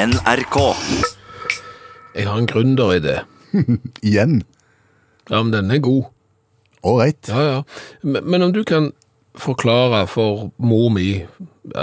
NRK. 0.00 0.56
Jeg 2.14 2.24
har 2.24 2.38
en 2.38 2.46
gründeridé. 2.48 3.18
Igjen. 4.06 4.38
Ja, 5.28 5.42
men 5.42 5.52
den 5.52 5.70
er 5.70 5.82
god. 5.84 6.08
Ålreit. 6.82 7.28
Ja, 7.28 7.42
ja. 7.44 7.58
Men, 8.00 8.24
men 8.24 8.42
om 8.46 8.54
du 8.56 8.62
kan 8.64 8.92
forklare 9.36 10.06
for 10.08 10.48
mor 10.56 10.88
mi, 10.94 11.26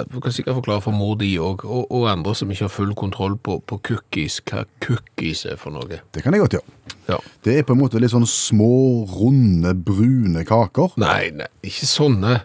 du 0.10 0.18
kan 0.24 0.34
sikkert 0.34 0.58
forklare 0.58 0.82
for 0.82 0.98
mor 0.98 1.14
di 1.22 1.36
og, 1.38 1.62
og, 1.66 1.86
og 1.94 2.10
andre 2.10 2.34
som 2.36 2.50
ikke 2.52 2.66
har 2.66 2.74
full 2.74 2.96
kontroll 2.98 3.38
på, 3.38 3.60
på 3.70 3.78
cookies, 3.92 4.40
hva 4.50 4.66
cookies 4.84 5.46
er 5.46 5.62
for 5.62 5.78
noe. 5.78 6.02
Det 6.10 6.26
kan 6.26 6.34
jeg 6.34 6.42
godt 6.42 6.58
gjøre. 6.58 6.78
Ja. 7.12 7.22
Det 7.46 7.60
er 7.60 7.70
på 7.70 7.78
en 7.78 7.84
måte 7.84 8.02
litt 8.02 8.16
sånn 8.16 8.26
små, 8.28 9.06
runde, 9.14 9.78
brune 9.78 10.42
kaker. 10.48 10.98
Nei, 11.06 11.28
nei, 11.38 11.52
ikke 11.70 11.94
sånne. 11.94 12.40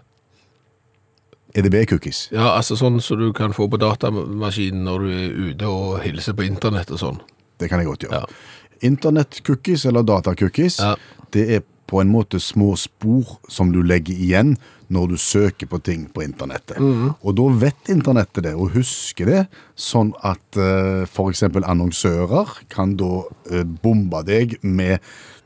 EDB-cookies. 1.55 2.27
Ja, 2.33 2.55
altså 2.57 2.77
sånn 2.81 3.01
som 3.05 3.21
du 3.21 3.33
kan 3.37 3.53
få 3.57 3.69
på 3.71 3.81
datamaskinen 3.81 4.85
når 4.89 5.05
du 5.05 5.11
er 5.13 5.51
ute 5.51 5.69
og 5.69 6.01
hilser 6.05 6.37
på 6.39 6.47
internett 6.47 6.91
og 6.95 7.01
sånn. 7.03 7.21
Det 7.61 7.69
kan 7.71 7.83
jeg 7.83 7.91
godt 7.91 8.07
gjøre. 8.07 8.23
Ja. 8.23 8.87
Internett-cookies 8.89 9.87
eller 9.87 10.03
data-cookies, 10.03 10.81
Ja. 10.81 10.97
det 11.31 11.51
er 11.51 11.63
på 11.87 12.01
en 12.01 12.09
måte 12.09 12.41
små 12.41 12.73
spor 12.77 13.39
som 13.53 13.73
du 13.73 13.83
legger 13.83 14.15
igjen 14.17 14.57
når 14.93 15.09
du 15.13 15.17
søker 15.21 15.69
på 15.69 15.79
ting 15.85 16.07
på 16.13 16.23
internettet. 16.25 16.79
Mhm. 16.81 17.15
Og 17.23 17.37
da 17.37 17.49
vet 17.67 17.93
internettet 17.93 18.45
det, 18.45 18.55
og 18.55 18.73
husker 18.73 19.27
det, 19.27 19.43
sånn 19.77 20.13
at 20.23 20.41
uh, 20.57 21.05
f.eks. 21.05 21.43
annonsører 21.43 22.49
kan 22.73 22.97
da 22.97 23.25
uh, 23.53 23.63
bombe 23.65 24.25
deg 24.25 24.59
med 24.63 25.01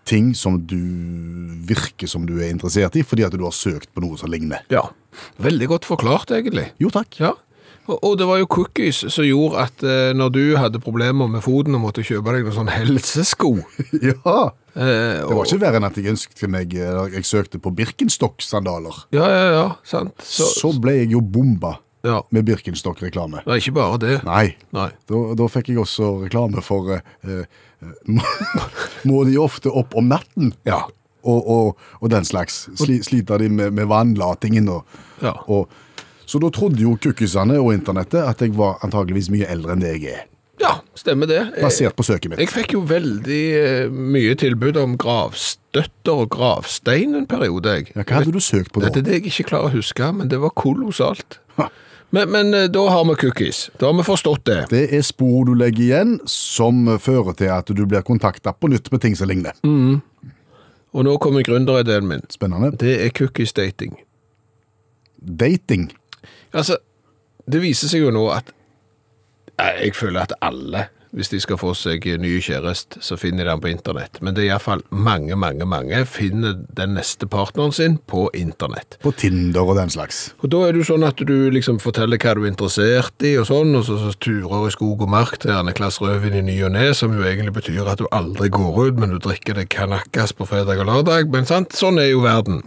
ting 0.06 0.34
som 0.38 0.60
du 0.62 0.78
virker 1.66 2.06
som 2.06 2.26
du 2.26 2.36
er 2.38 2.52
interessert 2.52 2.94
i, 2.94 3.02
fordi 3.02 3.26
at 3.26 3.34
du 3.34 3.42
har 3.42 3.54
søkt 3.54 3.90
på 3.94 4.04
noe 4.04 4.18
som 4.18 4.30
ligner. 4.30 4.62
Ja. 4.70 4.84
Veldig 5.42 5.68
godt 5.74 5.88
forklart, 5.88 6.30
egentlig. 6.36 6.70
Jo 6.82 6.90
takk. 6.94 7.18
Ja. 7.20 7.32
Og, 7.86 8.00
og 8.02 8.16
det 8.18 8.26
var 8.26 8.40
jo 8.40 8.48
cookies 8.50 9.04
som 9.14 9.22
gjorde 9.22 9.60
at 9.62 9.82
eh, 9.86 10.10
når 10.18 10.30
du 10.34 10.40
hadde 10.58 10.80
problemer 10.82 11.28
med 11.30 11.44
foten 11.44 11.76
og 11.78 11.84
måtte 11.84 12.02
kjøpe 12.02 12.32
deg 12.34 12.42
noen 12.48 12.56
sånn 12.56 12.70
helsesko 12.72 13.52
Ja. 14.08 14.16
eh, 14.74 15.22
Det 15.22 15.36
var 15.38 15.46
ikke 15.46 15.60
verre 15.62 15.78
enn 15.78 15.86
at 15.86 16.00
jeg 16.00 16.10
ønsket 16.10 16.42
meg 16.50 16.74
eller 16.74 17.14
Jeg 17.14 17.28
søkte 17.28 17.60
på 17.62 17.70
Birkenstock-sandaler. 17.78 19.04
Ja, 19.14 19.28
ja, 19.30 19.44
ja, 19.54 19.66
sant. 19.86 20.16
Så, 20.26 20.48
Så 20.58 20.72
ble 20.82 20.96
jeg 20.98 21.12
jo 21.14 21.22
bomba 21.22 21.76
ja. 22.06 22.18
med 22.34 22.46
Birkenstock-reklame. 22.50 23.44
Det 23.46 23.54
er 23.54 23.62
ikke 23.62 23.76
bare 23.78 24.02
det. 24.02 24.16
Nei. 24.26 24.48
Nei. 24.74 24.90
Da, 25.06 25.22
da 25.38 25.48
fikk 25.50 25.70
jeg 25.70 25.78
også 25.82 26.10
reklame 26.26 26.62
for 26.66 26.90
eh, 26.96 27.00
eh, 27.30 28.26
Må 29.08 29.22
de 29.30 29.38
ofte 29.42 29.70
opp 29.70 29.94
om 29.98 30.10
natten? 30.10 30.52
Ja. 30.66 30.82
Og, 31.26 31.48
og, 31.50 31.82
og 32.00 32.10
den 32.12 32.24
slags. 32.24 32.68
Sli, 32.78 33.00
sliter 33.02 33.42
de 33.42 33.48
med, 33.50 33.72
med 33.74 33.88
vannlatingen 33.90 34.68
og, 34.70 34.84
Ja. 35.22 35.32
og 35.48 35.68
Så 36.26 36.38
da 36.42 36.48
trodde 36.50 36.80
jo 36.82 36.96
kukkisene 36.98 37.58
og 37.62 37.72
internettet 37.74 38.22
at 38.26 38.40
jeg 38.42 38.54
var 38.58 38.78
antageligvis 38.82 39.28
mye 39.30 39.46
eldre 39.50 39.74
enn 39.76 39.82
det 39.84 39.92
jeg 39.96 40.14
er. 40.14 40.24
ja, 40.60 40.72
stemmer 40.96 41.28
det. 41.30 41.40
Basert 41.62 41.94
på 41.98 42.02
søket 42.06 42.30
mitt. 42.32 42.38
jeg 42.40 42.48
fikk 42.48 42.72
jo 42.74 42.80
veldig 42.88 43.42
eh, 43.60 43.90
mye 43.92 44.34
tilbud 44.40 44.76
om 44.80 44.96
gravstøtter 44.98 46.22
og 46.24 46.30
gravstein 46.34 47.14
en 47.14 47.26
periode, 47.30 47.68
jeg. 47.76 47.90
Ja, 47.94 48.02
hva 48.02 48.20
hadde 48.22 48.32
du 48.34 48.40
søkt 48.40 48.72
på 48.72 48.80
da? 48.80 48.88
Dette 48.88 49.02
er 49.02 49.06
det 49.10 49.18
jeg 49.20 49.26
ikke 49.30 49.48
klarer 49.52 49.68
å 49.68 49.74
huske, 49.76 50.08
men 50.16 50.30
det 50.32 50.40
var 50.42 50.54
kolossalt. 50.56 51.38
Ha. 51.60 51.68
Men, 52.14 52.30
men 52.32 52.54
eh, 52.54 52.66
da 52.72 52.82
har 52.90 53.04
vi 53.08 53.14
cookies. 53.20 53.66
Da 53.78 53.90
har 53.90 53.96
vi 53.98 54.06
forstått 54.06 54.44
det. 54.48 54.58
Det 54.72 54.84
er 54.96 55.02
spor 55.06 55.44
du 55.48 55.54
legger 55.58 55.82
igjen 55.90 56.16
som 56.30 56.86
fører 57.02 57.36
til 57.38 57.52
at 57.54 57.70
du 57.70 57.84
blir 57.86 58.02
kontakta 58.06 58.54
på 58.56 58.70
nytt 58.72 58.90
med 58.94 59.02
ting 59.04 59.14
som 59.18 59.28
ligner. 59.30 59.54
Og 60.92 61.04
nå 61.04 61.16
kommer 61.18 61.42
gründerideen 61.42 62.06
min. 62.08 62.22
Spennende. 62.30 62.70
Det 62.80 62.94
er 63.04 63.14
cookies 63.14 63.52
dating. 63.52 63.96
Dating. 65.40 65.90
Altså, 66.52 66.78
det 67.50 67.62
viser 67.62 67.90
seg 67.90 68.06
jo 68.06 68.12
nå 68.14 68.28
at 68.34 68.52
Jeg 69.58 69.94
føler 69.96 70.20
at 70.20 70.32
alle, 70.44 70.88
hvis 71.16 71.30
de 71.32 71.40
skal 71.40 71.56
få 71.56 71.72
seg 71.76 72.04
ny 72.20 72.34
kjæreste, 72.44 73.00
så 73.00 73.16
finner 73.16 73.46
de 73.46 73.50
den 73.50 73.62
på 73.62 73.70
internett. 73.72 74.20
Men 74.20 74.36
det 74.36 74.44
er 74.44 74.50
iallfall 74.50 74.82
mange, 74.92 75.36
mange, 75.40 75.64
mange 75.68 76.02
finner 76.08 76.58
den 76.76 76.92
neste 76.98 77.28
partneren 77.30 77.72
sin 77.72 77.96
på 78.10 78.26
internett. 78.36 78.98
På 79.00 79.14
Tinder 79.16 79.64
og 79.64 79.78
den 79.80 79.92
slags. 79.92 80.34
Og 80.44 80.52
da 80.52 80.60
er 80.66 80.76
det 80.76 80.84
jo 80.84 80.90
sånn 80.90 81.06
at 81.08 81.22
du 81.24 81.48
liksom 81.54 81.80
forteller 81.80 82.20
hva 82.20 82.36
du 82.36 82.44
er 82.44 82.52
interessert 82.52 83.24
i 83.24 83.32
og 83.40 83.48
sånn, 83.48 83.72
og 83.78 83.86
så, 83.88 83.96
så 84.02 84.12
turer 84.20 84.68
i 84.68 84.74
skog 84.76 85.06
og 85.06 85.12
mark 85.16 85.40
til 85.40 85.56
Anne-Klass 85.56 86.02
rødvin 86.04 86.36
i 86.42 86.44
ny 86.50 86.58
og 86.68 86.76
ne, 86.76 86.90
som 86.96 87.16
jo 87.16 87.24
egentlig 87.24 87.56
betyr 87.56 87.88
at 87.88 88.04
du 88.04 88.10
aldri 88.12 88.52
går 88.52 88.82
ut, 88.84 89.00
men 89.00 89.16
du 89.16 89.18
drikker 89.22 89.56
det 89.56 89.70
kanakas 89.72 90.36
på 90.36 90.48
fredag 90.48 90.84
og 90.84 90.90
lørdag. 90.90 91.32
Men 91.32 91.48
sant, 91.48 91.72
sånn 91.76 92.02
er 92.02 92.12
jo 92.12 92.22
verden. 92.26 92.60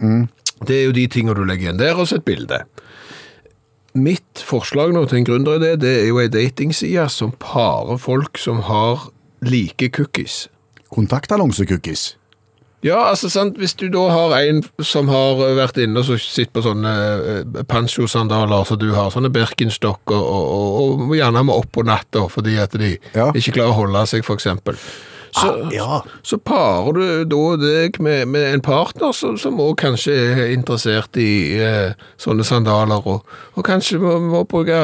Det 0.66 0.74
er 0.76 0.88
jo 0.90 0.96
de 0.98 1.06
tingene 1.08 1.38
du 1.38 1.46
legger 1.46 1.70
igjen 1.70 1.80
der, 1.80 1.94
og 1.94 2.10
så 2.10 2.18
et 2.18 2.26
bilde. 2.26 2.64
Mitt 3.98 4.38
forslag 4.46 4.92
nå 4.94 5.02
til 5.10 5.18
en 5.20 5.26
gründeridé, 5.26 5.72
det 5.82 5.90
er 6.04 6.08
jo 6.12 6.20
ei 6.22 6.28
datingside 6.30 7.08
som 7.10 7.32
parer 7.42 7.98
folk 7.98 8.38
som 8.38 8.60
har 8.68 9.08
like 9.42 9.88
cookies. 9.96 10.44
Kontaktannonse-cookies. 10.94 12.14
Ja, 12.82 12.96
altså 13.10 13.28
sant, 13.28 13.58
hvis 13.60 13.74
du 13.76 13.90
da 13.92 14.06
har 14.08 14.32
en 14.38 14.62
som 14.80 15.10
har 15.12 15.36
vært 15.58 15.76
inne 15.82 16.00
og 16.00 16.08
sitter 16.22 16.52
på 16.54 16.62
sånne 16.64 16.92
eh, 17.34 17.58
pancho-sandaler 17.68 18.64
som 18.64 18.78
du 18.80 18.86
har, 18.94 19.10
sånne 19.12 19.28
Birkenstock, 19.34 20.00
og, 20.08 20.22
og, 20.22 20.46
og, 20.54 21.02
og 21.10 21.12
gjerne 21.18 21.42
med 21.44 21.58
opp 21.60 21.68
på 21.76 21.84
natta 21.84 22.24
fordi 22.32 22.56
at 22.62 22.72
de 22.80 22.94
Ja. 23.12 23.28
ikke 23.36 23.58
klarer 23.58 23.74
å 23.74 23.80
holde 23.82 24.06
seg, 24.08 24.24
eksempel. 24.24 24.78
Så, 25.30 25.46
Ah, 25.46 25.70
ja. 25.70 26.00
så 26.26 26.38
parer 26.42 26.92
du 26.96 27.24
da 27.30 27.56
deg 27.60 28.00
med, 28.02 28.26
med 28.28 28.54
en 28.54 28.62
partner 28.66 29.12
som, 29.14 29.36
som 29.38 29.60
også 29.62 29.76
kanskje 29.84 30.16
er 30.16 30.52
interessert 30.54 31.14
i 31.22 31.54
eh, 31.62 31.92
sånne 32.18 32.42
sandaler, 32.44 33.06
og, 33.06 33.22
og 33.54 33.64
kanskje 33.66 34.00
må, 34.02 34.16
må 34.24 34.42
bruke 34.50 34.80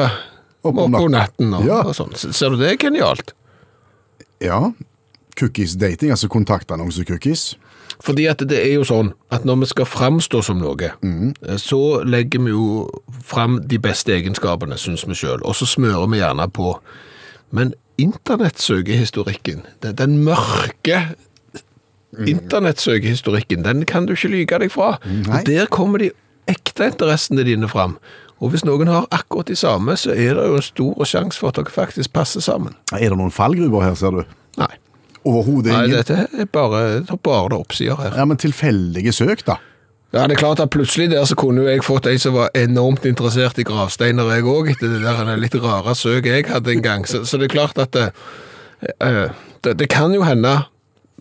Opp 0.63 0.79
om 0.83 0.95
natten 1.11 1.51
og, 1.53 1.65
Ja. 1.67 1.81
og 1.83 1.93
sånn. 1.95 2.15
Ser 2.15 2.55
du 2.55 2.57
det 2.61 2.71
er 2.73 2.79
genialt? 2.87 3.33
Ja. 4.43 4.71
Cookies-dating, 5.39 6.11
altså 6.15 6.27
kontaktannonse-cookies. 6.31 7.55
Fordi 8.03 8.27
at 8.29 8.41
det 8.45 8.57
er 8.61 8.75
jo 8.75 8.83
sånn 8.85 9.11
at 9.33 9.45
når 9.47 9.63
vi 9.63 9.69
skal 9.71 9.87
framstå 9.89 10.41
som 10.45 10.59
noe, 10.61 10.91
mm. 11.01 11.31
så 11.61 11.79
legger 12.05 12.43
vi 12.45 12.51
jo 12.53 12.85
fram 13.25 13.59
de 13.65 13.79
beste 13.81 14.13
egenskapene, 14.13 14.77
syns 14.77 15.05
vi 15.07 15.17
sjøl, 15.17 15.41
og 15.41 15.55
så 15.57 15.65
smører 15.69 16.07
vi 16.11 16.19
gjerne 16.21 16.45
på. 16.53 16.75
Men 17.57 17.73
internettsøkehistorikken, 17.97 19.65
den, 19.83 19.95
den 19.97 20.17
mørke 20.25 21.01
internettsøkehistorikken, 22.27 23.65
den 23.65 23.85
kan 23.85 24.07
du 24.07 24.13
ikke 24.15 24.31
lyge 24.31 24.59
deg 24.63 24.71
fra. 24.73 24.95
Nei. 25.05 25.41
Og 25.41 25.49
der 25.49 25.69
kommer 25.73 26.01
de 26.01 26.11
ekte 26.49 26.91
interessene 26.91 27.45
dine 27.47 27.69
fram. 27.69 27.97
Og 28.37 28.53
hvis 28.53 28.63
noen 28.67 28.89
har 28.91 29.07
akkurat 29.13 29.49
de 29.49 29.57
samme, 29.57 29.95
så 29.97 30.13
er 30.13 30.37
det 30.37 30.45
jo 30.45 30.57
en 30.59 30.65
stor 30.65 31.07
sjanse 31.09 31.41
for 31.41 31.49
at 31.49 31.57
dere 31.57 31.73
faktisk 31.73 32.13
passer 32.13 32.43
sammen. 32.45 32.75
Er 32.93 33.09
det 33.09 33.17
noen 33.17 33.33
fallgruver 33.33 33.87
her, 33.87 33.95
ser 33.97 34.13
du? 34.13 34.35
Nei. 34.61 34.73
Overhodet 35.27 35.73
Nei, 35.73 35.87
dette 35.91 36.27
er 36.29 36.45
bare, 36.53 37.01
det 37.01 37.11
er 37.11 37.23
bare 37.25 37.57
oppsider 37.57 37.97
her. 37.99 38.13
Ja, 38.15 38.27
men 38.29 38.39
tilfeldige 38.39 39.11
søk, 39.15 39.41
da. 39.47 39.57
Ja, 40.15 40.23
det 40.23 40.37
er 40.37 40.39
klart 40.39 40.61
at 40.63 40.71
plutselig 40.71 41.09
der 41.11 41.25
så 41.27 41.35
kunne 41.35 41.65
jo 41.65 41.67
jeg 41.67 41.83
fått 41.83 42.07
ei 42.07 42.15
som 42.21 42.37
var 42.37 42.53
enormt 42.55 43.03
interessert 43.05 43.59
i 43.59 43.65
gravsteiner, 43.67 44.29
jeg 44.37 44.45
òg, 44.47 44.69
etter 44.71 44.93
det 44.93 45.01
der 45.03 45.33
litt 45.39 45.57
rare 45.59 45.95
søket 45.99 46.31
jeg 46.31 46.47
hadde 46.47 46.71
en 46.71 46.85
gang. 46.85 47.03
Så, 47.09 47.25
så 47.27 47.39
det 47.39 47.49
er 47.49 47.55
klart 47.57 47.81
at 47.81 47.91
det, 47.91 48.05
eh, 49.03 49.35
det, 49.65 49.75
det 49.81 49.89
kan 49.91 50.15
jo 50.15 50.23
hende 50.23 50.63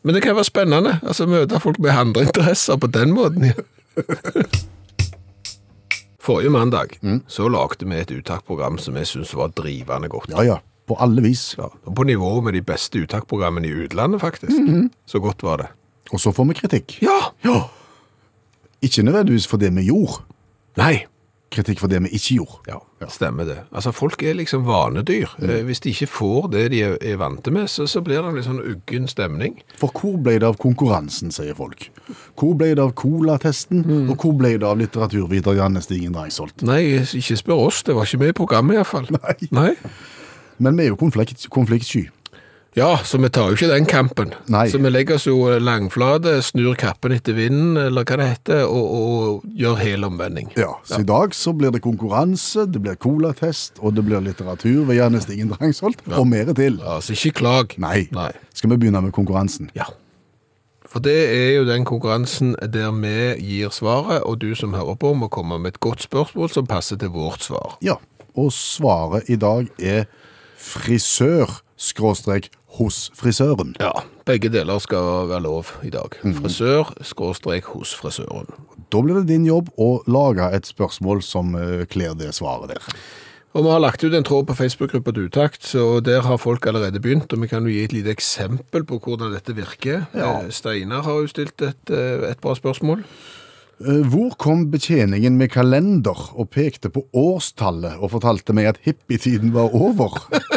Men 0.06 0.14
det 0.14 0.22
kan 0.22 0.36
være 0.36 0.46
spennende. 0.46 1.00
altså 1.02 1.26
Møte 1.26 1.58
folk 1.58 1.80
med 1.82 1.90
andre 1.90 2.22
interesser 2.28 2.76
på 2.78 2.86
den 2.86 3.10
måten. 3.10 3.48
Forrige 6.26 6.50
mandag 6.50 6.94
så 7.26 7.48
lagde 7.48 7.86
vi 7.86 7.98
et 7.98 8.10
uttaksprogram 8.10 8.78
som 8.78 8.96
jeg 8.96 9.06
syns 9.06 9.34
var 9.34 9.48
drivende 9.48 10.08
godt. 10.08 10.30
Ja, 10.30 10.42
ja. 10.46 10.56
På 10.86 10.94
alle 11.02 11.22
vis. 11.22 11.56
Ja, 11.58 11.66
på 11.90 12.06
nivå 12.06 12.40
med 12.40 12.54
de 12.54 12.62
beste 12.62 13.02
uttaksprogrammene 13.02 13.66
i 13.66 13.74
utlandet, 13.86 14.20
faktisk. 14.22 14.54
Så 15.06 15.18
godt 15.18 15.42
var 15.42 15.56
det. 15.56 15.66
Og 16.14 16.22
så 16.22 16.30
får 16.30 16.44
vi 16.44 16.54
kritikk. 16.60 16.98
Ja! 17.02 17.18
Ja. 17.42 17.64
Ikke 18.86 19.02
nødvendigvis 19.06 19.46
for 19.50 19.60
det 19.62 19.72
vi 19.76 19.88
gjorde. 19.90 20.22
Nei. 20.80 20.94
Kritikk 21.56 21.78
for 21.78 21.88
det 21.88 22.00
vi 22.02 22.08
ikke 22.18 22.34
gjorde. 22.40 22.56
Ja, 23.00 23.06
stemmer 23.08 23.46
det. 23.46 23.54
Altså, 23.72 23.92
folk 23.94 24.20
er 24.26 24.34
liksom 24.34 24.64
vanedyr. 24.66 25.30
Mm. 25.38 25.52
Hvis 25.68 25.80
de 25.84 25.92
ikke 25.94 26.08
får 26.10 26.48
det 26.52 26.64
de 26.72 26.80
er, 26.82 26.96
er 27.06 27.20
vante 27.20 27.52
med, 27.54 27.68
så, 27.70 27.86
så 27.88 28.02
blir 28.04 28.18
det 28.18 28.32
en 28.32 28.36
litt 28.36 28.48
sånn 28.48 28.58
uggen 28.60 29.06
stemning. 29.08 29.54
For 29.78 29.94
hvor 29.94 30.18
ble 30.26 30.34
det 30.42 30.48
av 30.50 30.58
konkurransen, 30.60 31.30
sier 31.32 31.54
folk. 31.56 31.86
Hvor 32.36 32.56
ble 32.58 32.72
det 32.74 32.82
av 32.82 32.92
colatesten, 32.98 33.84
Mm. 33.86 34.10
og 34.10 34.18
hvor 34.24 34.34
ble 34.36 34.56
det 34.58 34.66
av 34.66 34.76
litteraturviter 34.82 35.56
Janne 35.56 35.80
Stigen 35.86 36.12
Drangsholt? 36.18 36.66
Nei, 36.66 36.82
ikke 37.06 37.38
spør 37.38 37.68
oss, 37.70 37.82
det 37.86 37.94
var 37.94 38.04
ikke 38.10 38.18
med 38.24 38.34
i 38.34 38.38
programmet 38.42 38.76
iallfall. 38.80 39.06
Nei. 39.14 39.36
Nei. 39.54 39.70
Men 40.58 40.76
vi 40.76 40.86
er 40.88 40.92
jo 40.94 40.96
konflikt, 41.00 41.46
konfliktsky. 41.52 42.08
Ja, 42.76 42.98
så 43.08 43.16
vi 43.16 43.30
tar 43.32 43.48
jo 43.48 43.56
ikke 43.56 43.70
den 43.70 43.86
kampen. 43.88 44.34
Nei. 44.52 44.66
Så 44.68 44.76
vi 44.84 44.90
legger 44.90 45.16
oss 45.16 45.24
jo 45.24 45.38
langflate, 45.64 46.34
snur 46.44 46.74
kappen 46.76 47.14
etter 47.16 47.32
vinden, 47.38 47.78
eller 47.80 48.04
hva 48.04 48.18
det 48.20 48.26
heter, 48.34 48.66
og, 48.68 48.90
og 48.92 49.46
gjør 49.56 49.78
helomvending. 49.80 50.50
Ja, 50.60 50.74
så 50.84 51.00
i 51.00 51.08
dag 51.08 51.32
så 51.32 51.54
blir 51.56 51.72
det 51.72 51.80
konkurranse, 51.86 52.66
det 52.68 52.82
blir 52.84 52.98
colatest, 53.00 53.80
og 53.80 53.96
det 53.96 54.04
blir 54.04 54.20
litteratur 54.20 54.84
ved 54.90 55.00
Janne 55.00 55.24
Stigen 55.24 55.54
Drangsholt, 55.54 56.04
og 56.12 56.28
mer 56.28 56.52
til. 56.52 56.76
Ja, 56.84 57.00
Så 57.00 57.16
ikke 57.16 57.38
klag. 57.40 57.78
Nei. 57.80 58.10
Nei. 58.12 58.28
Skal 58.52 58.74
vi 58.74 58.82
begynne 58.84 59.00
med 59.08 59.16
konkurransen? 59.16 59.72
Ja. 59.76 59.88
For 60.86 61.00
det 61.00 61.16
er 61.32 61.50
jo 61.56 61.64
den 61.66 61.88
konkurransen 61.88 62.54
der 62.60 62.92
vi 63.00 63.16
gir 63.40 63.72
svaret, 63.72 64.20
og 64.20 64.42
du 64.44 64.50
som 64.54 64.76
hører 64.76 65.00
på 65.00 65.16
må 65.16 65.32
komme 65.32 65.56
med 65.58 65.74
et 65.78 65.80
godt 65.80 66.04
spørsmål 66.04 66.52
som 66.52 66.68
passer 66.68 67.00
til 67.00 67.08
vårt 67.16 67.48
svar. 67.48 67.78
Ja, 67.80 67.96
og 68.36 68.52
svaret 68.52 69.32
i 69.32 69.40
dag 69.40 69.72
er 69.80 70.04
frisør 70.60 71.62
skråstrek 71.76 72.50
hos 72.76 73.10
frisøren. 73.16 73.74
Ja, 73.80 73.92
begge 74.28 74.50
deler 74.52 74.80
skal 74.82 75.28
være 75.30 75.44
lov 75.46 75.70
i 75.86 75.92
dag. 75.92 76.16
Frisør, 76.40 76.92
skråstrek 77.04 77.70
hos 77.74 77.94
frisøren. 77.96 78.48
Da 78.92 79.02
blir 79.02 79.20
det 79.20 79.30
din 79.30 79.46
jobb 79.48 79.70
å 79.80 80.00
lage 80.10 80.48
et 80.56 80.68
spørsmål 80.68 81.22
som 81.26 81.54
eh, 81.58 81.86
kler 81.90 82.16
det 82.18 82.32
svaret 82.36 82.74
der. 82.74 82.90
Og 83.56 83.64
vi 83.64 83.72
har 83.72 83.80
lagt 83.80 84.04
ut 84.04 84.12
en 84.12 84.26
tråd 84.26 84.50
på 84.50 84.56
Facebook-gruppa 84.58 85.14
til 85.16 85.30
Utakt, 85.30 85.62
så 85.64 86.02
der 86.04 86.26
har 86.26 86.36
folk 86.36 86.66
allerede 86.68 87.00
begynt, 87.00 87.32
og 87.32 87.40
vi 87.40 87.48
kan 87.48 87.64
jo 87.64 87.72
gi 87.72 87.86
et 87.86 87.94
lite 87.96 88.12
eksempel 88.12 88.84
på 88.84 88.98
hvordan 89.00 89.32
dette 89.32 89.56
virker. 89.56 90.04
Ja. 90.12 90.42
Eh, 90.42 90.52
Steinar 90.52 91.06
har 91.06 91.24
jo 91.24 91.32
stilt 91.32 91.64
et, 91.64 91.90
eh, 91.90 92.28
et 92.30 92.40
bra 92.44 92.54
spørsmål. 92.58 93.04
Hvor 93.76 94.30
kom 94.40 94.70
betjeningen 94.72 95.34
med 95.36 95.50
kalender 95.52 96.16
og 96.32 96.48
pekte 96.48 96.88
på 96.88 97.02
årstallet 97.12 97.98
og 98.00 98.14
fortalte 98.14 98.54
meg 98.56 98.70
at 98.70 98.78
hippietiden 98.86 99.52
var 99.52 99.74
over? 99.76 100.16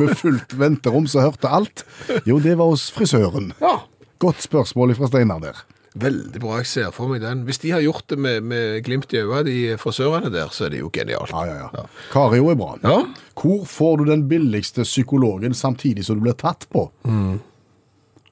Med 0.00 0.14
fullt 0.18 0.54
venterom 0.58 1.06
så 1.10 1.22
hørte 1.26 1.50
alt. 1.52 1.84
Jo, 2.28 2.38
det 2.42 2.56
var 2.60 2.72
hos 2.72 2.88
frisøren. 2.94 3.52
Ja. 3.60 3.76
Godt 4.20 4.42
spørsmål 4.44 4.94
fra 4.98 5.08
Steinar 5.10 5.40
der. 5.44 5.60
Veldig 6.00 6.38
bra, 6.38 6.60
jeg 6.60 6.68
ser 6.70 6.90
for 6.94 7.10
meg 7.10 7.22
den. 7.24 7.40
Hvis 7.48 7.58
de 7.64 7.72
har 7.74 7.80
gjort 7.82 8.04
det 8.12 8.18
med, 8.22 8.44
med 8.46 8.76
glimt 8.86 9.10
i 9.10 9.18
øyet, 9.24 9.48
de 9.48 9.56
frisørene 9.80 10.30
der, 10.30 10.52
så 10.54 10.68
er 10.68 10.74
det 10.76 10.82
jo 10.84 10.90
genialt. 10.94 11.32
Ja, 11.34 11.40
ja, 11.48 11.70
ja. 11.74 11.84
Kario 12.12 12.46
er 12.52 12.58
bra. 12.60 12.76
Ja. 12.84 13.00
Hvor 13.40 13.64
får 13.66 13.96
du 13.98 14.04
den 14.12 14.22
billigste 14.30 14.84
psykologen 14.86 15.56
samtidig 15.58 16.04
som 16.06 16.20
du 16.20 16.28
blir 16.28 16.36
tatt 16.38 16.68
på? 16.70 16.86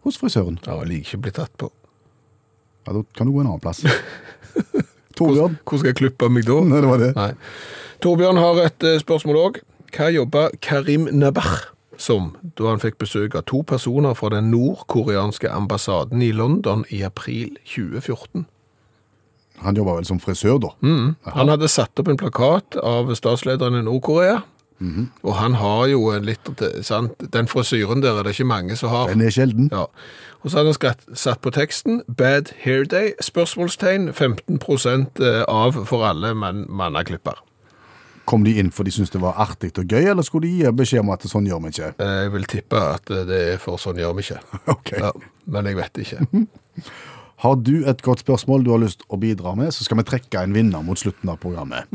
Hos 0.07 0.21
frisøren. 0.23 0.61
Ja, 0.69 0.77
jeg 0.85 0.93
liker 0.93 1.09
ikke 1.09 1.19
å 1.19 1.25
bli 1.27 1.35
tatt 1.41 1.57
på. 1.59 1.73
Ja, 2.87 2.95
Da 2.95 3.03
kan 3.19 3.27
du 3.27 3.35
gå 3.35 3.43
en 3.43 3.51
annen 3.51 3.65
plass. 3.65 3.83
Torbjørn. 5.19 5.59
Hvor 5.67 5.81
skal 5.83 5.91
jeg 5.91 5.99
klippe 5.99 6.29
meg 6.31 6.47
da? 6.47 6.61
Nei, 6.63 6.79
det 6.85 6.93
var 6.93 7.03
det. 7.03 7.11
Nei. 7.19 7.33
Torbjørn 8.05 8.39
har 8.39 8.61
et 8.69 8.87
eh, 8.87 9.01
spørsmål 9.03 9.41
òg. 9.43 9.59
Hva 9.95 10.11
jobba 10.13 10.49
Karim 10.61 11.09
Nabah 11.13 11.73
som 11.99 12.37
da 12.59 12.69
han 12.71 12.83
fikk 12.83 12.99
besøk 13.03 13.35
av 13.35 13.47
to 13.51 13.63
personer 13.67 14.15
fra 14.15 14.31
den 14.31 14.53
nordkoreanske 14.53 15.51
ambassaden 15.51 16.23
i 16.23 16.31
London 16.33 16.85
i 16.95 17.03
april 17.03 17.57
2014? 17.67 18.47
Han 19.65 19.77
jobber 19.77 19.99
vel 19.99 20.07
som 20.07 20.21
frisør, 20.23 20.61
da. 20.63 20.69
Han 21.35 21.51
hadde 21.51 21.69
satt 21.69 21.99
opp 21.99 22.09
en 22.09 22.21
plakat 22.21 22.77
av 22.79 23.11
statslederen 23.19 23.81
i 23.81 23.83
Nord-Korea. 23.83 24.45
Og 25.27 25.33
han 25.35 25.57
har 25.59 25.89
jo 25.91 26.13
en 26.15 26.23
litt 26.29 26.47
sant? 26.87 27.19
Den 27.35 27.49
frisyren 27.51 28.03
der 28.05 28.21
er 28.21 28.23
det 28.23 28.37
ikke 28.37 28.47
mange 28.47 28.77
som 28.79 28.93
har. 28.93 29.09
Den 29.11 29.25
er 29.27 29.35
sjelden. 29.35 29.67
Ja. 29.73 29.89
Og 30.45 30.51
så 30.53 30.61
hadde 30.61 30.71
han 30.71 30.79
skatt, 30.79 31.03
satt 31.19 31.41
på 31.43 31.51
teksten 31.51 32.03
'Bad 32.07 32.55
hair 32.63 32.85
day?' 32.85 33.19
spørsmålstegn 33.19 34.13
15% 34.15 35.19
av 35.49 35.85
for 35.87 36.07
alle 36.07 36.35
man 36.35 36.67
mannaklipper. 36.69 37.43
Kom 38.29 38.45
de 38.45 38.53
inn 38.61 38.69
for 38.75 38.85
de 38.85 38.93
syntes 38.93 39.13
det 39.15 39.23
var 39.23 39.39
artig 39.41 39.71
og 39.81 39.89
gøy, 39.89 40.11
eller 40.13 40.27
skulle 40.27 40.49
de 40.49 40.59
gi 40.61 40.73
beskjed 40.77 41.01
om 41.01 41.13
at 41.15 41.25
sånn 41.31 41.47
gjør 41.49 41.63
vi 41.65 41.73
ikke? 41.73 41.93
Jeg 41.97 42.33
vil 42.35 42.49
tippe 42.51 42.83
at 42.95 43.13
det 43.29 43.39
er 43.55 43.63
for 43.63 43.81
sånn 43.81 44.01
gjør 44.01 44.17
vi 44.19 44.27
ikke. 44.27 44.41
Ok. 44.75 44.93
Ja, 45.01 45.13
men 45.49 45.71
jeg 45.71 45.79
vet 45.79 46.03
ikke. 46.05 46.27
Har 47.45 47.55
du 47.63 47.87
et 47.87 48.01
godt 48.03 48.25
spørsmål 48.25 48.65
du 48.67 48.73
har 48.75 48.81
lyst 48.83 49.05
å 49.09 49.17
bidra 49.21 49.53
med, 49.55 49.71
så 49.73 49.85
skal 49.87 50.01
vi 50.01 50.09
trekke 50.09 50.41
en 50.43 50.57
vinner 50.57 50.83
mot 50.83 50.99
slutten 50.99 51.31
av 51.31 51.39
programmet. 51.39 51.87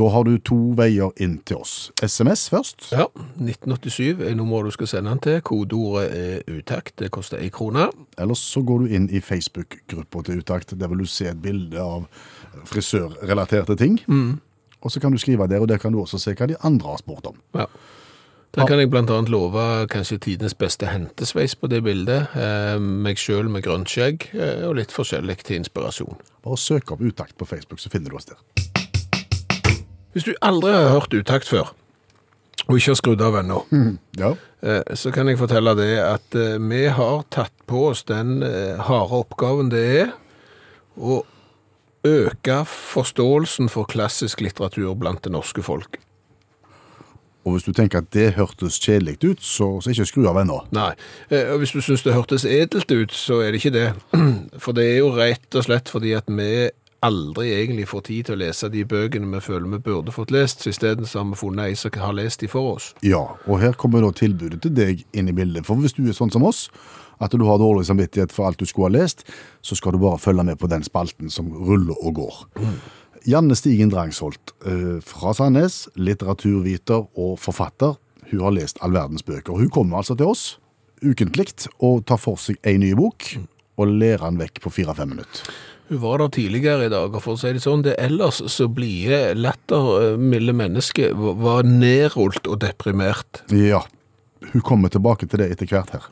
Da 0.00 0.06
har 0.08 0.24
du 0.24 0.38
to 0.40 0.56
veier 0.78 1.10
inn 1.20 1.34
til 1.44 1.58
oss. 1.60 1.90
SMS 2.00 2.46
først. 2.48 2.86
Ja, 2.96 3.04
1987 3.36 4.22
er 4.24 4.36
nummeret 4.38 4.70
du 4.70 4.76
skal 4.78 4.88
sende 4.88 5.12
den 5.12 5.20
til. 5.20 5.42
Kodeordet 5.44 6.06
er 6.16 6.56
utakt. 6.56 6.94
Det 7.02 7.10
koster 7.12 7.42
ei 7.44 7.50
krone. 7.52 7.90
Eller 8.16 8.38
så 8.40 8.62
går 8.64 8.86
du 8.86 8.94
inn 8.96 9.10
i 9.12 9.20
Facebook-gruppa 9.20 10.24
til 10.24 10.40
Utakt. 10.40 10.72
Der 10.80 10.88
vil 10.88 11.04
du 11.04 11.10
se 11.12 11.28
et 11.28 11.42
bilde 11.44 11.76
av 11.76 12.08
frisørrelaterte 12.72 13.76
ting. 13.76 14.00
Og 14.82 14.90
så 14.90 15.00
kan 15.00 15.12
du 15.14 15.18
skrive 15.18 15.46
der, 15.48 15.60
og 15.62 15.68
der 15.70 15.78
kan 15.78 15.92
du 15.94 16.00
også 16.02 16.18
se 16.18 16.34
hva 16.34 16.48
de 16.50 16.56
andre 16.66 16.88
har 16.90 16.98
spurt 17.02 17.26
om. 17.30 17.36
Ja. 17.54 17.66
Der 18.52 18.66
kan 18.68 18.78
jeg 18.78 18.90
annet 18.92 19.30
love 19.32 19.86
kanskje 19.88 20.18
tidens 20.18 20.52
beste 20.54 20.86
hentesveis 20.86 21.54
på 21.56 21.70
det 21.72 21.82
bildet. 21.84 22.34
Eh, 22.36 22.78
meg 22.78 23.16
sjøl 23.16 23.48
med 23.48 23.62
grønt 23.64 23.88
skjegg, 23.88 24.26
eh, 24.34 24.66
og 24.68 24.76
litt 24.76 24.92
forskjellig 24.92 25.38
til 25.46 25.56
inspirasjon. 25.62 26.18
Bare 26.44 26.58
søk 26.60 26.92
opp 26.92 27.00
Utakt 27.00 27.38
på 27.38 27.46
Facebook, 27.48 27.80
så 27.80 27.88
finner 27.88 28.10
du 28.10 28.16
oss 28.16 28.26
der. 28.28 28.36
Hvis 30.12 30.24
du 30.28 30.34
aldri 30.44 30.74
har 30.74 30.90
hørt 30.92 31.14
utakt 31.16 31.48
før, 31.48 31.70
og 32.68 32.76
ikke 32.76 32.92
har 32.92 32.98
skrudd 33.00 33.22
av 33.24 33.38
ennå, 33.40 33.62
Ja. 34.18 34.34
eh, 34.62 34.82
så 34.94 35.10
kan 35.14 35.28
jeg 35.28 35.38
fortelle 35.38 35.74
det 35.74 35.98
at 35.98 36.34
eh, 36.34 36.58
vi 36.60 36.84
har 36.88 37.22
tatt 37.30 37.52
på 37.66 37.88
oss 37.88 38.02
den 38.04 38.42
eh, 38.42 38.76
harde 38.76 39.16
oppgaven 39.24 39.70
det 39.72 39.86
er 40.02 40.12
å 41.00 41.22
øke 42.06 42.62
forståelsen 42.68 43.70
for 43.72 43.88
klassisk 43.90 44.40
litteratur 44.42 44.94
blant 44.98 45.24
det 45.24 45.32
norske 45.32 45.62
folk. 45.62 46.00
Og 47.42 47.56
hvis 47.56 47.64
du 47.66 47.72
tenker 47.74 47.98
at 47.98 48.12
det 48.14 48.34
hørtes 48.36 48.78
kjedelig 48.78 49.16
ut, 49.24 49.40
så, 49.42 49.80
så 49.82 49.90
ikke 49.90 50.06
skru 50.06 50.26
av 50.30 50.38
ennå. 50.44 50.60
Nei, 50.74 50.92
eh, 51.30 51.50
og 51.50 51.62
hvis 51.62 51.74
du 51.74 51.80
syns 51.82 52.04
det 52.06 52.14
hørtes 52.14 52.46
edelt 52.46 52.90
ut, 52.90 53.14
så 53.14 53.40
er 53.42 53.50
det 53.50 53.62
ikke 53.62 53.74
det. 53.74 53.88
For 54.62 54.76
det 54.76 54.86
er 54.92 55.00
jo 55.00 55.10
rett 55.16 55.58
og 55.58 55.66
slett 55.66 55.90
fordi 55.90 56.14
at 56.14 56.30
vi 56.30 56.70
aldri 57.02 57.48
egentlig 57.56 57.88
får 57.90 58.04
tid 58.06 58.28
til 58.28 58.36
å 58.36 58.40
lese 58.44 58.70
de 58.70 58.84
bøkene 58.86 59.26
vi 59.32 59.42
føler 59.42 59.66
vi 59.72 59.80
burde 59.82 60.14
fått 60.14 60.30
lest, 60.30 60.62
så 60.62 60.70
isteden 60.70 61.08
har 61.08 61.24
vi 61.32 61.38
funnet 61.40 61.72
ei 61.72 61.78
som 61.78 61.98
har 61.98 62.14
lest 62.14 62.44
de 62.44 62.50
for 62.50 62.76
oss. 62.76 62.92
Ja, 63.02 63.24
og 63.48 63.58
her 63.58 63.74
kommer 63.74 64.04
da 64.04 64.12
tilbudet 64.14 64.62
til 64.62 64.74
deg 64.76 65.02
inn 65.10 65.30
i 65.30 65.34
bildet. 65.34 65.66
For 65.66 65.82
hvis 65.82 65.98
du 65.98 66.04
er 66.06 66.14
sånn 66.14 66.30
som 66.30 66.46
oss, 66.46 66.68
at 67.22 67.34
du 67.36 67.44
har 67.46 67.60
dårlig 67.62 67.86
samvittighet 67.88 68.34
for 68.34 68.48
alt 68.48 68.60
du 68.60 68.66
skulle 68.68 68.90
ha 68.90 68.96
lest, 69.00 69.24
så 69.62 69.78
skal 69.78 69.94
du 69.94 70.02
bare 70.02 70.20
følge 70.22 70.46
med 70.48 70.58
på 70.60 70.70
den 70.70 70.84
spalten 70.86 71.30
som 71.32 71.52
ruller 71.52 71.96
og 72.00 72.18
går. 72.18 72.42
Janne 73.28 73.54
Stigen 73.54 73.92
Drangsholt 73.92 74.54
eh, 74.66 74.98
fra 75.06 75.34
Sandnes, 75.38 75.86
litteraturviter 75.94 77.06
og 77.14 77.36
forfatter. 77.38 77.94
Hun 78.32 78.42
har 78.42 78.56
lest 78.56 78.82
all 78.82 78.94
verdens 78.96 79.22
bøker. 79.22 79.54
Hun 79.54 79.70
kommer 79.70 80.02
altså 80.02 80.18
til 80.18 80.32
oss 80.32 80.46
ukentlig 81.02 81.50
og 81.82 82.04
tar 82.06 82.20
for 82.20 82.40
seg 82.40 82.58
en 82.68 82.82
ny 82.82 82.92
bok 82.98 83.34
og 83.80 83.90
lærer 83.90 84.28
den 84.28 84.40
vekk 84.42 84.62
på 84.64 84.72
fire-fem 84.78 85.14
minutter. 85.14 85.52
Hun 85.90 86.00
var 86.00 86.22
der 86.22 86.30
tidligere 86.32 86.86
i 86.86 86.92
dag, 86.92 87.12
og 87.12 87.20
for 87.20 87.36
å 87.36 87.40
si 87.40 87.50
det 87.52 87.62
sånn, 87.64 87.82
det 87.84 87.98
ellers 88.00 88.38
så 88.54 88.68
blide, 88.70 89.34
lattermilde 89.36 90.54
mennesket 90.56 91.16
var 91.16 91.66
nedrullet 91.68 92.48
og 92.48 92.62
deprimert. 92.62 93.42
Ja, 93.52 93.82
hun 94.52 94.64
kommer 94.64 94.92
tilbake 94.92 95.28
til 95.28 95.42
det 95.42 95.50
etter 95.52 95.68
hvert 95.68 95.92
her. 95.92 96.06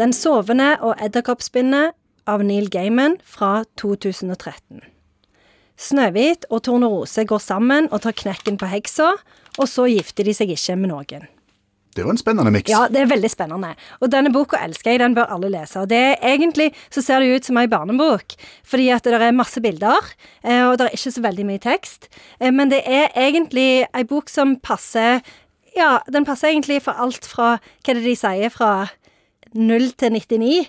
Den 0.00 0.14
sovende 0.16 0.78
og 0.80 0.94
edderkoppspinnet 1.04 1.92
av 2.30 2.40
Neil 2.46 2.70
Gaiman 2.72 3.18
fra 3.20 3.66
2013. 3.76 4.80
Snøhvit 5.80 6.46
og 6.48 6.62
Tornerose 6.64 7.26
går 7.28 7.42
sammen 7.44 7.88
og 7.92 8.00
tar 8.06 8.16
knekken 8.16 8.56
på 8.60 8.68
heksa, 8.70 9.10
og 9.58 9.68
så 9.68 9.84
gifter 9.90 10.24
de 10.24 10.32
seg 10.36 10.54
ikke 10.54 10.78
med 10.80 10.92
noen. 10.94 11.26
Det 11.92 12.06
var 12.06 12.14
en 12.14 12.20
spennende 12.20 12.52
miks. 12.54 12.70
Ja, 12.72 12.86
det 12.88 13.02
er 13.02 13.10
veldig 13.10 13.28
spennende. 13.32 13.74
Og 14.00 14.12
denne 14.12 14.30
boka 14.32 14.60
elsker 14.62 14.94
jeg, 14.94 15.02
den 15.02 15.16
bør 15.18 15.34
alle 15.34 15.50
lese. 15.52 15.82
Og 15.82 15.90
det 15.90 15.98
er 15.98 16.24
egentlig 16.32 16.70
så 16.86 17.02
ser 17.04 17.20
det 17.20 17.34
ut 17.34 17.50
som 17.50 17.58
ei 17.60 17.66
barnebok, 17.68 18.36
fordi 18.64 18.88
at 18.94 19.04
det 19.04 19.18
er 19.18 19.36
masse 19.36 19.60
bilder, 19.60 20.12
eh, 20.44 20.62
og 20.68 20.78
det 20.78 20.86
er 20.86 20.96
ikke 20.96 21.12
så 21.18 21.24
veldig 21.26 21.46
mye 21.50 21.60
tekst. 21.60 22.08
Eh, 22.38 22.52
Men 22.54 22.72
det 22.72 22.80
er 22.86 23.10
egentlig 23.12 23.84
ei 23.92 24.04
bok 24.04 24.32
som 24.32 24.56
passer 24.56 25.20
Ja, 25.76 26.00
den 26.10 26.24
passer 26.24 26.48
egentlig 26.48 26.80
for 26.82 26.98
alt 26.98 27.26
fra 27.26 27.58
Hva 27.84 27.92
er 27.92 27.94
det 28.00 28.04
de 28.04 28.16
sier? 28.18 28.50
Fra 28.50 28.88
0 29.54 29.90
til 29.98 30.14
99. 30.18 30.68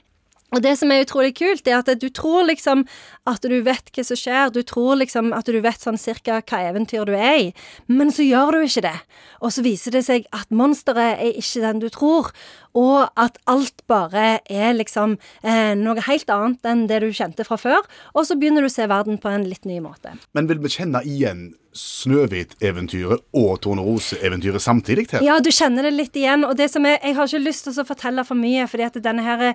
Og 0.51 0.59
det 0.59 0.73
som 0.75 0.91
er 0.91 1.05
utrolig 1.05 1.31
kult, 1.37 1.67
er 1.67 1.77
at 1.79 1.89
du 2.01 2.09
tror 2.11 2.43
liksom 2.49 2.83
at 3.29 3.45
du 3.47 3.55
vet 3.63 3.87
hva 3.95 4.03
som 4.03 4.19
skjer, 4.19 4.49
du 4.51 4.59
tror 4.67 4.97
liksom 4.99 5.31
at 5.35 5.47
du 5.47 5.61
vet 5.63 5.79
sånn 5.79 5.99
cirka 5.99 6.41
hva 6.43 6.59
eventyr 6.67 7.07
du 7.07 7.13
er 7.15 7.37
i, 7.39 7.45
men 7.87 8.11
så 8.11 8.25
gjør 8.25 8.57
du 8.57 8.65
ikke 8.65 8.83
det. 8.89 8.97
Og 9.39 9.55
så 9.55 9.63
viser 9.63 9.95
det 9.95 10.03
seg 10.09 10.27
at 10.35 10.51
monsteret 10.51 11.23
er 11.23 11.39
ikke 11.39 11.63
den 11.63 11.79
du 11.79 11.87
tror, 11.93 12.33
og 12.77 13.09
at 13.19 13.39
alt 13.51 13.83
bare 13.91 14.41
er 14.49 14.75
liksom 14.77 15.17
eh, 15.43 15.73
noe 15.79 16.03
helt 16.07 16.29
annet 16.31 16.67
enn 16.67 16.85
det 16.91 17.01
du 17.03 17.09
kjente 17.15 17.45
fra 17.47 17.59
før, 17.59 17.87
og 18.15 18.27
så 18.27 18.37
begynner 18.39 18.63
du 18.63 18.71
å 18.71 18.73
se 18.73 18.87
verden 18.91 19.19
på 19.21 19.31
en 19.31 19.47
litt 19.47 19.67
ny 19.67 19.81
måte. 19.83 20.15
Men 20.37 20.49
vil 20.51 20.61
vi 20.63 20.71
kjenne 20.75 21.03
igjen 21.07 21.51
Snøhvit-eventyret 21.71 23.21
og 23.37 23.51
Tornerose-eventyret 23.63 24.63
samtidig 24.63 25.05
her? 25.13 25.23
Ja, 25.23 25.37
du 25.39 25.47
kjenner 25.55 25.85
det 25.87 25.93
litt 25.95 26.17
igjen, 26.19 26.43
og 26.43 26.57
det 26.59 26.67
som 26.73 26.83
er, 26.87 26.97
jeg 26.99 27.15
har 27.15 27.29
ikke 27.29 27.43
lyst 27.45 27.63
til 27.67 27.79
å 27.79 27.85
fortelle 27.87 28.25
for 28.27 28.39
mye, 28.39 28.65
fordi 28.67 28.87
at 28.89 28.97
denne 29.03 29.23
her 29.23 29.43
er 29.47 29.53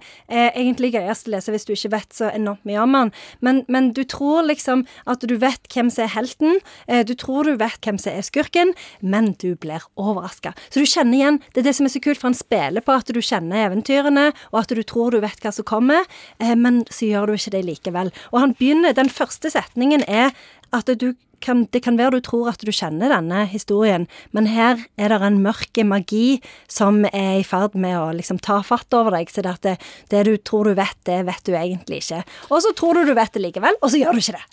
egentlig 0.54 0.94
gøyest 0.94 1.28
å 1.28 1.34
lese 1.34 1.52
hvis 1.52 1.68
du 1.68 1.74
ikke 1.74 1.92
vet 1.92 2.16
så 2.16 2.30
enormt 2.32 2.64
mye 2.68 2.80
om 2.80 2.96
den, 2.96 3.12
men, 3.44 3.62
men 3.68 3.90
du 3.96 4.02
tror 4.08 4.46
liksom 4.48 4.86
at 5.04 5.26
du 5.28 5.36
vet 5.42 5.68
hvem 5.72 5.92
som 5.92 6.06
er 6.06 6.14
helten, 6.14 6.60
eh, 6.88 7.04
du 7.06 7.12
tror 7.20 7.50
du 7.50 7.58
vet 7.60 7.80
hvem 7.84 8.00
som 8.00 8.16
er 8.16 8.24
skurken, 8.24 8.72
men 9.04 9.34
du 9.42 9.50
blir 9.60 9.84
overraska. 10.00 10.54
Så 10.70 10.80
du 10.80 10.88
kjenner 10.88 11.20
igjen, 11.20 11.40
det 11.52 11.64
er 11.64 11.68
det 11.68 11.76
som 11.76 11.88
er 11.88 11.94
så 11.98 12.02
kult, 12.06 12.22
for 12.22 12.30
han 12.30 12.38
spiller 12.38 12.84
på 12.86 12.96
at 12.96 13.05
du 13.14 13.20
kjenner 13.22 13.66
eventyrene, 13.66 14.30
og 14.52 14.62
at 14.62 14.74
du 14.74 14.82
tror 14.86 15.14
du 15.14 15.20
vet 15.24 15.40
hva 15.44 15.52
som 15.54 15.66
kommer, 15.68 16.08
eh, 16.40 16.54
men 16.56 16.84
så 16.90 17.10
gjør 17.10 17.30
du 17.30 17.38
ikke 17.38 17.54
det 17.56 17.64
likevel. 17.68 18.12
Og 18.32 18.42
han 18.42 18.56
begynner, 18.58 18.96
den 18.96 19.12
første 19.12 19.52
setningen 19.52 20.04
er 20.08 20.34
at 20.74 20.90
du 20.98 21.12
kan, 21.44 21.66
det 21.72 21.82
kan 21.84 21.98
være 21.98 22.16
du 22.16 22.24
tror 22.24 22.50
at 22.52 22.62
du 22.64 22.72
kjenner 22.74 23.12
denne 23.12 23.44
historien, 23.50 24.06
men 24.36 24.48
her 24.50 24.80
er 24.96 25.12
det 25.12 25.20
en 25.26 25.40
mørk 25.44 25.78
magi 25.84 26.40
som 26.68 27.04
er 27.12 27.40
i 27.40 27.46
ferd 27.46 27.76
med 27.78 27.96
å 27.98 28.10
liksom 28.16 28.40
ta 28.42 28.62
fatt 28.66 28.94
over 28.96 29.18
deg, 29.18 29.30
så 29.30 29.44
at 29.46 29.62
det, 29.66 29.76
det 30.12 30.24
du 30.28 30.34
tror 30.38 30.70
du 30.70 30.76
vet, 30.78 30.98
det 31.08 31.22
vet 31.28 31.44
du 31.46 31.54
egentlig 31.54 32.02
ikke. 32.02 32.24
Og 32.50 32.62
så 32.64 32.72
tror 32.76 32.96
du 32.96 33.10
du 33.10 33.16
vet 33.16 33.32
det 33.36 33.44
likevel, 33.44 33.78
og 33.82 33.92
så 33.92 34.00
gjør 34.00 34.16
du 34.16 34.24
ikke 34.24 34.38
det. 34.38 34.46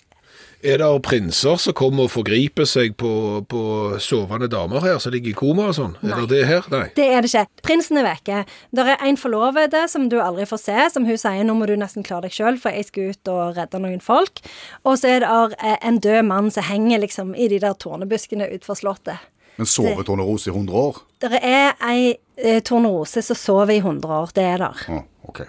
Er 0.64 0.78
det 0.80 0.86
prinser 1.04 1.58
som 1.60 1.74
kommer 1.76 2.06
og 2.06 2.12
forgriper 2.14 2.64
seg 2.64 2.94
på, 2.96 3.10
på 3.52 3.62
sovende 4.00 4.48
damer 4.48 4.80
her, 4.80 4.96
som 5.02 5.12
ligger 5.12 5.34
i 5.34 5.36
koma 5.36 5.66
og 5.68 5.76
sånn? 5.76 5.92
Er 6.00 6.22
det 6.22 6.30
det 6.30 6.46
her? 6.48 6.68
Nei. 6.72 6.86
Det 6.96 7.04
er 7.04 7.20
det 7.20 7.28
ikke. 7.28 7.62
Prinsen 7.68 8.00
er 8.00 8.06
vekke. 8.06 8.38
Det 8.72 8.86
er 8.94 9.04
en 9.04 9.18
forlovede 9.20 9.82
som 9.92 10.06
du 10.08 10.16
aldri 10.24 10.46
får 10.48 10.62
se, 10.62 10.78
som 10.94 11.04
hun 11.04 11.20
sier 11.20 11.44
nå 11.44 11.56
må 11.58 11.68
du 11.68 11.74
nesten 11.76 12.06
klare 12.06 12.30
deg 12.30 12.36
sjøl, 12.38 12.56
for 12.62 12.72
jeg 12.72 12.88
skal 12.88 13.12
ut 13.12 13.32
og 13.34 13.58
redde 13.58 13.82
noen 13.84 14.00
folk. 14.04 14.40
Og 14.88 14.96
så 15.02 15.12
er 15.12 15.26
det 15.26 15.60
eh, 15.60 15.76
en 15.84 16.00
død 16.00 16.22
mann 16.30 16.48
som 16.54 16.64
henger 16.64 17.04
liksom 17.04 17.34
i 17.36 17.50
de 17.52 17.60
der 17.60 17.76
tornebuskene 17.84 18.48
utenfor 18.54 18.80
slottet. 18.80 19.28
Men 19.60 19.68
sover 19.70 20.02
Tornerose 20.02 20.48
i 20.48 20.54
100 20.54 20.80
år? 20.80 21.02
Det 21.22 21.42
er 21.44 21.76
ei 21.84 22.14
eh, 22.40 22.62
tornerose 22.64 23.22
som 23.22 23.38
sover 23.38 23.76
i 23.76 23.82
100 23.84 24.16
år. 24.16 24.32
Det 24.34 24.48
er 24.48 24.64
der. 24.64 24.80
Ah, 24.90 25.04
ok. 25.28 25.44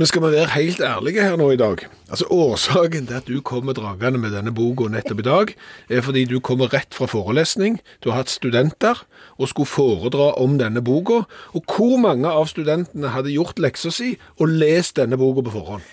Men 0.00 0.08
skal 0.08 0.22
vi 0.24 0.28
være 0.32 0.54
helt 0.54 0.78
ærlige 0.80 1.20
her 1.20 1.34
nå 1.36 1.50
i 1.52 1.58
dag? 1.60 1.82
Altså 2.08 2.24
Årsaken 2.32 3.10
til 3.10 3.18
at 3.18 3.26
du 3.28 3.42
kommer 3.44 3.74
dragende 3.76 4.16
med 4.22 4.32
denne 4.32 4.48
boka 4.56 4.86
nettopp 4.88 5.20
i 5.20 5.26
dag, 5.26 5.52
er 5.92 6.00
fordi 6.00 6.22
du 6.24 6.38
kommer 6.40 6.72
rett 6.72 6.96
fra 6.96 7.04
forelesning, 7.04 7.76
du 8.00 8.08
har 8.08 8.22
hatt 8.22 8.32
studenter 8.32 9.02
og 9.36 9.50
skulle 9.52 9.68
foredra 9.68 10.30
om 10.40 10.56
denne 10.56 10.80
boka. 10.80 11.26
Og 11.52 11.68
hvor 11.68 12.00
mange 12.00 12.32
av 12.32 12.48
studentene 12.48 13.12
hadde 13.12 13.34
gjort 13.36 13.60
leksa 13.60 13.92
si 13.92 14.14
og 14.38 14.48
lest 14.48 14.96
denne 14.96 15.20
boka 15.20 15.44
på 15.44 15.52
forhånd? 15.58 15.84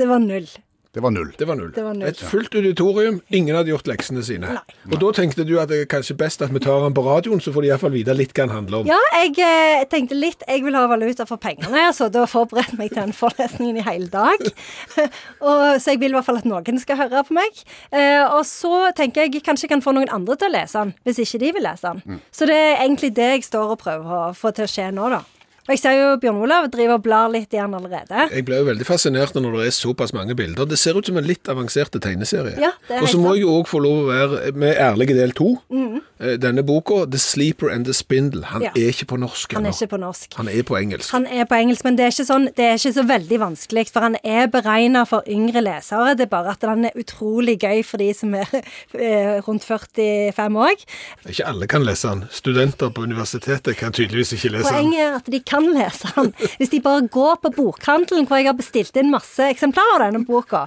Det 0.00 0.08
var 0.08 0.24
null. 0.24 0.48
Det 0.94 1.02
var 1.02 1.10
null. 1.10 1.32
Det 1.38 1.46
var 1.48 1.56
null. 1.58 1.72
Det 1.74 1.82
var 1.82 1.94
null. 1.94 2.08
Et 2.08 2.20
fullt 2.30 2.54
auditorium, 2.54 3.16
ingen 3.34 3.56
hadde 3.56 3.72
gjort 3.72 3.88
leksene 3.90 4.22
sine. 4.22 4.52
Og 4.92 4.94
da 5.02 5.10
tenkte 5.16 5.42
du 5.46 5.56
at 5.58 5.72
det 5.72 5.80
er 5.82 5.88
kanskje 5.90 6.14
best 6.18 6.44
at 6.44 6.52
vi 6.54 6.62
tar 6.62 6.84
den 6.84 6.94
på 6.94 7.02
radioen, 7.02 7.42
så 7.42 7.50
får 7.54 7.64
de 7.64 7.70
iallfall 7.72 7.90
vite 7.96 8.14
litt 8.14 8.30
hva 8.30 8.46
den 8.46 8.54
handler 8.54 8.84
om. 8.84 8.90
Ja, 8.92 9.00
jeg 9.18 9.34
eh, 9.42 9.82
tenkte 9.90 10.14
litt 10.14 10.44
Jeg 10.46 10.62
vil 10.62 10.78
ha 10.78 10.84
valuta 10.90 11.26
for 11.26 11.42
pengene. 11.42 11.88
så 11.96 12.06
da 12.14 12.28
forberedte 12.30 12.76
jeg 12.76 12.78
meg 12.78 12.94
til 12.94 13.02
den 13.02 13.16
forelesningen 13.16 13.82
i 13.82 13.86
hele 13.88 14.06
dag. 14.12 14.46
og, 15.48 15.82
så 15.82 15.96
jeg 15.96 16.02
vil 16.04 16.14
i 16.14 16.18
hvert 16.18 16.28
fall 16.30 16.38
at 16.38 16.48
noen 16.48 16.78
skal 16.78 17.02
høre 17.02 17.24
på 17.26 17.34
meg. 17.40 17.64
Eh, 17.90 18.22
og 18.22 18.44
så 18.46 18.92
tenker 18.94 19.26
jeg 19.26 19.42
kanskje 19.42 19.66
jeg 19.66 19.74
kan 19.74 19.82
få 19.82 19.96
noen 19.96 20.12
andre 20.14 20.38
til 20.38 20.52
å 20.52 20.54
lese 20.54 20.78
den, 20.78 20.94
hvis 21.02 21.22
ikke 21.24 21.42
de 21.42 21.54
vil 21.58 21.66
lese 21.66 21.90
den. 21.90 22.22
Så 22.30 22.46
det 22.46 22.54
er 22.54 22.84
egentlig 22.84 23.14
det 23.18 23.30
jeg 23.32 23.48
står 23.50 23.74
og 23.74 23.80
prøver 23.82 24.18
å 24.20 24.34
få 24.36 24.54
til 24.54 24.68
å 24.68 24.70
skje 24.70 24.92
nå, 24.94 25.10
da. 25.10 25.24
Og 25.64 25.72
jeg 25.72 25.80
ser 25.80 25.94
jo 25.96 26.08
Bjørn 26.20 26.42
Olav 26.44 26.66
driver 26.68 26.98
og 26.98 27.04
blar 27.06 27.30
litt 27.32 27.54
i 27.54 27.56
den 27.56 27.72
allerede. 27.72 28.26
Jeg 28.34 28.44
ble 28.44 28.58
jo 28.60 28.66
veldig 28.68 28.84
fascinert 28.84 29.32
når 29.38 29.54
det 29.62 29.68
er 29.70 29.72
såpass 29.72 30.12
mange 30.12 30.34
bilder. 30.36 30.66
Det 30.68 30.76
ser 30.78 30.98
ut 30.98 31.06
som 31.08 31.16
en 31.16 31.24
litt 31.24 31.48
avanserte 31.48 32.00
tegneserie. 32.04 32.58
Ja, 32.60 32.74
og 33.00 33.08
så 33.08 33.16
må 33.22 33.32
jeg 33.32 33.46
jo 33.46 33.54
òg 33.62 33.70
få 33.70 33.80
lov 33.80 34.02
å 34.02 34.10
være 34.10 34.52
med 34.60 34.76
ærlige 34.76 35.16
del 35.16 35.32
to. 35.32 35.54
Mm. 35.72 36.02
Denne 36.40 36.62
boka, 36.64 37.06
'The 37.08 37.18
Sleeper 37.18 37.70
and 37.72 37.88
the 37.88 37.94
Spindle', 37.96 38.44
han 38.52 38.62
Ja. 38.62 38.70
er 38.76 38.92
ikke 38.92 39.06
på 39.06 39.16
norsk 39.20 39.52
Han 39.56 39.64
er 39.66 39.72
ikke 39.72 39.88
på 39.96 40.00
norsk. 40.00 40.34
Han 40.36 40.48
er 40.48 40.62
på 40.62 40.76
engelsk. 40.76 41.10
Han 41.12 41.26
er 41.26 41.44
på 41.44 41.54
engelsk, 41.56 41.84
men 41.84 41.96
det 41.96 42.04
er 42.04 42.12
ikke, 42.12 42.26
sånn, 42.28 42.44
det 42.56 42.64
er 42.64 42.74
ikke 42.76 42.92
så 43.00 43.06
veldig 43.08 43.38
vanskelig, 43.40 43.86
for 43.92 44.00
han 44.00 44.16
er 44.24 44.46
beregna 44.46 45.04
for 45.08 45.22
yngre 45.28 45.60
lesere. 45.64 46.14
Det 46.16 46.28
er 46.28 46.32
bare 46.32 46.50
at 46.50 46.62
han 46.68 46.84
er 46.84 46.90
utrolig 46.96 47.58
gøy 47.60 47.82
for 47.84 47.96
de 47.98 48.12
som 48.14 48.34
er 48.34 48.48
eh, 49.00 49.40
rundt 49.48 49.64
45 49.64 50.56
òg. 50.60 50.84
Ikke 51.28 51.46
alle 51.46 51.66
kan 51.66 51.82
lese 51.84 52.08
han. 52.08 52.24
Studenter 52.30 52.90
på 52.90 53.02
universitetet 53.02 53.76
kan 53.76 53.92
tydeligvis 53.92 54.32
ikke 54.36 54.52
lese 54.58 54.68
han. 54.72 54.84
Poenget 54.84 55.00
er 55.00 55.14
at 55.16 55.30
de 55.32 55.40
kan 55.40 55.53
lese 55.62 56.10
han. 56.16 56.32
Hvis 56.58 56.72
de 56.72 56.80
bare 56.82 57.06
går 57.12 57.38
på 57.44 57.52
bokhandelen, 57.54 58.26
hvor 58.26 58.40
jeg 58.40 58.50
har 58.50 58.58
bestilt 58.58 58.96
inn 58.98 59.12
masse 59.12 59.46
eksemplarer 59.54 60.08
av 60.08 60.12
denne 60.12 60.26
boka. 60.26 60.66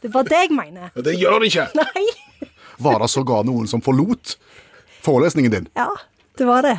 Det 0.00 0.08
er 0.10 0.14
bare 0.16 0.30
det 0.30 0.40
jeg 0.46 0.54
mener. 0.56 0.90
Ja, 0.94 1.04
det 1.06 1.18
gjør 1.20 1.42
de 1.42 1.50
ikke! 1.52 1.68
Nei. 1.78 2.06
Var 2.82 2.98
det 3.02 3.10
sågar 3.12 3.44
noen 3.46 3.68
som 3.70 3.82
forlot 3.84 4.36
forelesningen 5.04 5.52
din? 5.54 5.68
Ja, 5.78 5.90
det 6.40 6.48
var 6.48 6.66
det. 6.66 6.78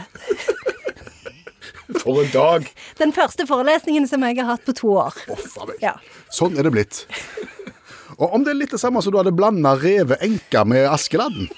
For 2.01 2.23
en 2.23 2.31
dag! 2.33 2.67
Den 2.99 3.13
første 3.15 3.45
forelesningen 3.47 4.07
som 4.09 4.23
jeg 4.25 4.39
har 4.41 4.49
hatt 4.55 4.65
på 4.65 4.75
to 4.75 4.95
år. 4.97 5.15
Oh. 5.31 5.71
Ja. 5.83 5.93
Sånn 6.33 6.57
er 6.57 6.67
det 6.67 6.73
blitt. 6.73 7.03
Og 8.17 8.33
om 8.33 8.43
det 8.45 8.53
er 8.53 8.59
litt 8.59 8.73
det 8.73 8.81
samme 8.81 9.01
som 9.03 9.13
du 9.13 9.19
hadde 9.19 9.33
blanda 9.35 9.75
revet 9.79 10.21
enka 10.25 10.63
med 10.67 10.87
Askeladden? 10.89 11.49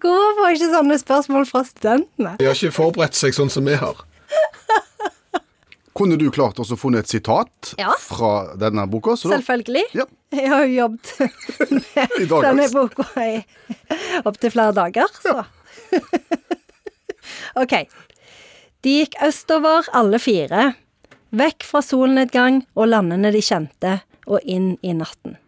Hvorfor 0.00 0.34
får 0.38 0.48
jeg 0.50 0.58
ikke 0.60 0.72
sånne 0.74 0.98
spørsmål 1.00 1.46
fra 1.48 1.62
studentene? 1.66 2.36
De 2.40 2.46
har 2.48 2.54
ikke 2.58 2.74
forberedt 2.76 3.16
seg 3.18 3.34
sånn 3.36 3.50
som 3.52 3.66
vi 3.66 3.74
har. 3.80 3.98
Kunne 5.96 6.18
du 6.20 6.26
klart 6.30 6.58
også 6.60 6.76
funnet 6.76 7.06
et 7.06 7.12
sitat 7.14 7.70
Ja. 7.80 7.94
fra 7.96 8.52
denne 8.60 8.84
boka? 8.92 9.14
Så 9.16 9.30
da, 9.30 9.38
Selvfølgelig. 9.38 9.84
Ja. 9.96 10.04
Jeg 10.36 10.50
har 10.52 10.66
jo 10.66 10.74
jobbet 10.74 11.12
med 11.96 12.28
denne 12.28 12.66
boka 12.74 13.06
i 13.22 13.38
opptil 14.28 14.52
flere 14.52 14.74
dager, 14.76 15.08
så 15.22 15.46
OK. 17.62 17.72
De 18.84 18.92
gikk 19.00 19.16
østover, 19.24 19.88
alle 19.96 20.20
fire. 20.20 20.74
Vekk 21.36 21.64
fra 21.66 21.80
solnedgang 21.82 22.60
og 22.76 22.90
landene 22.92 23.32
de 23.34 23.40
kjente, 23.42 23.96
og 24.28 24.44
inn 24.44 24.74
i 24.84 24.92
natten. 24.96 25.38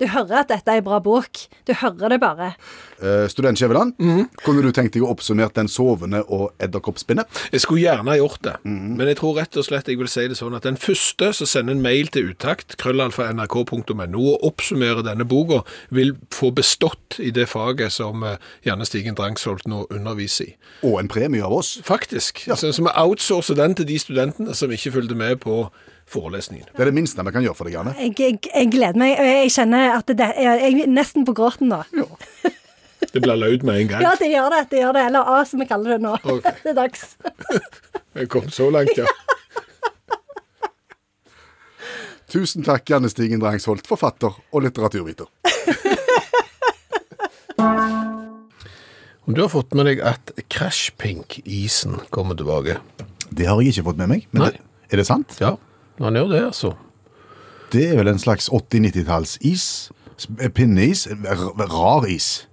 Du 0.00 0.06
hører 0.08 0.42
at 0.42 0.48
dette 0.48 0.72
er 0.72 0.80
ei 0.80 0.84
bra 0.84 0.98
bok. 1.04 1.42
Du 1.68 1.74
hører 1.76 2.14
det 2.14 2.20
bare. 2.22 2.54
Uh, 3.00 3.26
student 3.32 3.58
Skjæveland, 3.60 3.94
mm. 4.00 4.24
kunne 4.44 4.62
du 4.64 4.72
tenkt 4.76 4.94
deg 4.96 5.04
å 5.04 5.10
oppsummere 5.12 5.52
den 5.56 5.68
sovende 5.72 6.22
og 6.28 6.50
edderkoppspinnet? 6.60 7.28
Jeg 7.52 7.64
skulle 7.64 7.84
gjerne 7.84 8.16
gjort 8.16 8.42
det, 8.44 8.54
men 8.64 9.08
jeg 9.08 9.16
tror 9.20 9.38
rett 9.40 9.56
og 9.56 9.64
slett 9.64 9.88
jeg 9.88 10.00
vil 10.00 10.10
si 10.10 10.26
det 10.28 10.36
sånn 10.36 10.56
at 10.56 10.66
den 10.68 10.76
første 10.80 11.30
som 11.36 11.48
sender 11.48 11.76
en 11.76 11.84
mail 11.84 12.10
til 12.12 12.32
utakt, 12.32 12.76
krøllalfa.nrk.no, 12.80 14.20
og 14.20 14.44
oppsummerer 14.50 15.04
denne 15.06 15.24
boka, 15.28 15.62
vil 15.88 16.14
få 16.34 16.52
bestått 16.56 17.20
i 17.20 17.32
det 17.34 17.48
faget 17.50 17.94
som 17.96 18.24
eh, 18.26 18.36
Janne 18.66 18.88
Stigen 18.88 19.16
Drangsholt 19.18 19.68
nå 19.68 19.86
underviser 19.88 20.50
i. 20.50 20.56
Og 20.84 21.00
en 21.00 21.10
premie 21.12 21.44
av 21.44 21.56
oss. 21.56 21.78
Faktisk. 21.84 22.44
Så, 22.48 22.72
så 22.72 22.84
vi 22.84 22.92
outsourcer 22.92 23.56
den 23.58 23.76
til 23.78 23.88
de 23.88 23.98
studentene 24.00 24.56
som 24.56 24.72
ikke 24.72 24.92
fulgte 24.98 25.16
med 25.18 25.40
på 25.44 25.64
forelesningen. 26.10 26.68
Det 26.74 26.82
er 26.84 26.90
det 26.90 26.96
minste 26.96 27.24
vi 27.26 27.34
kan 27.34 27.44
gjøre 27.44 27.58
for 27.58 27.70
deg, 27.70 27.76
Anne. 27.80 27.94
Jeg, 27.98 28.14
jeg, 28.18 28.38
jeg 28.50 28.70
gleder 28.72 28.98
meg. 29.00 29.14
Jeg 29.16 29.52
kjenner 29.54 29.94
at 29.98 30.10
det, 30.10 30.30
jeg, 30.38 30.64
jeg 30.64 30.84
er 30.86 30.90
nesten 30.90 31.26
på 31.28 31.36
gråten 31.38 31.70
nå. 31.70 31.82
Det 33.10 33.18
blir 33.22 33.38
løyd 33.38 33.64
med 33.66 33.80
en 33.80 33.88
gang. 33.90 34.02
Ja, 34.04 34.12
det 34.18 34.28
gjør 34.30 34.52
det. 34.54 34.60
det 34.70 34.82
gjør 34.84 34.92
det. 34.94 35.06
Eller 35.10 35.32
A, 35.32 35.40
som 35.48 35.62
vi 35.62 35.66
kaller 35.66 35.96
det 35.96 36.00
nå. 36.04 36.14
Okay. 36.20 36.52
Det 36.62 36.70
er 36.74 36.78
dags. 36.78 37.16
Jeg 38.18 38.28
kom 38.30 38.48
så 38.50 38.70
langt, 38.74 38.98
ja. 38.98 39.06
Tusen 42.30 42.66
takk, 42.66 42.90
Janne 42.90 43.10
Stigen 43.10 43.42
Drangsholt, 43.42 43.86
forfatter 43.90 44.34
og 44.50 44.62
litteraturviter. 44.62 45.30
Om 49.26 49.34
du 49.34 49.42
har 49.44 49.50
fått 49.50 49.74
med 49.78 49.86
deg 49.86 50.02
at 50.02 50.32
Crash 50.50 50.90
Pink-isen 50.98 52.00
kommer 52.10 52.34
tilbake? 52.38 52.80
Det 53.30 53.46
har 53.46 53.62
jeg 53.62 53.74
ikke 53.74 53.86
fått 53.92 54.00
med 54.02 54.10
meg, 54.10 54.26
men 54.34 54.42
Nei. 54.42 54.52
det, 54.56 54.62
er 54.90 55.02
det 55.02 55.06
sant? 55.06 55.36
Ja, 55.42 55.54
han 56.08 56.14
gjør 56.20 56.30
det, 56.32 56.42
altså. 56.50 56.74
Det 57.72 57.84
er 57.90 57.96
vel 58.00 58.08
en 58.08 58.18
slags 58.18 58.48
80-90-talls-is. 58.50 59.90
Pinneis. 60.54 61.06
r- 61.06 61.66
Rar 61.70 62.06
is. 62.08 62.46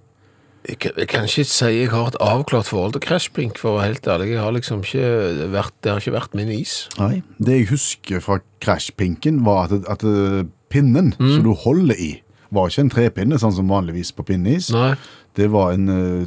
Jeg 0.68 0.78
kan, 0.82 0.90
jeg 1.00 1.08
kan 1.08 1.24
ikke 1.24 1.44
si 1.48 1.64
jeg 1.78 1.88
har 1.90 2.10
et 2.10 2.16
avklart 2.20 2.66
forhold 2.68 2.92
til 2.92 3.00
Crash 3.00 3.30
for 3.56 3.70
å 3.70 3.76
være 3.78 3.86
helt 3.94 4.08
ærlig. 4.10 4.28
Jeg 4.34 4.42
har 4.42 4.52
liksom 4.52 4.82
ikke 4.84 5.50
vært, 5.54 5.72
det 5.82 5.92
har 5.92 6.00
ikke 6.02 6.12
vært 6.18 6.34
min 6.36 6.50
is. 6.52 6.88
Nei. 6.98 7.22
Det 7.38 7.56
jeg 7.62 7.68
husker 7.70 8.20
fra 8.20 8.40
Crash-pinken, 8.60 9.44
var 9.46 9.72
at, 9.72 9.86
at 9.88 10.04
pinnen 10.04 10.50
pinnen 10.68 11.14
som 11.16 11.42
du 11.46 11.54
holder 11.56 11.96
i, 11.96 12.10
var 12.52 12.68
ikke 12.68 12.84
en 12.84 12.90
trepinne, 12.92 13.38
sånn 13.40 13.54
som 13.56 13.68
vanligvis 13.70 14.12
på 14.16 14.26
pinneis. 14.28 14.68
Nei. 14.74 14.92
Det 15.38 15.48
var 15.52 15.72
en 15.72 15.88
uh, 15.88 16.26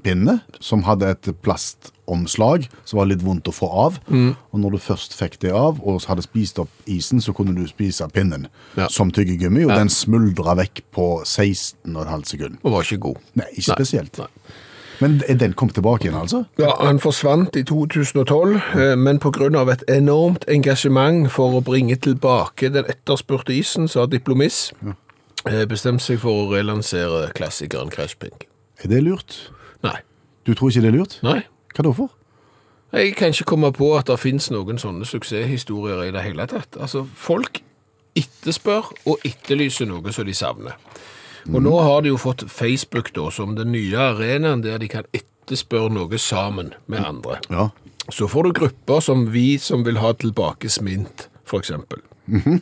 tyggegummipinne 0.00 0.40
som 0.60 0.82
hadde 0.84 1.10
et 1.10 1.28
plastomslag 1.42 2.68
som 2.84 2.98
var 2.98 3.06
litt 3.10 3.22
vondt 3.22 3.48
å 3.48 3.52
få 3.54 3.68
av. 3.70 3.98
Og 4.10 4.58
når 4.60 4.72
du 4.72 4.78
først 4.78 5.14
fikk 5.14 5.38
det 5.40 5.52
av, 5.52 5.80
og 5.82 6.02
hadde 6.08 6.22
spist 6.22 6.58
opp 6.58 6.68
isen, 6.86 7.20
så 7.20 7.32
kunne 7.34 7.54
du 7.54 7.66
spise 7.66 8.08
pinnen 8.12 8.48
Ja. 8.76 8.88
som 8.88 9.10
tyggegummi, 9.10 9.64
og 9.64 9.70
Ja. 9.70 9.78
den 9.78 9.88
smuldra 9.88 10.56
vekk 10.56 10.82
på 10.92 11.22
16,5 11.24 12.24
sekunder. 12.24 12.58
Og 12.64 12.72
var 12.72 12.82
ikke 12.82 12.98
god. 13.00 13.16
Nei, 13.34 13.46
ikke 13.56 13.74
spesielt. 13.76 14.18
Nei. 14.18 14.26
Men 15.00 15.22
er 15.28 15.34
den 15.34 15.54
kom 15.54 15.70
tilbake 15.70 16.04
igjen, 16.04 16.14
altså? 16.20 16.44
Ja, 16.58 16.76
Han 16.76 16.98
forsvant 16.98 17.56
i 17.56 17.62
2012, 17.62 18.56
eh, 18.74 18.96
men 18.96 19.18
pga. 19.18 19.72
et 19.72 19.82
enormt 19.88 20.44
engasjement 20.46 21.30
for 21.30 21.58
å 21.58 21.64
bringe 21.64 21.96
tilbake 21.96 22.70
den 22.70 22.84
etterspurte 22.84 23.48
isen, 23.58 23.88
så 23.88 24.00
har 24.00 24.06
Diplomis 24.08 24.72
eh, 25.46 25.64
bestemt 25.64 26.02
seg 26.02 26.18
for 26.18 26.30
å 26.46 26.52
relansere 26.52 27.32
klassikeren 27.32 27.88
Crash 27.90 28.18
Pink. 28.18 28.46
Er 28.84 28.88
det 28.88 29.02
lurt? 29.04 29.50
Du 30.46 30.54
tror 30.54 30.70
ikke 30.70 30.82
det 30.86 30.90
er 30.92 30.96
lurt? 30.98 31.18
Nei. 31.26 31.40
Hva 31.74 31.84
da 31.86 31.92
for? 31.94 32.10
Jeg 32.92 33.12
kan 33.16 33.30
ikke 33.30 33.44
komme 33.52 33.70
på 33.76 33.92
at 33.98 34.08
det 34.10 34.16
finnes 34.18 34.48
noen 34.50 34.78
sånne 34.82 35.06
suksesshistorier 35.06 36.00
i 36.08 36.10
det 36.14 36.24
hele 36.24 36.46
tatt. 36.50 36.74
Altså, 36.80 37.04
folk 37.14 37.60
etterspør 38.18 38.88
og 39.06 39.22
etterlyser 39.26 39.86
noe 39.86 40.10
som 40.12 40.26
de 40.26 40.34
savner. 40.34 40.74
Og 41.50 41.60
nå 41.64 41.72
har 41.80 42.02
de 42.04 42.10
jo 42.10 42.18
fått 42.20 42.42
Facebook 42.52 43.12
da, 43.16 43.28
som 43.32 43.54
den 43.56 43.70
nye 43.72 43.96
arenaen 44.10 44.64
der 44.64 44.80
de 44.82 44.88
kan 44.92 45.06
etterspørre 45.16 45.92
noe 45.94 46.18
sammen 46.20 46.74
med 46.90 47.00
andre. 47.06 47.38
Ja. 47.48 47.68
Så 48.10 48.26
får 48.28 48.48
du 48.48 48.52
grupper 48.58 49.00
som 49.04 49.28
vi 49.32 49.54
som 49.62 49.84
vil 49.86 50.00
ha 50.02 50.10
tilbake 50.18 50.68
smint, 50.72 51.28
for 51.46 51.62
eksempel. 51.62 52.02
S- 52.28 52.46
eh, 52.46 52.58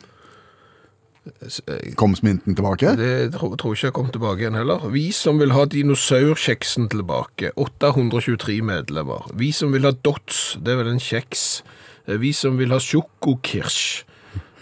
Kom 1.99 2.15
smynten 2.15 2.55
tilbake? 2.55 2.93
Det 2.97 3.33
tror, 3.35 3.55
tror 3.59 3.75
ikke 3.75 3.89
jeg 3.89 3.93
kom 3.97 4.09
tilbake 4.13 4.43
igjen 4.45 4.55
heller. 4.57 4.85
Vi 4.93 5.09
som 5.15 5.39
vil 5.41 5.51
ha 5.53 5.65
dinosaurkjeksen 5.69 6.89
tilbake. 6.89 7.51
823 7.59 8.61
medlemmer. 8.65 9.27
Vi 9.37 9.51
som 9.55 9.73
vil 9.75 9.85
ha 9.87 9.91
Dots, 9.91 10.57
det 10.63 10.73
er 10.73 10.79
vel 10.83 10.93
en 10.95 11.03
kjeks. 11.03 11.61
Eh, 12.07 12.17
Vi 12.17 12.31
som 12.33 12.57
vil 12.57 12.71
ha 12.73 12.79
sjokokirsj. 12.79 14.03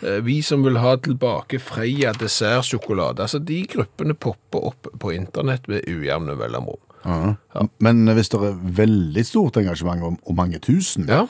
Eh, 0.04 0.20
Vi 0.26 0.42
som 0.42 0.64
vil 0.66 0.78
ha 0.78 0.96
tilbake 0.98 1.60
Freia 1.62 2.12
dessertsjokolade. 2.14 3.20
Altså, 3.24 3.40
de 3.40 3.62
gruppene 3.68 4.14
popper 4.18 4.68
opp 4.74 4.88
på 5.00 5.14
internett 5.16 5.68
med 5.68 5.86
ujevne 5.88 6.36
mellomrom. 6.38 6.82
Men 7.80 8.06
hvis 8.18 8.30
det 8.34 8.42
er 8.44 8.58
veldig 8.82 9.24
stort 9.26 9.56
engasjement 9.62 10.20
og 10.26 10.36
mange 10.36 10.60
tusen, 10.60 11.08
Ja. 11.08 11.28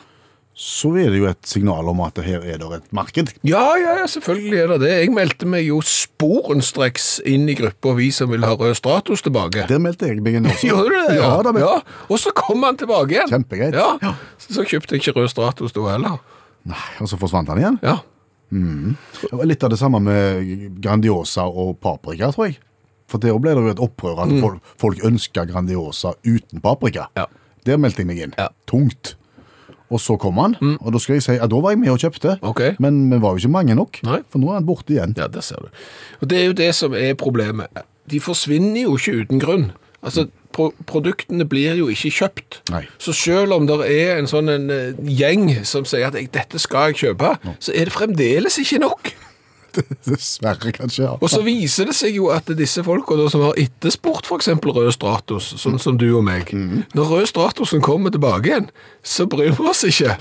Så 0.57 0.89
er 0.97 1.11
det 1.13 1.19
jo 1.19 1.27
et 1.29 1.45
signal 1.45 1.85
om 1.91 1.99
at 2.01 2.17
her 2.25 2.41
er 2.41 2.57
det 2.57 2.67
et 2.79 2.85
marked. 2.95 3.29
Ja, 3.45 3.61
ja, 3.77 3.91
ja, 3.99 4.05
selvfølgelig 4.09 4.57
er 4.57 4.71
det 4.71 4.77
det. 4.81 4.93
Jeg 5.03 5.11
meldte 5.13 5.45
meg 5.45 5.67
jo 5.67 5.77
sporenstreks 5.85 7.19
inn 7.29 7.45
i 7.45 7.53
gruppa 7.59 7.93
Vi 7.99 8.07
som 8.15 8.31
vil 8.33 8.41
ha 8.41 8.55
rød 8.57 8.73
Stratos 8.79 9.21
tilbake. 9.21 9.67
Der 9.69 9.77
meldte 9.83 10.09
jeg 10.09 10.23
meg 10.25 10.39
inn 10.39 10.49
også. 10.49 10.65
Gjorde 10.71 10.89
du 10.89 10.97
det? 10.97 11.19
Ja, 11.19 11.29
da, 11.45 11.53
men, 11.53 11.61
ja. 11.61 11.99
Og 12.09 12.17
så 12.23 12.33
kom 12.33 12.65
han 12.65 12.79
tilbake 12.81 13.13
igjen. 13.13 13.29
Kjempegreit. 13.29 13.77
Ja. 13.77 14.15
Så, 14.41 14.65
kjøpte 14.65 14.97
jeg 14.97 15.05
ikke 15.05 15.19
rød 15.19 15.29
Stratos 15.35 15.77
da 15.77 15.85
heller. 15.91 16.17
Nei, 16.67 16.87
og 17.05 17.11
så 17.13 17.21
forsvant 17.21 17.53
han 17.53 17.61
igjen. 17.61 17.77
Ja. 17.85 17.99
Det 18.49 19.29
var 19.37 19.45
Litt 19.45 19.67
av 19.67 19.75
det 19.75 19.77
samme 19.77 20.01
med 20.01 20.81
Grandiosa 20.81 21.45
og 21.45 21.77
paprika, 21.83 22.31
tror 22.33 22.49
jeg. 22.49 22.57
For 23.07 23.21
der 23.21 23.37
ble 23.39 23.53
det 23.53 23.61
jo 23.61 23.75
et 23.75 23.85
opprør 23.85 24.25
at 24.25 24.33
folk, 24.41 24.73
folk 24.81 25.05
ønska 25.05 25.45
Grandiosa 25.53 26.15
uten 26.25 26.65
paprika. 26.65 27.11
Mm. 27.13 27.21
Ja. 27.21 27.29
Der 27.69 27.77
meldte 27.85 28.01
jeg 28.01 28.09
meg 28.09 28.25
inn. 28.25 28.35
Ja. 28.41 28.49
Mm. 28.49 28.59
Tungt. 28.73 29.13
Og 29.87 30.01
så 30.03 30.17
kom 30.19 30.39
han, 30.41 30.55
og 30.81 30.91
da 30.91 30.99
skal 30.99 31.15
jeg 31.15 31.23
si 31.23 31.35
at 31.39 31.47
da 31.51 31.59
var 31.63 31.71
jeg 31.71 31.79
med 31.79 31.93
og 31.93 32.01
kjøpte. 32.01 32.37
Okay. 32.43 32.73
Men 32.83 33.05
vi 33.11 33.19
var 33.23 33.35
jo 33.35 33.39
ikke 33.43 33.53
mange 33.53 33.75
nok, 33.77 34.01
Nei. 34.03 34.19
for 34.29 34.43
nå 34.43 34.49
er 34.51 34.57
han 34.59 34.65
borte 34.67 34.91
igjen. 34.95 35.13
Ja, 35.17 35.27
Det 35.31 35.43
ser 35.47 35.63
du. 35.63 35.69
Og 36.21 36.27
det 36.29 36.41
er 36.41 36.45
jo 36.49 36.57
det 36.59 36.73
som 36.75 36.93
er 36.93 37.13
problemet. 37.15 37.71
De 38.11 38.19
forsvinner 38.19 38.81
jo 38.83 38.97
ikke 38.99 39.21
uten 39.23 39.39
grunn. 39.39 39.69
Altså, 40.03 40.27
pro 40.53 40.69
produktene 40.87 41.45
blir 41.47 41.75
jo 41.79 41.87
ikke 41.91 42.11
kjøpt. 42.19 42.59
Nei. 42.71 42.83
Så 43.01 43.13
selv 43.15 43.55
om 43.55 43.67
det 43.67 43.79
er 43.87 44.17
en 44.17 44.27
sånn 44.29 44.51
en 44.51 44.69
eh, 44.73 44.99
gjeng 45.03 45.49
som 45.67 45.87
sier 45.87 46.07
at 46.11 46.19
dette 46.33 46.59
skal 46.61 46.91
jeg 46.91 46.99
kjøpe, 47.03 47.33
så 47.59 47.73
er 47.73 47.89
det 47.89 47.95
fremdeles 47.95 48.59
ikke 48.61 48.79
nok. 48.83 49.13
Dessverre, 50.07 50.71
kanskje. 50.75 51.03
ja. 51.05 51.15
Og 51.21 51.29
så 51.31 51.41
viser 51.45 51.89
det 51.89 51.95
seg 51.97 52.17
jo 52.17 52.29
at 52.33 52.49
disse 52.57 52.83
folka 52.85 53.17
som 53.31 53.43
har 53.47 53.57
etterspurt 53.61 54.27
f.eks. 54.27 54.49
rød 54.63 54.91
Stratos, 54.95 55.53
sånn 55.61 55.79
som 55.81 55.97
du 55.99 56.07
og 56.17 56.23
meg 56.27 56.51
Når 56.53 57.11
rød 57.13 57.27
Stratosen 57.31 57.83
kommer 57.85 58.13
tilbake 58.13 58.51
igjen, 58.51 58.69
så 59.03 59.27
bryr 59.29 59.53
vi 59.57 59.67
oss 59.69 59.83
ikke. 59.87 60.17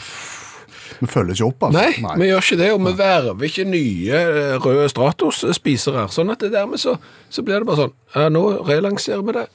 Vi 0.97 1.07
følger 1.13 1.35
ikke 1.37 1.49
opp, 1.51 1.67
altså. 1.69 1.83
Nei, 1.83 2.17
vi 2.23 2.31
gjør 2.31 2.45
ikke 2.45 2.59
det, 2.63 2.71
og 2.73 2.81
vi 2.87 2.93
verver 2.97 3.49
ikke 3.51 3.67
nye 3.69 4.21
eh, 4.23 4.57
røde 4.65 4.89
Stratos-spisere. 4.89 6.07
Sånn 6.13 6.33
at 6.33 6.41
det 6.41 6.55
dermed 6.55 6.81
så, 6.81 6.97
så 7.29 7.45
blir 7.45 7.61
det 7.61 7.69
bare 7.69 7.83
sånn 7.87 7.95
ja, 8.15 8.31
Nå 8.33 8.45
relanserer 8.65 9.25
vi 9.27 9.35
det, 9.37 9.47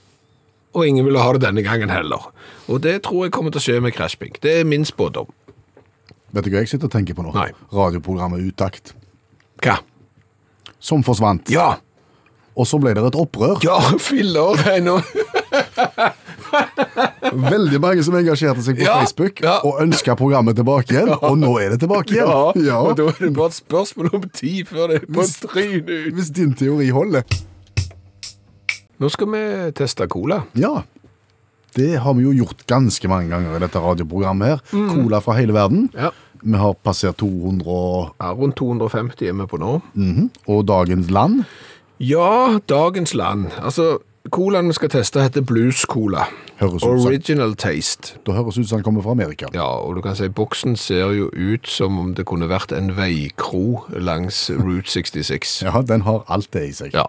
og 0.77 0.85
ingen 0.87 1.07
vil 1.07 1.17
ha 1.19 1.31
det 1.35 1.41
denne 1.47 1.63
gangen 1.65 1.89
heller. 1.91 2.29
Og 2.69 2.83
det 2.85 2.99
tror 3.07 3.25
jeg 3.25 3.33
kommer 3.35 3.51
til 3.51 3.59
å 3.63 3.65
skje 3.65 3.79
med 3.83 3.95
Crashpink. 3.97 4.37
Det 4.43 4.59
er 4.61 4.67
min 4.69 4.85
spådom. 4.87 5.31
Vet 6.31 6.45
du 6.45 6.53
hva 6.53 6.61
jeg 6.63 6.69
sitter 6.71 6.87
og 6.87 6.93
tenker 6.93 7.17
på 7.17 7.25
nå? 7.25 7.33
Nei. 7.35 7.49
Radioprogrammet 7.75 8.45
Utakt. 8.47 8.93
Hva? 9.65 9.81
Som 10.81 11.03
forsvant. 11.05 11.49
Ja! 11.53 11.75
Og 12.57 12.67
så 12.67 12.75
ble 12.81 12.91
det 12.97 13.03
et 13.07 13.15
opprør. 13.15 13.61
Ja, 13.63 13.77
filler! 14.01 14.59
Nå. 14.83 14.97
Veldig 17.31 17.79
mange 17.81 18.03
som 18.03 18.15
engasjerte 18.19 18.63
seg 18.65 18.79
på 18.79 18.85
Ja, 18.85 18.97
Facebook 18.99 19.39
ja. 19.43 19.53
og 19.67 19.79
ønska 19.83 20.15
programmet 20.19 20.57
tilbake 20.59 20.95
igjen. 20.97 21.13
Og 21.23 21.37
nå 21.39 21.53
er 21.63 21.73
det 21.75 21.79
tilbake 21.85 22.15
igjen. 22.17 22.27
Ja, 22.67 22.81
og 22.81 22.97
da 22.99 23.07
er 23.13 23.21
det 23.23 23.31
bare 23.37 23.53
et 23.53 23.59
spørsmål 23.61 24.11
om 24.19 24.25
tid 24.35 24.67
før 24.69 24.91
det 24.91 24.99
er 25.01 25.07
på 25.07 25.25
trynet 25.45 25.91
ut. 25.91 26.09
Hvis 26.17 26.31
din 26.35 26.51
teori 26.59 26.89
holder. 26.91 27.23
Nå 29.01 29.09
skal 29.09 29.31
vi 29.33 29.43
teste 29.79 30.05
cola. 30.11 30.43
Ja. 30.59 30.81
Det 31.71 31.93
har 32.03 32.13
vi 32.17 32.25
jo 32.27 32.33
gjort 32.35 32.65
ganske 32.67 33.07
mange 33.07 33.31
ganger 33.31 33.55
i 33.55 33.61
dette 33.63 33.79
radioprogrammet 33.79 34.51
her. 34.51 34.65
Cola 34.91 35.21
fra 35.23 35.37
hele 35.39 35.55
verden. 35.55 35.87
Ja. 35.95 36.11
Vi 36.43 36.57
har 36.57 36.73
passert 36.83 37.17
200 37.21 37.67
og, 37.67 38.15
Ja, 38.19 38.31
rundt 38.33 38.55
250 38.57 39.27
er 39.27 39.33
vi 39.33 39.45
på 39.47 39.57
nå. 39.61 39.81
og 40.47 40.67
dagens 40.67 41.11
land. 41.11 41.43
Ja, 41.99 42.57
dagens 42.69 43.13
land. 43.13 43.51
Altså, 43.61 43.99
colaen 44.29 44.67
vi 44.67 44.73
skal 44.73 44.89
teste 44.89 45.21
heter 45.21 45.41
Blues 45.45 45.85
Cola. 45.85 46.25
Høres 46.61 46.81
ut 46.81 46.81
som, 46.81 47.05
Original 47.07 47.55
taste. 47.55 48.15
da 48.25 48.31
høres 48.37 48.57
ut 48.57 48.67
som 48.69 48.77
den 48.79 48.83
kommer 48.83 49.01
fra 49.01 49.11
Amerika. 49.11 49.47
Ja, 49.53 49.65
og 49.81 49.95
du 49.95 50.01
kan 50.01 50.15
si 50.15 50.27
boksen 50.29 50.75
ser 50.77 51.11
jo 51.13 51.29
ut 51.33 51.67
som 51.67 51.99
om 51.99 52.13
det 52.13 52.25
kunne 52.25 52.49
vært 52.49 52.71
en 52.77 52.93
veikro 52.97 53.83
langs 53.97 54.49
Route 54.49 54.89
66. 54.89 55.61
Ja, 55.67 55.81
den 55.81 56.01
har 56.01 56.23
alt 56.27 56.51
det 56.53 56.67
i 56.69 56.71
seg. 56.71 56.93
Ja. 56.93 57.05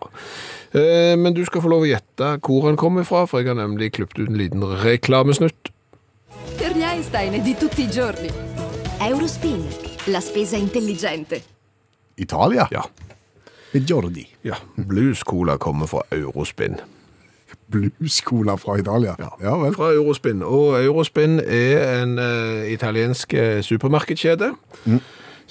Eh, 0.72 1.16
men 1.16 1.34
du 1.36 1.44
skal 1.44 1.60
få 1.64 1.68
lov 1.72 1.84
å 1.84 1.90
gjette 1.90 2.38
hvor 2.40 2.68
den 2.68 2.80
kommer 2.80 3.04
fra, 3.04 3.26
for 3.26 3.40
jeg 3.40 3.52
har 3.52 3.60
nemlig 3.60 3.92
klippet 3.92 4.24
ut 4.24 4.28
en 4.32 4.40
liten 4.40 4.64
reklamesnutt. 4.84 5.72
Per 6.56 6.72
gli 6.76 7.40
di 7.44 7.54
tutti 7.54 7.84
i 7.84 7.92
giorni. 7.92 8.51
Eurospin, 9.10 9.64
la 10.06 10.20
spesa 10.20 10.56
intelligente. 10.56 11.42
Italia? 12.16 12.66
Ja. 12.70 12.82
Med 13.72 13.82
Jordi. 13.82 14.28
ja. 14.42 14.54
Blues 14.88 15.18
Cola 15.18 15.56
kommer 15.56 15.86
fra 15.86 16.00
Eurospin. 16.10 16.76
Blues-cola 17.70 18.54
fra 18.54 18.76
Italia. 18.76 19.14
Ja, 19.40 19.56
vel. 19.56 19.74
Fra 19.74 19.92
Eurospin. 19.92 20.42
Og 20.42 20.84
Eurospin 20.84 21.40
er 21.40 22.02
en 22.02 22.18
uh, 22.18 22.72
italiensk 22.72 23.34
supermarkedskjede. 23.62 23.62
supermarkedskjede 23.62 25.00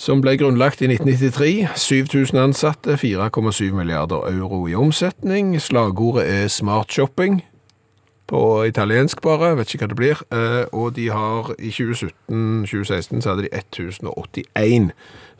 som 0.01 0.21
ble 0.23 0.33
grunnlagt 0.39 0.81
i 0.81 0.89
1993. 0.89 1.67
7000 1.77 2.39
ansatte, 2.41 2.97
4,7 2.97 3.71
milliarder 3.75 4.27
euro 4.31 4.63
i 4.67 4.75
omsetning. 4.75 5.53
Slagordet 5.61 6.25
er 6.29 6.47
smart 6.47 6.91
shopping. 6.91 7.41
På 8.31 8.63
italiensk 8.63 9.19
bare, 9.21 9.51
vet 9.59 9.73
ikke 9.73 9.85
hva 9.85 9.91
det 9.91 9.99
blir. 9.99 10.23
Eh, 10.31 10.63
og 10.71 10.95
de 10.95 11.09
har 11.11 11.51
i 11.59 11.71
2017-2016 11.75 13.19
så 13.19 13.33
hadde 13.33 13.49
de 13.49 13.51
1081 13.59 14.91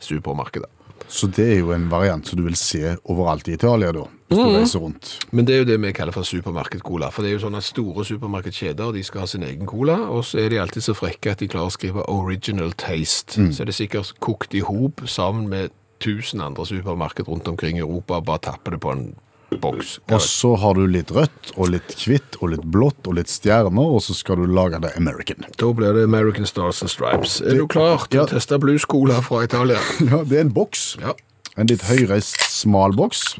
supermarkeder. 0.02 0.68
Så 1.08 1.26
det 1.26 1.46
er 1.54 1.58
jo 1.60 1.72
en 1.74 1.88
variant 1.90 2.26
som 2.26 2.38
du 2.38 2.44
vil 2.46 2.56
se 2.56 2.94
overalt 3.10 3.48
i 3.48 3.56
Italia, 3.56 3.92
da. 3.92 4.04
Hvis 4.28 4.38
du 4.38 4.54
reiser 4.54 4.80
rundt. 4.80 5.10
Men 5.32 5.48
det 5.48 5.54
er 5.54 5.58
jo 5.62 5.68
det 5.68 5.80
vi 5.82 5.92
kaller 5.96 6.14
for 6.14 6.24
supermarkedcola. 6.24 7.10
For 7.12 7.24
det 7.24 7.32
er 7.32 7.36
jo 7.36 7.42
sånn 7.46 7.58
at 7.58 7.66
store 7.66 8.04
supermarkedskjeder 8.08 8.94
de 8.96 9.02
skal 9.04 9.24
ha 9.24 9.28
sin 9.28 9.44
egen 9.44 9.68
cola, 9.68 9.98
og 10.12 10.24
så 10.28 10.40
er 10.44 10.52
de 10.52 10.60
alltid 10.62 10.86
så 10.86 10.96
frekke 10.96 11.34
at 11.34 11.42
de 11.42 11.50
klarer 11.52 11.72
å 11.72 11.76
skrive 11.76 12.06
'original 12.08 12.72
taste'. 12.76 13.36
Så 13.52 13.60
er 13.60 13.68
det 13.68 13.76
sikkert 13.76 14.14
kokt 14.20 14.54
i 14.54 14.64
hop 14.64 15.04
sammen 15.06 15.48
med 15.48 15.70
tusen 16.00 16.40
andre 16.40 16.66
supermarked 16.66 17.28
rundt 17.28 17.48
omkring 17.48 17.76
i 17.76 17.84
Europa, 17.84 18.14
og 18.14 18.24
bare 18.24 18.38
tapper 18.38 18.70
det 18.72 18.80
på 18.80 18.92
en 18.92 19.14
boks. 19.60 19.98
Og 20.12 20.20
så 20.24 20.54
har 20.62 20.74
du 20.78 20.86
litt 20.86 21.10
rødt 21.12 21.52
og 21.56 21.68
litt 21.74 21.94
hvitt 22.06 22.38
og 22.40 22.52
litt 22.54 22.64
blått 22.64 23.06
og 23.10 23.18
litt 23.18 23.28
stjerner, 23.32 23.92
og 23.96 24.00
så 24.04 24.14
skal 24.16 24.36
du 24.40 24.46
lage 24.46 24.80
det 24.80 24.92
American. 24.96 25.44
Da 25.60 25.72
blir 25.76 25.92
det 25.98 26.04
American 26.08 26.46
Stars 26.46 26.82
and 26.82 26.90
Stripes. 26.90 27.40
Er 27.42 27.58
du 27.60 27.66
klar 27.66 28.06
til 28.08 28.20
Ja. 28.20 28.24
å 28.24 28.30
teste 28.32 28.58
blues 28.62 28.84
cola 28.84 29.20
fra 29.20 29.44
Italia? 29.44 29.78
Ja, 30.12 30.22
det 30.24 30.38
er 30.38 30.46
en 30.46 30.52
boks. 30.54 30.96
Ja. 31.00 31.12
En 31.56 31.66
litt 31.68 31.82
høyreist, 31.84 32.40
smal 32.48 32.92
boks, 32.96 33.36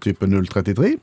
type 0.00 0.26
033. 0.26 0.96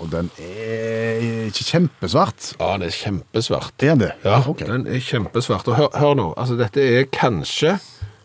Og 0.00 0.08
den 0.08 0.30
er 0.40 1.18
ikke 1.50 1.66
kjempesvart. 1.74 2.54
Ja, 2.56 2.70
den 2.78 2.86
er 2.88 2.94
kjempesvart. 2.94 3.74
Er 3.84 3.90
den 3.92 4.04
det? 4.06 4.12
Ja, 4.24 4.38
okay. 4.48 4.66
den 4.70 4.86
er 4.88 5.02
kjempesvart. 5.04 5.68
Og 5.68 5.76
hør, 5.76 5.90
hør 6.00 6.14
nå, 6.16 6.28
altså 6.40 6.56
dette 6.56 6.80
er 6.80 7.04
kanskje 7.12 7.74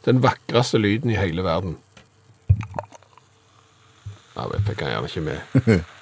den 0.07 0.21
vakreste 0.23 0.79
lyden 0.79 1.11
i 1.11 1.17
hele 1.19 1.43
verden. 1.43 1.75
Ja, 4.36 4.45
det 4.51 4.62
fikk 4.67 4.81
han 4.84 4.91
gjerne 4.91 5.12
ikke 5.12 5.21
med. 5.21 5.84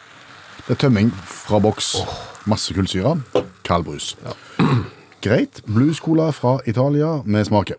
Det 0.64 0.72
er 0.78 0.80
tømming 0.80 1.10
fra 1.28 1.58
boks. 1.60 1.90
Masse 2.48 2.74
kullsyre. 2.74 3.18
Kald 3.68 3.84
brus. 3.84 4.14
Greit. 5.26 5.60
Blues-cola 5.68 6.30
fra 6.32 6.54
Italia 6.66 7.18
med 7.26 7.46
smake. 7.50 7.76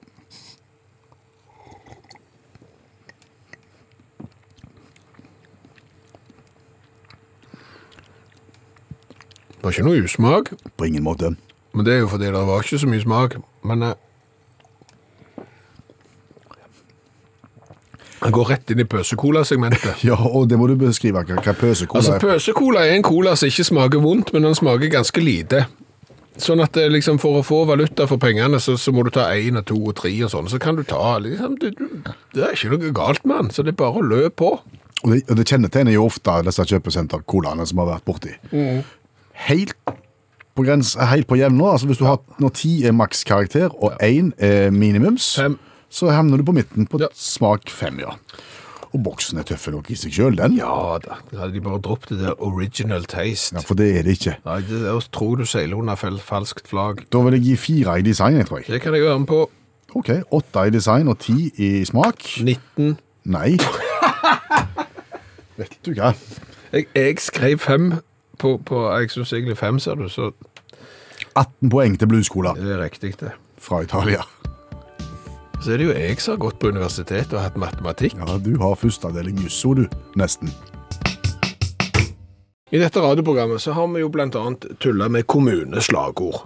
Det 9.48 9.62
var 9.64 9.72
ikke 9.72 9.86
noe 9.86 10.04
usmak, 10.04 10.52
På 10.76 10.84
ingen 10.84 11.02
måte. 11.04 11.36
men 11.74 11.84
det 11.86 11.94
er 11.94 11.98
jo 11.98 12.08
fordi 12.08 12.24
det 12.24 12.32
var 12.46 12.62
ikke 12.62 12.78
så 12.78 12.86
mye 12.86 13.00
smak. 13.02 13.34
Men 13.64 13.82
eh, 13.82 13.94
den 18.22 18.23
går 18.34 18.50
rett 18.52 18.74
inn 18.74 18.82
i 18.82 18.88
pøsecola-segmentet. 18.90 20.02
Ja, 20.10 20.18
og 20.18 20.48
det 20.50 20.58
må 20.60 20.66
du 20.70 20.74
beskrive 20.80 21.22
hva, 21.24 21.38
hva 21.40 21.54
pøsecola 21.56 22.00
Altså, 22.02 22.18
er. 22.18 22.22
pøsecola 22.24 22.84
er 22.88 22.98
en 22.98 23.06
cola 23.06 23.32
som 23.38 23.48
ikke 23.50 23.66
smaker 23.70 24.02
vondt, 24.04 24.34
men 24.34 24.46
den 24.48 24.54
smaker 24.58 24.92
ganske 24.92 25.22
lite. 25.24 25.64
Sånn 26.42 26.58
at 26.64 26.74
liksom, 26.90 27.20
for 27.22 27.38
å 27.38 27.44
få 27.46 27.60
valuta 27.68 28.08
for 28.10 28.18
pengene, 28.18 28.58
så, 28.58 28.74
så 28.80 28.90
må 28.90 29.04
du 29.06 29.12
ta 29.14 29.28
én 29.38 29.54
og 29.60 29.68
to 29.70 29.76
og 29.78 29.94
tre 30.00 30.10
og 30.26 30.32
sånn. 30.32 30.48
Så 30.50 30.58
kan 30.62 30.74
du 30.74 30.82
ta 30.82 31.12
liksom, 31.22 31.54
det, 31.62 31.76
det 32.34 32.42
er 32.48 32.56
ikke 32.56 32.72
noe 32.74 32.90
galt 32.96 33.22
med 33.24 33.38
den, 33.44 33.52
så 33.54 33.62
det 33.62 33.76
er 33.76 33.82
bare 33.84 34.00
å 34.02 34.08
løpe 34.08 34.34
på. 34.42 34.50
Og 35.04 35.12
det, 35.12 35.20
og 35.30 35.38
det 35.38 35.44
kjennetegner 35.46 35.94
jo 35.94 36.06
ofte 36.08 36.34
disse 36.46 36.64
kjøpesenter-colaene 36.72 37.66
som 37.70 37.82
har 37.84 37.92
vært 37.92 38.06
borti. 38.08 38.34
Helt 39.46 39.76
på 40.54 40.62
grens, 40.66 40.94
helt 40.98 41.26
på 41.30 41.38
jevn 41.38 41.56
nå. 41.58 41.66
Altså 41.70 41.86
hvis 41.90 41.98
du 42.00 42.06
har, 42.06 42.20
når 42.42 42.52
ti 42.58 42.72
er 42.86 42.94
makskarakter 42.96 43.70
og 43.74 43.94
én 44.02 44.32
er 44.42 44.70
minimums, 44.74 45.32
Fem. 45.38 45.56
Så 45.94 46.10
havner 46.10 46.40
du 46.42 46.48
på 46.48 46.56
midten 46.56 46.88
på 46.90 46.98
Ja. 47.04 47.08
smak 47.14 47.70
fem, 47.70 48.00
ja. 48.02 48.16
Og 48.94 49.00
boksen 49.02 49.40
er 49.40 49.46
tøff 49.48 49.64
nok 49.74 49.88
i 49.90 49.96
seg 49.98 50.12
sjøl, 50.14 50.36
den. 50.38 50.54
Ja 50.58 50.98
da, 51.02 51.16
hadde 51.34 51.54
de 51.56 51.62
bare 51.64 51.80
droppet 51.82 52.12
det 52.14 52.20
der 52.28 52.36
original 52.42 53.02
taste. 53.10 53.56
Ja, 53.56 53.62
For 53.66 53.74
det 53.78 53.88
er 53.98 54.04
det 54.06 54.14
ikke. 54.20 54.36
Nei, 54.46 54.60
det 54.68 54.82
er 54.86 54.94
å 54.94 55.02
tro 55.10 55.32
du 55.38 55.42
seiler 55.50 55.78
under 55.80 55.98
fel- 55.98 56.20
falskt 56.22 56.68
flagg. 56.70 57.02
Da 57.10 57.22
vil 57.26 57.34
jeg 57.38 57.42
gi 57.48 57.56
fire 57.56 57.96
i 57.98 58.02
design, 58.06 58.38
jeg 58.38 58.46
tror 58.50 58.62
jeg. 58.62 58.70
Det 58.76 58.82
kan 58.84 58.94
jeg 58.94 59.02
være 59.06 59.18
med 59.24 59.30
på. 59.30 59.40
Ok, 59.98 60.10
åtte 60.34 60.66
i 60.66 60.70
design 60.74 61.10
og 61.10 61.18
ti 61.22 61.50
i 61.58 61.72
smak. 61.86 62.22
19. 62.42 62.94
Nei. 63.34 63.56
Vet 65.58 65.76
du 65.86 65.92
hva? 65.94 66.12
Jeg, 66.74 66.88
jeg 66.94 67.20
skrev 67.22 67.58
fem 67.62 67.92
på, 68.42 68.56
på 68.66 68.80
Jeg 68.98 69.12
syns 69.14 69.32
egentlig 69.36 69.58
fem, 69.60 69.78
ser 69.82 69.98
du, 70.00 70.08
så 70.10 70.32
18 71.38 71.70
poeng 71.70 71.94
til 71.98 72.10
blueskoler 72.10 72.58
det 72.58 72.72
er 72.76 72.82
riktig, 72.82 73.12
det. 73.20 73.32
fra 73.58 73.82
Italia. 73.86 74.22
Så 75.62 75.72
er 75.72 75.78
det 75.78 75.86
jo 75.86 75.94
jeg 75.94 76.20
som 76.20 76.34
har 76.34 76.42
gått 76.44 76.58
på 76.60 76.70
universitet 76.74 77.32
og 77.32 77.40
hatt 77.44 77.56
matematikk. 77.60 78.16
Ja, 78.18 78.38
du 78.42 78.54
har 78.60 78.74
førsteavdeling 78.76 79.38
jusso, 79.44 79.74
du. 79.74 79.84
Nesten. 80.18 80.50
I 82.74 82.80
dette 82.82 83.00
radioprogrammet 83.00 83.62
så 83.62 83.72
har 83.76 83.86
vi 83.92 84.02
jo 84.02 84.10
annet 84.10 84.66
tulla 84.82 85.08
med 85.08 85.26
kommuneslagord. 85.26 86.42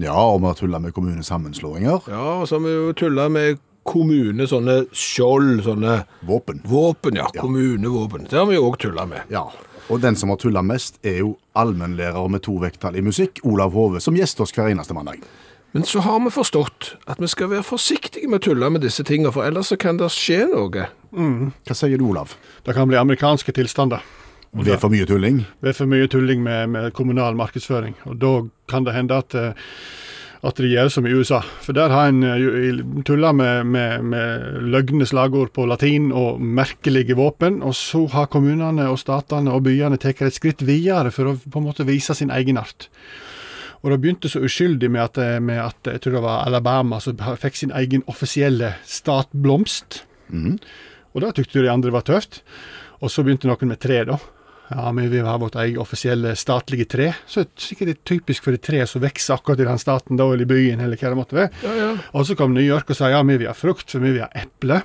Ja, 0.00 0.16
og 0.16 0.40
vi 0.40 0.46
har 0.46 0.54
tulla 0.54 0.78
med 0.78 0.94
kommunesammenslåinger. 0.94 2.08
Ja, 2.08 2.40
og 2.40 2.48
så 2.48 2.56
har 2.56 2.64
vi 2.64 2.72
jo 2.74 2.92
tulla 2.92 3.28
med 3.28 3.58
kommune, 3.86 4.46
sånne 4.50 4.86
skjold, 4.92 5.62
sånne 5.64 6.04
Våpen. 6.26 6.60
våpen, 6.64 7.16
ja. 7.16 7.28
Ja. 7.34 7.40
Kommunevåpen. 7.40 8.26
Det 8.30 8.38
har 8.38 8.46
vi 8.46 8.56
jo 8.56 8.66
òg 8.70 8.78
tulla 8.82 9.06
med. 9.06 9.22
Ja. 9.30 9.46
Og 9.88 10.00
den 10.02 10.16
som 10.16 10.32
har 10.32 10.36
tulla 10.42 10.62
mest, 10.66 10.98
er 11.06 11.20
jo 11.22 11.36
allmennlærer 11.54 12.28
med 12.28 12.42
to 12.42 12.56
vekttall 12.58 12.96
i 12.96 13.04
musikk, 13.06 13.38
Olav 13.44 13.72
Hove, 13.72 14.00
som 14.00 14.16
gjester 14.18 14.42
oss 14.42 14.52
hver 14.56 14.72
eneste 14.72 14.94
mandag. 14.96 15.22
Men 15.74 15.84
så 15.84 16.00
har 16.00 16.20
vi 16.24 16.30
forstått 16.32 16.92
at 17.10 17.18
vi 17.20 17.28
skal 17.28 17.50
være 17.50 17.66
forsiktige 17.66 18.30
med 18.30 18.40
å 18.40 18.46
tulle 18.48 18.70
med 18.72 18.84
disse 18.86 19.04
tingene, 19.04 19.32
for 19.34 19.44
ellers 19.44 19.72
så 19.72 19.76
kan 19.80 19.98
det 20.00 20.08
skje 20.14 20.46
noe. 20.52 20.86
Hva 21.12 21.76
sier 21.76 21.98
du, 22.00 22.06
Olav? 22.08 22.36
Det 22.64 22.76
kan 22.76 22.88
bli 22.88 22.96
amerikanske 23.00 23.52
tilstander. 23.56 24.04
Ved 24.56 24.80
for 24.80 24.92
mye 24.92 25.04
tulling? 25.08 25.44
Ved 25.60 25.76
for 25.76 25.90
mye 25.90 26.08
tulling 26.08 26.42
med, 26.44 26.70
med 26.72 26.92
kommunal 26.96 27.36
markedsføring. 27.36 27.96
Og 28.08 28.16
da 28.22 28.32
kan 28.70 28.86
det 28.86 28.94
hende 28.96 29.18
at, 29.20 29.34
eh, 29.36 29.52
at 30.46 30.60
det 30.62 30.70
gjør 30.70 30.88
som 30.92 31.08
i 31.08 31.12
USA. 31.12 31.42
For 31.64 31.76
der 31.76 31.92
har 31.92 32.08
en 32.08 32.22
eh, 32.24 32.80
tulla 33.04 33.34
med, 33.36 33.66
med, 33.68 34.06
med 34.14 34.62
løgne 34.72 35.08
slagord 35.08 35.52
på 35.56 35.66
latin 35.68 36.08
og 36.08 36.40
merkelige 36.40 37.18
våpen. 37.18 37.60
Og 37.60 37.76
så 37.76 38.06
har 38.14 38.30
kommunene 38.32 38.88
og 38.88 39.00
statene 39.02 39.52
og 39.52 39.66
byene 39.68 40.00
tatt 40.00 40.24
et 40.24 40.38
skritt 40.38 40.64
videre 40.64 41.12
for 41.12 41.34
å 41.34 41.36
på 41.36 41.60
en 41.60 41.68
måte 41.68 41.88
vise 41.88 42.16
sin 42.16 42.32
egenart. 42.32 42.88
Og 43.82 43.92
det 43.92 44.00
begynte 44.02 44.30
så 44.32 44.42
uskyldig 44.44 44.90
med 44.90 45.02
at, 45.02 45.18
eh, 45.22 45.40
med 45.40 45.60
at 45.62 45.90
jeg 45.92 46.02
tror 46.02 46.18
det 46.18 46.24
var 46.24 46.46
Alabama 46.46 47.00
som 47.00 47.16
fikk 47.16 47.56
sin 47.56 47.74
egen 47.76 48.04
offisielle 48.06 48.74
statblomst. 48.86 50.02
Mm. 50.32 50.56
Og 51.14 51.22
da 51.22 51.32
tykte 51.32 51.62
de 51.62 51.72
andre 51.72 51.92
var 51.94 52.06
tøft. 52.06 52.42
Og 53.00 53.12
så 53.12 53.22
begynte 53.24 53.48
noen 53.48 53.70
med 53.70 53.80
tre, 53.80 54.02
da. 54.08 54.18
Ja, 54.68 54.90
vi 54.90 55.06
vil 55.06 55.26
ha 55.28 55.36
vårt 55.38 55.54
eget 55.62 55.78
offisielle 55.78 56.32
statlige 56.36 56.88
tre. 56.90 57.12
Så 57.26 57.44
det 57.44 57.46
er 57.52 57.66
sikkert 57.68 57.86
det 57.90 57.94
er 57.94 58.08
typisk 58.10 58.46
for 58.46 58.56
de 58.56 58.58
tre 58.58 58.82
som 58.90 59.04
vokser 59.04 59.36
akkurat 59.36 59.62
i 59.62 59.68
den 59.68 59.78
staten, 59.78 60.18
da, 60.18 60.26
eller 60.26 60.42
i 60.42 60.50
byen, 60.50 60.82
eller 60.82 60.98
hva 60.98 61.12
det 61.12 61.18
måtte 61.20 61.38
være. 61.38 61.90
Og 62.12 62.26
så 62.26 62.34
kom 62.38 62.54
New 62.54 62.64
York 62.64 62.90
og 62.90 62.98
sa 62.98 63.12
ja, 63.12 63.22
vi 63.22 63.38
vil 63.38 63.50
ha 63.50 63.54
frukt, 63.54 63.86
for 63.92 64.02
vi 64.02 64.16
vil 64.16 64.24
ha 64.24 64.30
eple. 64.34 64.80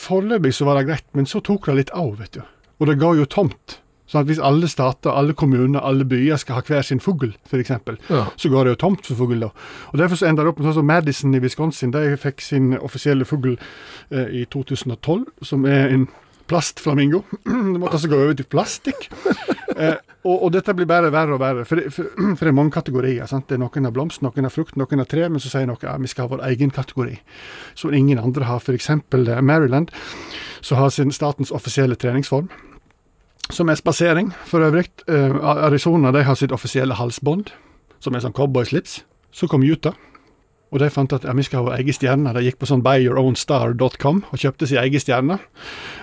Foreløpig 0.00 0.52
så 0.56 0.68
var 0.68 0.80
det 0.80 0.88
greit, 0.90 1.06
men 1.16 1.28
så 1.28 1.40
tok 1.44 1.70
det 1.70 1.78
litt 1.78 1.94
av, 1.96 2.12
vet 2.20 2.36
du. 2.36 2.42
Og 2.80 2.90
det 2.90 2.98
ga 3.00 3.14
jo 3.16 3.28
tomt. 3.28 3.80
Sånn 4.10 4.24
at 4.24 4.26
hvis 4.26 4.40
alle 4.42 4.66
stater, 4.66 5.12
alle 5.14 5.36
kommuner, 5.38 5.78
alle 5.86 6.02
byer 6.08 6.40
skal 6.42 6.58
ha 6.58 6.62
hver 6.66 6.82
sin 6.82 6.98
fugl, 7.02 7.30
f.eks., 7.46 7.70
Ja. 8.10 8.24
så 8.36 8.48
går 8.50 8.64
det 8.66 8.72
jo 8.74 8.80
tomt 8.82 9.06
for 9.06 9.14
fugl 9.14 9.38
da. 9.44 9.50
Og 9.92 9.98
Derfor 10.00 10.18
så 10.18 10.26
ender 10.26 10.42
det 10.44 10.50
opp 10.50 10.58
med 10.58 10.66
sånn 10.66 10.80
som 10.80 10.86
Madison 10.90 11.34
i 11.34 11.40
Wisconsin. 11.44 11.92
De 11.94 12.16
fikk 12.18 12.42
sin 12.42 12.72
offisielle 12.78 13.24
fugl 13.24 13.54
eh, 14.10 14.26
i 14.42 14.44
2012, 14.50 15.24
som 15.46 15.64
er 15.64 15.94
en 15.94 16.08
plastflamingo. 16.50 17.22
Det 17.46 17.78
måtte 17.78 18.00
altså 18.00 18.10
gå 18.10 18.18
over 18.18 18.34
til 18.34 18.50
plastikk. 18.50 19.06
Eh, 19.80 19.94
og, 20.26 20.42
og 20.44 20.50
dette 20.52 20.74
blir 20.76 20.84
bare 20.84 21.08
verre 21.14 21.36
og 21.36 21.40
verre, 21.40 21.62
for 21.64 21.78
det, 21.78 21.92
for, 21.94 22.10
for 22.36 22.42
det 22.44 22.50
er 22.50 22.56
mange 22.58 22.74
kategorier. 22.74 23.24
sant? 23.30 23.46
Det 23.48 23.54
er 23.56 23.60
Noen 23.62 23.86
har 23.86 23.94
blomst, 23.94 24.20
noen 24.20 24.44
har 24.44 24.52
frukt, 24.52 24.74
noen 24.76 25.00
har 25.00 25.06
tre, 25.08 25.22
men 25.30 25.40
så 25.40 25.48
sier 25.48 25.64
noen 25.70 25.80
ja, 25.86 25.94
vi 25.96 26.10
skal 26.10 26.26
ha 26.26 26.32
vår 26.34 26.42
egen 26.50 26.72
kategori, 26.74 27.14
som 27.78 27.94
ingen 27.96 28.18
andre 28.20 28.44
har. 28.50 28.60
F.eks. 28.60 28.90
Maryland, 29.40 29.94
som 30.60 30.82
har 30.82 30.90
sin 30.92 31.14
statens 31.16 31.54
offisielle 31.54 31.96
treningsform 31.96 32.50
som 33.54 33.70
er 33.70 33.78
spasering, 33.78 34.32
for 34.46 34.64
øvrig. 34.64 34.88
Eh, 35.08 35.36
Arizona 35.42 36.12
de 36.12 36.24
har 36.26 36.38
sitt 36.38 36.52
offisielle 36.52 36.96
halsbånd, 36.98 37.50
som 38.00 38.14
er 38.14 38.24
sånn 38.24 38.36
cowboyslips. 38.36 39.02
Så 39.32 39.46
kom 39.46 39.62
Utah, 39.62 39.94
og 40.70 40.78
de 40.82 40.88
fant 40.90 41.12
at 41.14 41.24
ja, 41.26 41.34
vi 41.34 41.44
skal 41.46 41.60
ha 41.60 41.66
vår 41.66 41.80
egen 41.80 41.94
stjerne. 41.94 42.32
De 42.34 42.44
gikk 42.44 42.60
på 42.60 42.68
sånn 42.70 42.82
buyyourownstar.com 42.86 44.22
og 44.30 44.38
kjøpte 44.42 44.68
sin 44.70 44.78
egen 44.82 45.02
stjerne. 45.02 45.40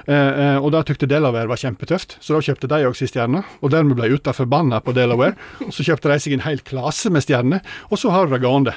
Eh, 0.06 0.14
eh, 0.16 0.58
og 0.60 0.74
da 0.76 0.84
tykte 0.88 1.08
Delaware 1.08 1.48
var 1.48 1.62
kjempetøft, 1.62 2.18
så 2.24 2.36
da 2.36 2.44
kjøpte 2.44 2.70
de 2.72 2.84
òg 2.90 2.98
sin 3.00 3.12
stjerne. 3.12 3.46
Og 3.62 3.72
dermed 3.72 4.00
ble 4.00 4.12
Utah 4.12 4.36
forbanna 4.36 4.82
på 4.84 4.96
Delaware, 4.98 5.38
så 5.72 5.88
kjøpte 5.88 6.12
de 6.12 6.20
seg 6.24 6.36
en 6.36 6.46
hel 6.48 6.64
klase 6.68 7.12
med 7.14 7.24
stjerner, 7.24 7.64
og 7.88 8.02
så 8.02 8.12
har 8.16 8.28
de 8.28 8.36
det 8.36 8.44
gående. 8.44 8.76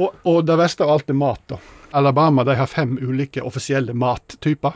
Og, 0.00 0.08
og 0.24 0.42
det 0.48 0.56
verste 0.58 0.86
av 0.86 0.96
alt 0.96 1.12
er 1.12 1.20
mat, 1.20 1.44
da. 1.52 1.60
Alabama 1.94 2.42
de 2.42 2.56
har 2.58 2.66
fem 2.66 2.96
ulike 2.98 3.44
offisielle 3.44 3.94
mattyper. 3.94 4.74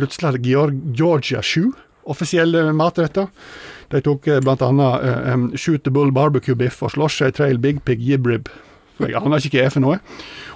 Plutselig 0.00 0.30
hadde 0.30 0.42
Georg- 0.46 0.82
Georgia 0.96 1.42
sju 1.42 1.70
offisielle 2.08 2.64
matretter. 2.74 3.28
De 3.92 4.00
tok 4.02 4.24
bl.a. 4.26 4.40
blant 4.42 4.62
annet 4.66 5.04
eh, 5.06 5.56
Shoot 5.60 5.84
the 5.86 5.92
Bull 5.94 6.10
barbecue 6.14 6.56
biff 6.58 6.80
og 6.82 6.94
Sloshy 6.96 7.30
Trail 7.36 7.60
Big 7.62 7.82
Pig 7.86 8.00
jibrib. 8.02 8.48
Jeg 9.02 9.14
aner 9.18 9.38
ikke 9.42 9.56
hva 9.56 9.62
det 9.62 9.66
er 9.66 9.74
for 9.74 9.82
noe. 9.84 9.98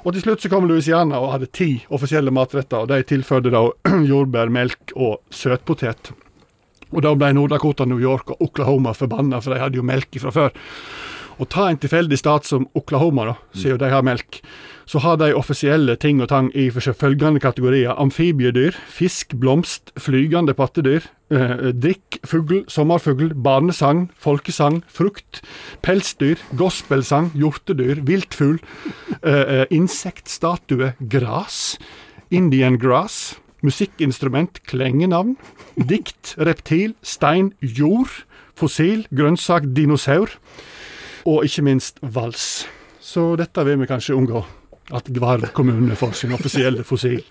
Og 0.04 0.12
til 0.14 0.22
slutt 0.22 0.42
så 0.44 0.50
kom 0.52 0.66
Louisiana 0.68 1.18
og 1.22 1.32
hadde 1.34 1.48
ti 1.56 1.68
offisielle 1.94 2.30
matretter, 2.34 2.84
og 2.84 2.90
de 2.92 3.00
tilførte 3.08 3.50
da 3.54 3.62
jordbær, 4.10 4.52
melk 4.54 4.92
og 4.94 5.18
søtpotet. 5.34 6.12
Og 6.94 7.02
da 7.02 7.10
ble 7.18 7.32
Nord-Dakota, 7.34 7.86
New 7.88 7.98
York 7.98 8.30
og 8.36 8.44
Oklahoma 8.46 8.92
forbanna, 8.94 9.40
for 9.42 9.54
de 9.54 9.62
hadde 9.62 9.80
jo 9.80 9.86
melk 9.86 10.14
fra 10.22 10.30
før. 10.34 10.54
Og 11.42 11.48
ta 11.52 11.66
en 11.68 11.80
tilfeldig 11.82 12.18
stat 12.20 12.46
som 12.48 12.68
Oklahoma, 12.78 13.26
da, 13.32 13.34
siden 13.58 13.80
de 13.82 13.90
har 13.92 14.06
melk, 14.06 14.38
så 14.86 15.00
har 15.02 15.18
de 15.18 15.32
offisielle 15.34 15.96
ting 15.98 16.20
og 16.22 16.30
tang 16.30 16.48
i 16.54 16.68
følgende 16.70 17.40
kategorier. 17.42 17.94
Amfibiedyr, 17.98 18.76
fisk, 18.88 19.34
blomst, 19.34 19.90
flygende 19.98 20.54
pattedyr, 20.54 21.08
eh, 21.30 21.72
drikk, 21.74 22.20
fugl, 22.24 22.62
sommerfugl, 22.68 23.34
barnesang, 23.34 24.10
folkesang, 24.16 24.82
frukt, 24.86 25.42
pelsdyr, 25.82 26.38
gospelsang, 26.54 27.32
hjortedyr, 27.34 28.04
viltfugl, 28.06 28.60
eh, 29.22 29.60
eh, 29.60 29.66
insektstatue, 29.70 30.94
gras, 31.08 31.78
Indian 32.30 32.78
grass, 32.78 33.36
musikkinstrument, 33.62 34.62
klengenavn, 34.66 35.36
dikt, 35.76 36.36
reptil, 36.38 36.94
stein, 37.02 37.52
jord, 37.60 38.24
fossil, 38.54 39.06
grønnsak, 39.14 39.64
dinosaur, 39.74 40.30
og 41.26 41.44
ikke 41.44 41.62
minst 41.62 41.98
vals. 42.02 42.66
Så 43.00 43.36
dette 43.36 43.64
vil 43.64 43.80
vi 43.80 43.86
kanskje 43.86 44.14
unngå. 44.14 44.44
At 44.94 45.08
hver 45.10 45.48
kommune 45.54 45.96
får 45.98 46.12
sin 46.12 46.32
offisielle 46.36 46.84
fossil. 46.84 47.24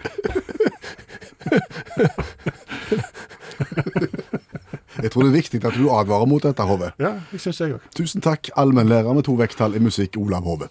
Jeg 5.04 5.12
tror 5.12 5.24
det 5.24 5.30
er 5.30 5.36
viktig 5.36 5.60
at 5.68 5.78
du 5.78 5.86
advarer 5.92 6.28
mot 6.30 6.44
dette, 6.44 6.64
Hove. 6.66 6.92
Ja, 7.00 7.14
det 7.32 7.40
synes 7.44 7.60
jeg 7.62 7.76
også. 7.76 7.94
Tusen 7.96 8.24
takk, 8.26 8.50
allmennlærer 8.58 9.14
med 9.14 9.28
to 9.28 9.36
vekttall 9.40 9.76
i 9.78 9.84
musikk, 9.84 10.18
Olav 10.20 10.48
Hove. 10.48 10.70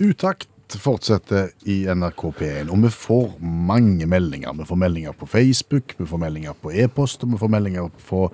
Utakt 0.00 0.48
fortsetter 0.78 1.50
i 1.66 1.82
NRK 1.90 2.22
P1, 2.38 2.70
og 2.70 2.84
vi 2.84 2.92
får 2.94 3.32
mange 3.42 4.06
meldinger. 4.06 4.54
Vi 4.60 4.68
får 4.68 4.78
meldinger 4.78 5.16
på 5.18 5.26
Facebook, 5.26 5.96
vi 5.98 6.06
får 6.06 6.22
meldinger 6.22 6.56
på 6.62 6.72
e-post, 6.72 7.24
og 7.24 7.34
vi 7.34 7.40
får 7.40 7.52
meldinger 7.56 7.90
på 8.06 8.28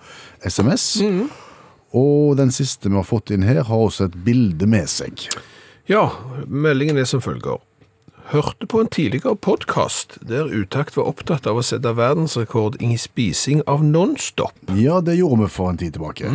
SMS. 0.45 0.89
Og 1.97 2.37
den 2.37 2.53
siste 2.53 2.91
vi 2.91 2.99
har 2.99 3.07
fått 3.09 3.33
inn 3.33 3.47
her, 3.47 3.63
har 3.65 3.87
også 3.89 4.11
et 4.11 4.19
bilde 4.27 4.69
med 4.69 4.91
seg. 4.91 5.29
Ja, 5.87 6.11
meldingen 6.51 6.99
er 6.99 7.05
som 7.07 7.21
følger. 7.23 7.61
Hørte 8.33 8.67
på 8.67 8.81
en 8.83 8.89
tidligere 8.91 9.37
podkast 9.39 10.17
der 10.27 10.49
Utakt 10.51 10.97
var 10.99 11.07
opptatt 11.07 11.45
av 11.47 11.61
å 11.61 11.63
sette 11.63 11.93
verdensrekord 11.95 12.81
i 12.83 12.97
spising 12.99 13.61
av 13.71 13.85
Nonstop. 13.87 14.57
Ja, 14.75 14.99
det 14.99 15.15
gjorde 15.21 15.45
vi 15.45 15.53
for 15.55 15.71
en 15.71 15.79
tid 15.79 15.95
tilbake. 15.95 16.33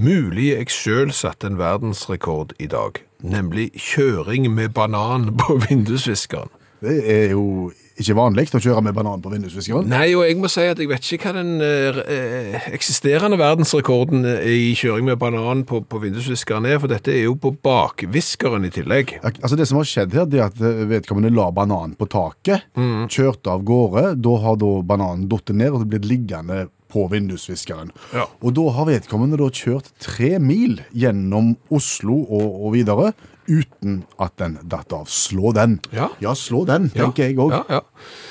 Mulig 0.00 0.46
jeg 0.54 0.72
sjøl 0.72 1.12
satte 1.12 1.50
en 1.50 1.60
verdensrekord 1.60 2.54
i 2.56 2.70
dag, 2.72 3.02
nemlig 3.20 3.68
kjøring 3.76 4.48
med 4.54 4.72
banan 4.72 5.28
på 5.36 5.58
vindusviskeren. 5.66 6.48
Det 6.80 7.02
er 7.04 7.36
jo 7.36 7.68
ikke 8.00 8.16
vanlig 8.18 8.46
å 8.56 8.60
kjøre 8.62 8.82
med 8.84 8.96
banan 8.96 9.22
på 9.22 9.32
vindusviskeren. 9.32 9.88
Nei, 9.90 10.12
og 10.16 10.24
jeg 10.26 10.38
må 10.40 10.50
si 10.50 10.64
at 10.68 10.80
jeg 10.80 10.90
vet 10.90 11.10
ikke 11.16 11.30
hva 11.30 11.34
den 11.36 11.52
eh, 11.64 12.00
eh, 12.00 12.68
eksisterende 12.74 13.38
verdensrekorden 13.40 14.26
eh, 14.28 14.48
i 14.48 14.72
kjøring 14.78 15.06
med 15.10 15.20
banan 15.20 15.64
på, 15.68 15.82
på 15.86 16.02
vindusviskeren 16.02 16.68
er, 16.68 16.80
for 16.82 16.92
dette 16.92 17.12
er 17.14 17.26
jo 17.28 17.36
på 17.40 17.52
bakviskeren 17.64 18.66
i 18.68 18.72
tillegg. 18.74 19.18
Altså 19.30 19.58
Det 19.60 19.68
som 19.70 19.80
har 19.80 19.88
skjedd 19.90 20.16
her, 20.18 20.28
det 20.30 20.40
er 20.40 20.48
at 20.48 20.60
eh, 20.64 20.84
vedkommende 20.90 21.32
la 21.34 21.50
bananen 21.54 21.96
på 21.98 22.08
taket, 22.10 22.68
kjørte 23.10 23.52
av 23.52 23.64
gårde. 23.66 24.14
Da 24.22 24.36
har 24.44 24.60
da 24.60 24.74
bananen 24.86 25.28
datt 25.30 25.52
ned 25.54 25.76
og 25.76 25.88
blitt 25.90 26.08
liggende 26.08 26.68
på 26.90 27.06
vindusviskeren. 27.10 27.92
Ja. 28.14 28.26
Og 28.42 28.54
da 28.58 28.66
har 28.74 28.88
vedkommende 28.90 29.38
da 29.40 29.50
kjørt 29.54 29.92
tre 30.02 30.36
mil 30.42 30.80
gjennom 30.90 31.54
Oslo 31.72 32.18
og, 32.26 32.48
og 32.66 32.74
videre 32.74 33.12
uten 33.50 34.02
at 34.22 34.36
den 34.40 34.56
datt 34.70 34.92
av. 34.94 35.08
Slå 35.10 35.52
den. 35.56 35.78
Ja. 35.94 36.08
slå 36.38 36.62
den, 36.68 36.88
tenker 36.94 37.26
jeg 37.26 37.38
òg. 37.40 37.54
Ja, 37.54 37.62
ja. 37.68 37.80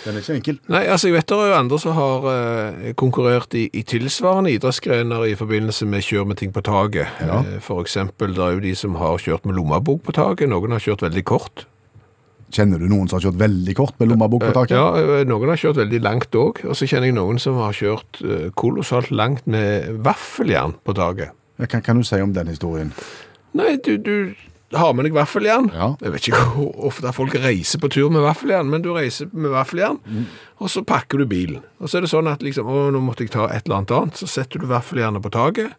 Den 0.06 0.18
er 0.18 0.24
ikke 0.24 0.38
enkel. 0.38 0.60
Nei, 0.72 0.84
altså 0.88 1.10
jeg 1.10 1.18
vet 1.18 1.30
det 1.30 1.40
er 1.40 1.52
jo 1.52 1.58
andre 1.58 1.80
som 1.84 1.96
har 1.98 2.30
eh, 2.34 2.92
konkurrert 3.00 3.56
i, 3.60 3.66
i 3.76 3.84
tilsvarende 3.88 4.54
idrettsgrener 4.56 5.28
i 5.30 5.36
forbindelse 5.40 5.88
med 5.90 6.06
kjør 6.06 6.30
med 6.32 6.40
ting 6.42 6.54
på 6.56 6.64
taket. 6.66 7.12
Ja. 7.26 7.42
Eh, 7.44 7.74
eksempel, 7.80 8.34
det 8.38 8.46
er 8.46 8.56
jo 8.56 8.64
de 8.64 8.76
som 8.80 8.96
har 9.00 9.20
kjørt 9.22 9.46
med 9.50 9.60
lommebok 9.60 10.06
på 10.08 10.16
taket, 10.16 10.50
noen 10.52 10.76
har 10.76 10.84
kjørt 10.84 11.06
veldig 11.06 11.26
kort. 11.28 11.66
Kjenner 12.50 12.82
du 12.82 12.88
noen 12.90 13.06
som 13.06 13.20
har 13.20 13.28
kjørt 13.28 13.42
veldig 13.44 13.76
kort 13.78 14.00
med 14.02 14.10
lommebok 14.10 14.48
på 14.48 14.54
taket? 14.56 14.78
Ja, 14.80 15.24
noen 15.30 15.52
har 15.52 15.60
kjørt 15.62 15.84
veldig 15.84 16.00
langt 16.02 16.34
òg. 16.34 16.64
Og 16.66 16.74
så 16.74 16.88
kjenner 16.90 17.12
jeg 17.12 17.20
noen 17.20 17.38
som 17.42 17.60
har 17.62 17.76
kjørt 17.78 18.24
kolossalt 18.58 19.12
langt 19.14 19.46
med 19.46 20.00
vaffeljern 20.02 20.74
på 20.82 20.96
taket. 20.98 21.36
Hva 21.60 21.68
kan, 21.68 21.84
kan 21.86 22.00
du 22.00 22.08
si 22.08 22.18
om 22.24 22.34
den 22.34 22.50
historien? 22.50 22.90
Nei, 23.54 23.76
du, 23.84 23.98
du 24.02 24.16
har 24.78 24.94
med 24.94 25.08
deg 25.08 25.16
vaffeljern. 25.18 25.72
Ja. 25.74 25.90
Jeg 26.04 26.14
vet 26.14 26.28
ikke 26.30 26.44
hvor 26.54 26.86
ofte 26.92 27.14
folk 27.16 27.36
reiser 27.42 27.82
på 27.82 27.90
tur 27.94 28.12
med 28.14 28.22
vaffeljern, 28.26 28.70
men 28.70 28.84
du 28.86 28.92
reiser 28.94 29.32
med 29.34 29.54
vaffeljern, 29.54 29.98
og 30.60 30.70
så 30.70 30.84
pakker 30.86 31.22
du 31.22 31.26
bilen. 31.30 31.64
Og 31.80 31.90
så 31.90 31.98
er 31.98 32.06
det 32.06 32.12
sånn 32.14 32.30
at 32.30 32.44
liksom, 32.46 32.70
å, 32.70 32.90
nå 32.94 33.02
måtte 33.04 33.26
jeg 33.26 33.34
ta 33.34 33.48
et 33.50 33.66
eller 33.66 33.82
annet 33.82 33.96
annet, 33.98 34.20
så 34.22 34.30
setter 34.30 34.62
du 34.62 34.70
vaffeljernet 34.70 35.26
på 35.26 35.34
taket, 35.34 35.74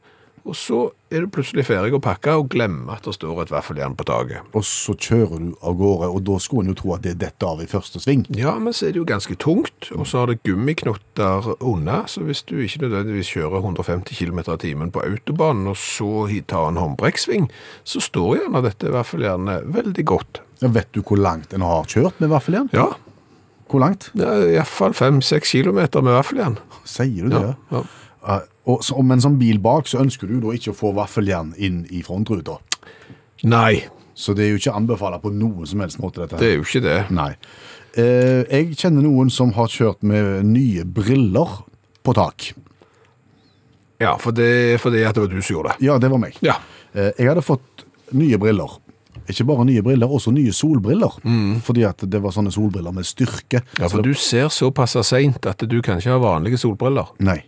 og 0.48 0.56
så 0.56 0.80
er 1.12 1.24
du 1.24 1.30
plutselig 1.32 1.66
ferdig 1.68 1.92
å 1.96 2.00
pakke 2.02 2.32
og 2.38 2.48
glemmer 2.52 2.96
at 2.96 3.06
det 3.06 3.12
står 3.16 3.42
et 3.42 3.52
vaffeljern 3.52 3.96
på 3.98 4.06
taket. 4.08 4.46
Og 4.56 4.64
så 4.66 4.94
kjører 4.94 5.42
du 5.42 5.50
av 5.66 5.76
gårde, 5.78 6.08
og 6.14 6.22
da 6.28 6.38
skulle 6.40 6.64
en 6.64 6.72
jo 6.72 6.78
tro 6.80 6.94
at 6.96 7.04
det 7.04 7.16
detter 7.20 7.50
av 7.50 7.62
i 7.62 7.68
første 7.70 8.00
sving. 8.02 8.24
Ja, 8.36 8.54
men 8.62 8.74
så 8.76 8.88
er 8.88 8.94
det 8.94 9.02
jo 9.02 9.08
ganske 9.08 9.36
tungt, 9.42 9.90
og 9.96 10.06
så 10.08 10.22
har 10.22 10.30
det 10.30 10.40
gummiknotter 10.46 11.50
unna, 11.58 12.02
så 12.10 12.24
hvis 12.26 12.44
du 12.48 12.56
ikke 12.62 12.84
nødvendigvis 12.86 13.32
kjører 13.34 13.60
150 13.60 14.16
km 14.16 14.42
i 14.46 14.58
timen 14.64 14.94
på 14.94 15.04
autobanen, 15.04 15.68
og 15.74 15.78
så 15.80 16.28
tar 16.48 16.70
en 16.70 16.80
håndbrekksving, 16.80 17.50
så 17.84 18.02
står 18.04 18.40
gjerne 18.40 18.64
dette 18.64 18.94
vaffeljernet 18.94 19.68
veldig 19.74 20.06
godt. 20.08 20.42
Ja, 20.60 20.68
vet 20.72 20.90
du 20.96 21.02
hvor 21.02 21.20
langt 21.20 21.54
en 21.56 21.64
har 21.64 21.88
kjørt 21.88 22.18
med 22.20 22.32
vaffeljern? 22.32 22.72
Ja, 22.76 22.90
Hvor 23.70 23.78
langt? 23.78 24.08
Ja, 24.18 24.32
iallfall 24.50 24.96
5-6 24.98 25.52
km 25.52 25.76
med 26.02 26.10
vaffeljern. 26.10 26.56
Sier 26.90 27.28
du 27.28 27.30
det? 27.30 27.42
Ja, 27.70 27.82
ja. 28.26 28.38
Og, 28.66 28.82
så, 28.84 29.00
men 29.02 29.20
som 29.20 29.38
bil 29.38 29.58
bak, 29.58 29.86
så 29.88 30.00
ønsker 30.02 30.28
du 30.28 30.40
da 30.40 30.52
ikke 30.56 30.70
å 30.74 30.76
få 30.76 30.92
vaffeljern 30.94 31.54
inn 31.56 31.86
i 31.90 32.02
frontruta. 32.02 32.58
Nei, 33.44 33.84
Så 34.14 34.34
det 34.36 34.44
er 34.44 34.50
jo 34.50 34.58
ikke 34.60 34.74
anbefalt 34.76 35.22
på 35.22 35.30
noen 35.32 35.64
som 35.66 35.80
helst 35.80 35.98
måte, 35.98 36.20
dette 36.20 36.36
her. 36.36 36.40
det 36.42 36.48
er 36.50 36.56
jo 36.58 36.64
ikke 36.66 36.82
det. 36.84 36.96
Nei. 37.10 37.30
Eh, 37.96 38.42
jeg 38.52 38.74
kjenner 38.76 39.02
noen 39.06 39.30
som 39.32 39.52
har 39.56 39.66
kjørt 39.72 40.02
med 40.04 40.44
nye 40.44 40.84
briller 40.84 41.62
på 42.04 42.12
tak. 42.14 42.50
Ja, 44.00 44.14
for 44.20 44.32
det, 44.36 44.78
fordi 44.80 45.02
at 45.04 45.14
det 45.16 45.24
var 45.24 45.32
du 45.32 45.40
som 45.40 45.54
gjorde 45.56 45.72
det. 45.74 45.86
Ja, 45.88 45.96
det 46.00 46.10
var 46.12 46.20
meg. 46.20 46.36
Ja. 46.44 46.58
Eh, 46.92 47.10
jeg 47.18 47.28
hadde 47.30 47.42
fått 47.44 47.84
nye 48.16 48.38
briller. 48.40 48.76
Ikke 49.30 49.44
bare 49.46 49.64
nye 49.68 49.82
briller, 49.84 50.10
også 50.10 50.32
nye 50.34 50.52
solbriller. 50.56 51.16
Fordi 51.64 51.84
at 51.86 52.04
det 52.10 52.20
var 52.24 52.32
sånne 52.34 52.52
solbriller 52.54 52.92
med 52.96 53.04
styrke. 53.06 53.60
ja, 53.78 53.88
for 53.88 54.02
det- 54.02 54.04
du 54.10 54.14
ser 54.14 54.48
såpass 54.48 54.96
seint 55.06 55.46
at 55.46 55.58
du 55.68 55.80
kan 55.82 55.98
ikke 55.98 56.10
ha 56.10 56.18
vanlige 56.18 56.58
solbriller. 56.58 57.08
Nei. 57.20 57.42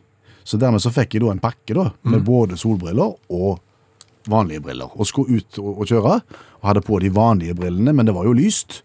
Så 0.45 0.59
dermed 0.59 0.83
så 0.83 0.91
fikk 0.93 1.15
jeg 1.15 1.23
da 1.25 1.31
en 1.33 1.43
pakke 1.43 1.75
da, 1.77 1.91
med 2.05 2.25
både 2.27 2.57
solbriller 2.59 3.15
og 3.31 3.61
vanlige 4.31 4.63
briller. 4.63 4.91
Og 4.99 5.07
skulle 5.07 5.39
ut 5.41 5.59
og, 5.63 5.81
og 5.83 5.87
kjøre, 5.91 6.17
og 6.61 6.69
hadde 6.69 6.83
på 6.87 7.01
de 7.03 7.11
vanlige 7.15 7.55
brillene, 7.59 7.93
men 7.95 8.07
det 8.07 8.15
var 8.15 8.27
jo 8.29 8.33
lyst. 8.37 8.83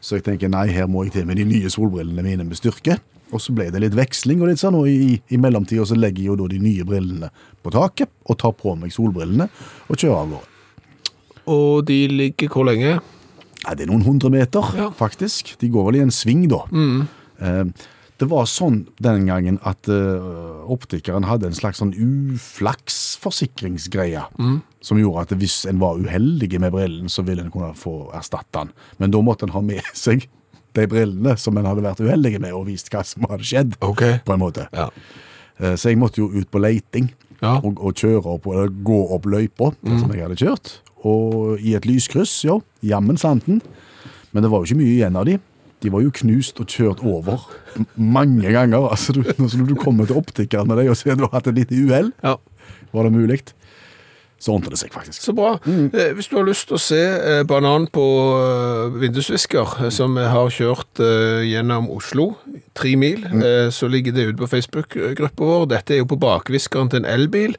Så 0.00 0.18
jeg 0.18 0.24
tenker, 0.26 0.50
nei, 0.52 0.66
her 0.70 0.86
må 0.90 1.04
jeg 1.06 1.12
til 1.16 1.26
med 1.26 1.36
de 1.40 1.44
nye 1.48 1.70
solbrillene 1.72 2.22
mine 2.22 2.44
med 2.46 2.58
styrke. 2.58 2.98
Og 3.34 3.40
så 3.42 3.50
ble 3.56 3.70
det 3.74 3.80
litt 3.82 3.96
veksling 3.98 4.38
og 4.44 4.50
litt 4.52 4.60
sånn, 4.62 4.76
og 4.78 4.86
i, 4.86 5.16
i 5.34 5.38
mellomtida 5.42 5.82
så 5.88 5.96
legger 5.98 6.22
jeg 6.22 6.28
jo 6.30 6.36
da 6.42 6.46
de 6.52 6.60
nye 6.62 6.84
brillene 6.86 7.30
på 7.64 7.72
taket, 7.74 8.10
og 8.30 8.38
tar 8.38 8.54
på 8.54 8.76
meg 8.78 8.92
solbrillene, 8.94 9.48
og 9.90 9.98
kjører 9.98 10.20
av 10.20 10.30
gårde. 10.36 10.52
Og 11.50 11.84
de 11.88 11.98
ligger 12.10 12.50
hvor 12.52 12.66
lenge? 12.68 12.96
Ja, 13.64 13.74
det 13.74 13.86
er 13.86 13.90
noen 13.90 14.04
hundre 14.06 14.30
meter, 14.30 14.62
Ja. 14.78 14.90
faktisk. 14.94 15.56
De 15.58 15.68
går 15.74 15.88
vel 15.88 15.98
i 15.98 16.04
en 16.04 16.14
sving, 16.14 16.46
da. 16.50 16.60
Eh, 17.42 17.64
det 18.18 18.26
var 18.30 18.44
sånn 18.48 18.86
den 19.02 19.26
gangen 19.28 19.58
at 19.68 19.88
uh, 19.92 20.62
optikeren 20.72 21.24
hadde 21.28 21.46
en 21.50 21.56
slags 21.56 21.78
sånn 21.82 21.92
uflaksforsikringsgreie, 21.96 24.22
som 24.84 24.98
gjorde 25.00 25.20
at 25.26 25.32
hvis 25.40 25.56
en 25.70 25.80
var 25.82 25.98
uheldig 26.00 26.50
med 26.62 26.72
brillen, 26.74 27.08
så 27.12 27.20
ville 27.26 27.42
en 27.44 27.52
kunne 27.52 27.72
få 27.76 27.94
erstatte 28.16 28.54
den. 28.62 28.70
Men 29.02 29.12
da 29.14 29.18
måtte 29.24 29.44
en 29.48 29.54
ha 29.56 29.62
med 29.64 29.82
seg 30.06 30.18
de 30.76 30.84
brillene 30.92 31.32
som 31.40 31.56
en 31.56 31.64
hadde 31.68 31.84
vært 31.86 32.00
uheldig 32.04 32.34
med, 32.42 32.52
og 32.52 32.66
vist 32.68 32.90
hva 32.92 33.02
som 33.06 33.24
hadde 33.30 33.44
skjedd, 33.48 33.70
Okay. 33.84 34.14
på 34.26 34.32
en 34.36 34.42
måte. 34.44 34.62
Ja. 34.76 34.86
Uh, 35.60 35.74
Så 35.76 35.88
jeg 35.92 35.98
måtte 36.00 36.20
jo 36.20 36.28
ut 36.32 36.50
på 36.52 36.58
leiting 36.60 37.06
Ja. 37.42 37.58
og, 37.60 37.76
og 37.84 37.92
kjøre 37.96 38.24
opp, 38.36 38.46
eller 38.48 38.68
gå 38.84 38.98
opp 39.12 39.24
løypa 39.28 39.70
som 39.84 40.12
jeg 40.12 40.22
hadde 40.24 40.36
kjørt. 40.40 40.66
Og 41.04 41.60
i 41.60 41.74
et 41.76 41.84
lyskryss, 41.86 42.38
ja, 42.48 42.56
jammen 42.82 43.16
santen. 43.20 43.60
Men 44.32 44.42
det 44.42 44.50
var 44.50 44.58
jo 44.60 44.64
ikke 44.70 44.80
mye 44.80 44.94
igjen 44.96 45.16
av 45.20 45.24
de. 45.28 45.36
De 45.84 45.92
var 45.92 46.02
jo 46.02 46.12
knust 46.22 46.60
og 46.62 46.70
kjørt 46.72 47.02
over 47.04 47.44
mange 47.94 48.52
ganger. 48.52 48.88
Altså, 48.88 49.12
du, 49.12 49.22
når 49.38 49.68
du 49.68 49.76
kommer 49.80 50.08
til 50.08 50.18
optikeren 50.20 50.68
med 50.70 50.80
deg 50.80 50.90
og 50.92 50.98
ser 50.98 51.18
du 51.18 51.26
har 51.26 51.36
hatt 51.36 51.50
et 51.52 51.58
lite 51.60 51.76
uhell, 51.76 52.12
ja. 52.24 52.36
var 52.96 53.08
det 53.08 53.12
mulig? 53.12 53.42
Så 54.38 54.52
ordner 54.52 54.74
det 54.74 54.78
seg 54.82 54.92
faktisk. 54.92 55.22
Så 55.24 55.32
bra. 55.32 55.54
Eh, 55.66 56.10
Hvis 56.14 56.28
du 56.28 56.36
har 56.36 56.44
lyst 56.44 56.68
til 56.68 56.76
å 56.76 56.80
se 56.82 56.98
eh, 57.00 57.42
banan 57.48 57.86
på 57.88 58.04
eh, 58.36 58.98
vindusvisker, 59.00 59.88
som 59.90 60.14
vi 60.18 60.26
har 60.28 60.50
kjørt 60.52 61.00
gjennom 61.48 61.88
Oslo, 61.94 62.34
tre 62.76 62.92
mil, 63.00 63.24
eh, 63.32 63.70
så 63.72 63.88
ligger 63.88 64.12
det 64.12 64.26
ute 64.34 64.42
på 64.42 64.48
Facebook-gruppa 64.52 65.48
vår. 65.48 65.64
Dette 65.72 65.94
er 65.96 66.02
jo 66.02 66.10
på 66.12 66.18
bakviskeren 66.20 66.90
til 66.92 67.00
en 67.02 67.08
elbil. 67.08 67.56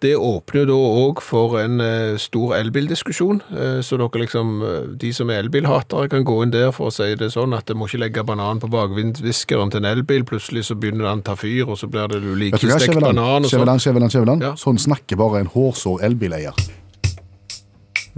Det 0.00 0.12
åpner 0.16 0.64
da 0.68 0.76
òg 0.76 1.18
for 1.24 1.58
en 1.60 1.80
stor 2.20 2.54
elbildiskusjon, 2.56 3.40
eh, 3.56 3.80
så 3.84 3.96
dere 4.00 4.22
liksom, 4.26 4.52
de 5.00 5.10
som 5.16 5.28
er 5.32 5.40
elbilhatere 5.46 6.08
kan 6.12 6.24
gå 6.24 6.38
inn 6.44 6.52
der 6.52 6.70
for 6.76 6.88
å 6.88 6.94
si 6.94 7.08
det 7.20 7.30
sånn 7.32 7.56
at 7.56 7.64
det 7.68 7.76
må 7.76 7.88
ikke 7.88 8.00
legge 8.04 8.24
banan 8.28 8.60
på 8.60 8.68
bakviskeren 8.72 9.72
til 9.72 9.82
en 9.82 9.90
elbil. 9.94 10.24
Plutselig 10.28 10.66
så 10.68 10.76
begynner 10.76 11.08
den 11.08 11.24
å 11.24 11.28
ta 11.32 11.36
fyr, 11.40 11.64
og 11.68 11.80
så 11.80 11.88
blir 11.88 12.08
det 12.12 12.20
hva, 12.20 12.60
stekt 12.76 13.00
banan 13.00 13.44
og 13.44 13.48
sånn. 13.48 13.56
Skjæveland, 13.64 13.84
Skjæveland, 13.84 14.14
Skjæveland. 14.14 14.46
Ja. 14.50 14.54
Sånn 14.60 14.80
snakker 14.80 15.16
bare 15.20 15.40
en 15.44 15.52
hårsår 15.52 16.09
elbileier. 16.10 16.56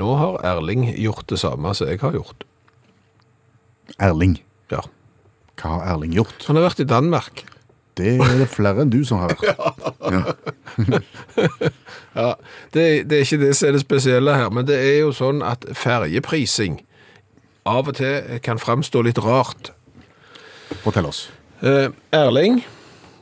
Nå 0.00 0.08
har 0.16 0.40
Erling 0.48 0.88
gjort 0.96 1.28
det 1.30 1.38
samme 1.42 1.74
som 1.76 1.90
jeg 1.90 2.00
har 2.00 2.14
gjort. 2.16 2.46
Erling. 4.00 4.38
Ja. 4.72 4.80
Hva 5.60 5.76
har 5.76 5.90
Erling 5.94 6.14
gjort? 6.16 6.46
Han 6.48 6.56
har 6.58 6.70
vært 6.70 6.80
i 6.82 6.88
Danmark. 6.88 7.44
Det 8.00 8.14
er 8.16 8.38
det 8.40 8.48
flere 8.48 8.86
enn 8.86 8.92
du 8.92 9.02
som 9.04 9.20
har 9.20 9.34
vært. 9.36 9.44
Ja, 12.16 12.30
det, 12.72 12.86
det 13.08 13.18
er 13.18 13.26
ikke 13.26 13.40
det 13.42 13.52
som 13.58 13.68
er 13.68 13.76
det 13.76 13.82
spesielle 13.84 14.36
her, 14.36 14.48
men 14.52 14.64
det 14.68 14.78
er 14.80 15.02
jo 15.02 15.12
sånn 15.16 15.42
at 15.44 15.66
ferjeprising 15.76 16.80
av 17.68 17.92
og 17.92 17.98
til 18.00 18.40
kan 18.44 18.58
framstå 18.60 19.04
litt 19.04 19.20
rart. 19.22 19.74
Fortell 20.82 21.06
oss. 21.10 21.26
Eh, 21.60 21.92
Erling 22.16 22.62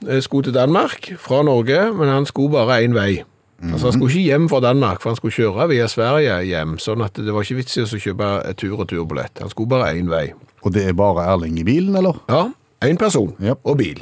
eh, 0.07 0.21
skulle 0.23 0.47
til 0.49 0.55
Danmark 0.57 1.11
fra 1.21 1.43
Norge, 1.45 1.91
men 1.99 2.09
han 2.09 2.31
skulle 2.31 2.55
bare 2.55 2.79
én 2.87 2.95
vei. 2.97 3.25
Altså 3.61 3.91
Han 3.91 3.93
skulle 3.99 4.11
ikke 4.15 4.31
hjem 4.31 4.49
fra 4.49 4.61
Danmark, 4.65 5.03
for 5.03 5.11
han 5.13 5.17
skulle 5.19 5.35
kjøre 5.37 5.67
via 5.69 5.87
Sverige 5.91 6.39
hjem. 6.49 6.79
sånn 6.81 7.03
at 7.05 7.13
det 7.21 7.33
var 7.35 7.45
ikke 7.45 7.59
vits 7.61 7.77
i 7.77 7.83
å 7.85 8.01
kjøpe 8.01 8.31
et 8.49 8.57
tur-retur-billett. 8.57 9.43
Han 9.45 9.51
skulle 9.53 9.69
bare 9.69 9.93
én 9.99 10.09
vei. 10.09 10.31
Og 10.65 10.73
det 10.73 10.87
er 10.89 10.97
bare 10.97 11.27
Erling 11.29 11.59
i 11.61 11.65
bilen, 11.65 11.97
eller? 11.97 12.17
Ja, 12.29 12.47
én 12.85 12.97
person 13.01 13.35
yep. 13.41 13.61
og 13.65 13.77
bil. 13.83 14.01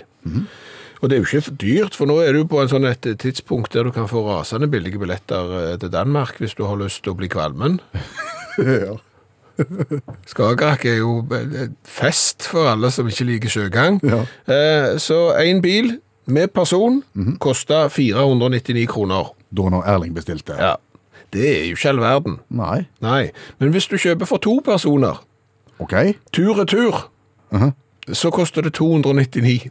Og 1.01 1.09
det 1.11 1.17
er 1.17 1.23
jo 1.23 1.41
ikke 1.41 1.57
dyrt, 1.63 1.95
for 1.95 2.07
nå 2.11 2.21
er 2.23 2.33
du 2.35 2.45
på 2.51 2.59
en 2.63 2.71
sånn 2.71 2.87
et 2.87 3.07
tidspunkt 3.23 3.73
der 3.75 3.87
du 3.87 3.93
kan 3.95 4.09
få 4.11 4.23
rasende 4.27 4.67
billige 4.71 4.99
billetter 4.99 5.53
eh, 5.73 5.77
til 5.79 5.91
Danmark 5.95 6.39
hvis 6.43 6.55
du 6.59 6.65
har 6.67 6.79
lyst 6.79 7.03
til 7.05 7.15
å 7.15 7.19
bli 7.19 7.29
kvalmen. 7.31 7.81
Ja. 8.59 8.97
Skagerrak 10.31 10.85
er 10.87 10.97
jo 10.99 11.13
fest 11.87 12.47
for 12.51 12.67
alle 12.73 12.91
som 12.91 13.07
ikke 13.11 13.27
liker 13.29 13.53
sjøgang. 13.53 14.01
Ja. 14.03 14.25
Eh, 14.51 14.97
Så 14.99 15.19
én 15.39 15.61
bil 15.63 16.01
med 16.27 16.51
person 16.55 17.03
koster 17.39 17.87
499 17.89 18.87
kroner. 18.91 19.31
Da 19.57 19.63
når 19.73 19.85
Erling 19.87 20.15
bestilte. 20.15 20.55
Ja. 20.59 20.75
Det 21.33 21.45
er 21.49 21.65
jo 21.69 21.77
ikke 21.77 21.89
all 21.89 22.01
verden. 22.01 22.39
Nei. 22.51 22.87
Nei. 23.01 23.31
Men 23.59 23.71
hvis 23.73 23.87
du 23.89 23.97
kjøper 23.97 24.27
for 24.27 24.39
to 24.39 24.61
personer, 24.65 25.23
Ok. 25.81 25.93
tur-retur, 26.33 27.09
Mhm. 27.53 27.73
så 28.13 28.31
koster 28.31 28.63
det 28.63 28.73
299. 28.75 29.71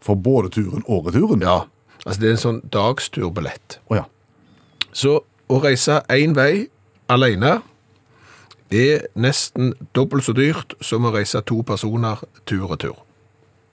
For 0.00 0.14
både 0.14 0.48
turen 0.50 0.82
og 0.88 1.06
returen? 1.06 1.40
Ja. 1.42 1.60
Altså 2.06 2.20
det 2.20 2.26
er 2.28 2.30
en 2.32 2.36
sånn 2.36 2.68
dagsturbillett. 2.70 3.78
Å 3.90 3.94
ja. 3.94 4.04
Så 4.92 5.20
å 5.48 5.62
reise 5.62 6.00
én 6.10 6.34
vei 6.34 6.66
alene 7.08 7.62
er 8.70 9.06
nesten 9.16 9.74
dobbelt 9.94 10.24
så 10.24 10.32
dyrt 10.34 10.74
som 10.82 11.04
å 11.04 11.12
reise 11.12 11.40
to 11.44 11.62
personer 11.62 12.16
tur-retur. 12.46 12.96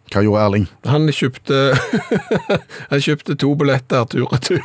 Hva 0.09 0.23
gjorde 0.25 0.43
Erling? 0.45 0.67
Han 0.89 1.07
kjøpte, 1.13 1.59
han 2.91 3.03
kjøpte 3.03 3.35
to 3.39 3.51
billetter 3.59 4.05
tur-retur. 4.11 4.63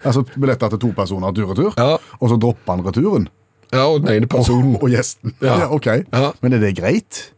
Altså 0.00 0.22
billetter 0.34 0.72
til 0.74 0.80
to 0.86 0.92
personer 0.96 1.34
tur-retur, 1.36 1.74
Ja. 1.78 1.96
og 2.20 2.32
så 2.32 2.38
droppa 2.40 2.76
han 2.76 2.84
returen? 2.86 3.28
Ja, 3.70 3.84
og 3.86 4.00
den 4.02 4.16
ene 4.16 4.26
personen. 4.30 4.74
Og 4.82 4.88
gjesten? 4.90 5.34
Ja. 5.42 5.68
ok. 5.70 5.86
Ja. 6.10 6.32
Men 6.42 6.56
er 6.56 6.62
det 6.64 6.72
greit? 6.80 7.30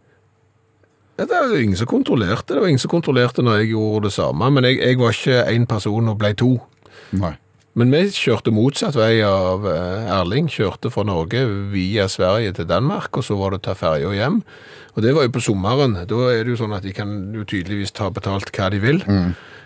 Ja, 1.19 1.27
Det 1.29 1.41
jo 1.51 1.59
ingen 1.61 1.77
som 1.77 1.87
kontrollerte. 1.87 2.55
Det 2.55 2.61
var 2.63 2.69
ingen 2.73 2.81
som 2.81 2.91
kontrollerte 2.91 3.43
når 3.45 3.61
jeg 3.61 3.75
gjorde 3.75 4.09
det 4.09 4.13
samme. 4.17 4.49
Men 4.51 4.65
jeg, 4.65 4.79
jeg 4.81 4.99
var 4.99 5.13
ikke 5.13 5.43
én 5.53 5.67
person 5.69 6.09
og 6.09 6.17
ble 6.19 6.33
to. 6.35 6.55
Nei. 7.13 7.35
Men 7.77 7.93
vi 7.93 8.01
kjørte 8.13 8.53
motsatt 8.53 8.97
vei 8.97 9.21
av 9.25 9.65
eh, 9.69 10.09
Erling. 10.13 10.49
Kjørte 10.53 10.91
fra 10.93 11.05
Norge 11.09 11.45
via 11.73 12.05
Sverige 12.09 12.53
til 12.59 12.67
Danmark, 12.69 13.13
og 13.17 13.25
så 13.25 13.37
var 13.39 13.53
det 13.55 13.61
å 13.63 13.67
ta 13.69 13.77
ferja 13.77 14.11
hjem. 14.17 14.43
Og 14.93 15.03
det 15.05 15.15
var 15.17 15.25
jo 15.27 15.33
på 15.33 15.41
sommeren. 15.41 15.97
Da 16.09 16.21
er 16.33 16.45
det 16.45 16.53
jo 16.53 16.61
sånn 16.61 16.77
at 16.77 16.85
de 16.85 16.93
kan 16.97 17.13
jo 17.33 17.47
tydeligvis 17.49 17.95
ta 17.97 18.11
betalt 18.13 18.53
hva 18.53 18.69
de 18.73 18.81
vil. 18.83 19.03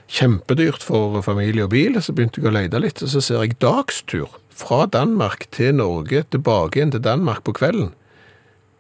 Kjempedyrt 0.07 0.85
for 0.87 1.19
familie 1.27 1.67
og 1.67 1.73
bil. 1.75 1.99
Så 2.03 2.15
begynte 2.15 2.43
jeg 2.43 2.51
å 2.51 2.55
lete 2.55 2.83
litt, 2.83 3.03
og 3.03 3.11
så 3.11 3.23
ser 3.25 3.43
jeg 3.43 3.59
dagstur 3.63 4.31
fra 4.57 4.87
Danmark 4.87 5.49
til 5.53 5.75
Norge, 5.81 6.23
tilbake 6.33 6.79
igjen 6.79 6.95
til 6.95 7.03
Danmark 7.05 7.43
på 7.45 7.57
kvelden. 7.59 7.91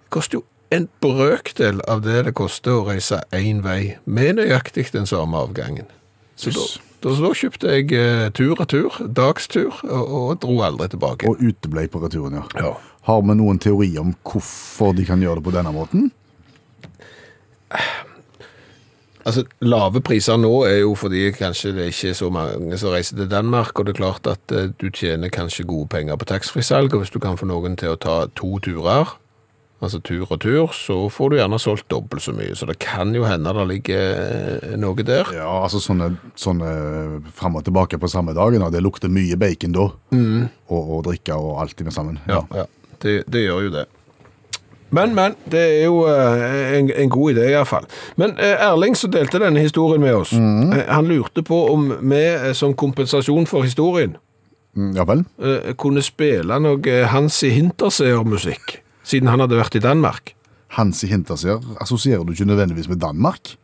Det 0.06 0.14
koster 0.14 0.40
jo 0.40 0.46
en 0.74 0.88
brøkdel 1.02 1.82
av 1.90 2.02
det 2.06 2.24
det 2.26 2.34
koster 2.38 2.78
å 2.78 2.86
reise 2.88 3.20
én 3.34 3.62
vei, 3.66 3.96
med 4.04 4.38
nøyaktig 4.40 4.88
den 4.94 5.06
samme 5.06 5.38
avgangen. 5.38 5.90
Så 6.36 6.52
da, 6.54 6.64
da, 7.04 7.14
så 7.14 7.22
da 7.22 7.32
kjøpte 7.38 7.74
jeg 7.74 7.92
eh, 7.96 8.26
tur-retur, 8.36 8.98
dagstur, 9.18 9.78
og, 9.84 10.14
og 10.20 10.30
dro 10.42 10.58
aldri 10.66 10.90
tilbake. 10.94 11.30
Og 11.30 11.42
uteblei 11.42 11.86
på 11.92 12.02
returen, 12.02 12.40
ja. 12.40 12.46
Ja. 12.60 12.74
Har 13.06 13.22
vi 13.22 13.36
noen 13.38 13.60
teori 13.62 13.92
om 14.02 14.14
hvorfor 14.26 14.96
de 14.96 15.06
kan 15.06 15.22
gjøre 15.22 15.40
det 15.40 15.46
på 15.46 15.54
denne 15.54 15.72
måten? 15.74 16.10
Altså, 19.26 19.42
Lave 19.66 20.00
priser 20.06 20.38
nå 20.38 20.52
er 20.68 20.84
jo 20.84 20.92
fordi 20.94 21.32
kanskje 21.34 21.72
det 21.74 21.88
ikke 21.90 22.12
er 22.12 22.18
så 22.20 22.28
mange 22.30 22.78
som 22.78 22.92
reiser 22.94 23.18
til 23.18 23.30
Danmark, 23.30 23.74
og 23.74 23.88
det 23.88 23.96
er 23.96 24.02
klart 24.04 24.28
at 24.30 24.54
eh, 24.54 24.68
du 24.78 24.86
tjener 24.94 25.32
kanskje 25.34 25.66
gode 25.66 25.88
penger 25.90 26.18
på 26.20 26.28
taxfree-salg, 26.30 26.94
og 26.94 27.02
hvis 27.02 27.10
du 27.10 27.18
kan 27.22 27.38
få 27.38 27.48
noen 27.50 27.74
til 27.80 27.96
å 27.96 27.98
ta 27.98 28.20
to 28.38 28.60
turer, 28.62 29.16
altså 29.82 29.98
tur 30.06 30.30
og 30.30 30.38
tur, 30.44 30.70
så 30.78 31.00
får 31.10 31.32
du 31.32 31.36
gjerne 31.40 31.58
solgt 31.58 31.88
dobbelt 31.90 32.22
så 32.22 32.36
mye. 32.38 32.54
Så 32.54 32.70
det 32.70 32.78
kan 32.82 33.10
jo 33.18 33.26
hende 33.26 33.50
det 33.58 33.66
ligger 33.72 34.06
eh, 34.14 34.78
noe 34.78 35.02
der. 35.02 35.34
Ja, 35.34 35.50
altså 35.64 35.82
sånne, 35.82 36.12
sånne 36.38 36.70
fram 37.34 37.58
og 37.58 37.66
tilbake 37.66 37.98
på 37.98 38.12
samme 38.12 38.36
dagen, 38.36 38.62
og 38.62 38.70
det 38.78 38.84
lukter 38.86 39.10
mye 39.10 39.34
bacon 39.42 39.74
da. 39.74 39.90
Og, 40.70 40.80
og 41.00 41.04
drikke 41.10 41.34
og 41.34 41.64
alt 41.64 41.74
det 41.74 41.90
med 41.90 41.98
sammen. 41.98 42.22
Ja, 42.30 42.44
ja. 42.54 42.70
Det, 43.02 43.24
det 43.26 43.42
gjør 43.42 43.66
jo 43.66 43.74
det. 43.74 43.88
Men, 44.90 45.14
men, 45.14 45.34
det 45.50 45.60
er 45.60 45.84
jo 45.88 46.04
eh, 46.06 46.76
en, 46.78 46.90
en 46.94 47.10
god 47.10 47.32
idé 47.34 47.48
i 47.48 47.54
hvert 47.56 47.66
fall. 47.66 47.88
Men 48.16 48.36
eh, 48.38 48.54
Erling 48.68 48.94
som 48.96 49.10
delte 49.10 49.40
denne 49.42 49.60
historien 49.60 50.00
med 50.00 50.14
oss, 50.14 50.32
mm. 50.32 50.76
han 50.86 51.08
lurte 51.10 51.42
på 51.42 51.58
om 51.72 51.88
vi 52.00 52.22
eh, 52.22 52.52
som 52.54 52.74
kompensasjon 52.74 53.46
for 53.50 53.66
historien 53.66 54.16
Mm, 54.76 54.90
Ja 54.92 55.04
vel? 55.08 55.22
eh, 55.40 55.72
kunne 55.80 56.02
spille 56.04 56.58
noe 56.60 56.82
eh, 56.84 57.06
Hansi 57.08 57.48
Hinterseer-musikk, 57.54 58.82
siden 59.08 59.30
han 59.32 59.40
hadde 59.40 59.56
vært 59.56 59.78
i 59.78 59.80
Danmark. 59.80 60.34
Hansi 60.76 61.08
Hinterseer 61.08 61.62
assosierer 61.80 62.24
du 62.28 62.34
ikke 62.34 62.44
nødvendigvis 62.44 62.90
med 62.90 63.00
Danmark. 63.00 63.54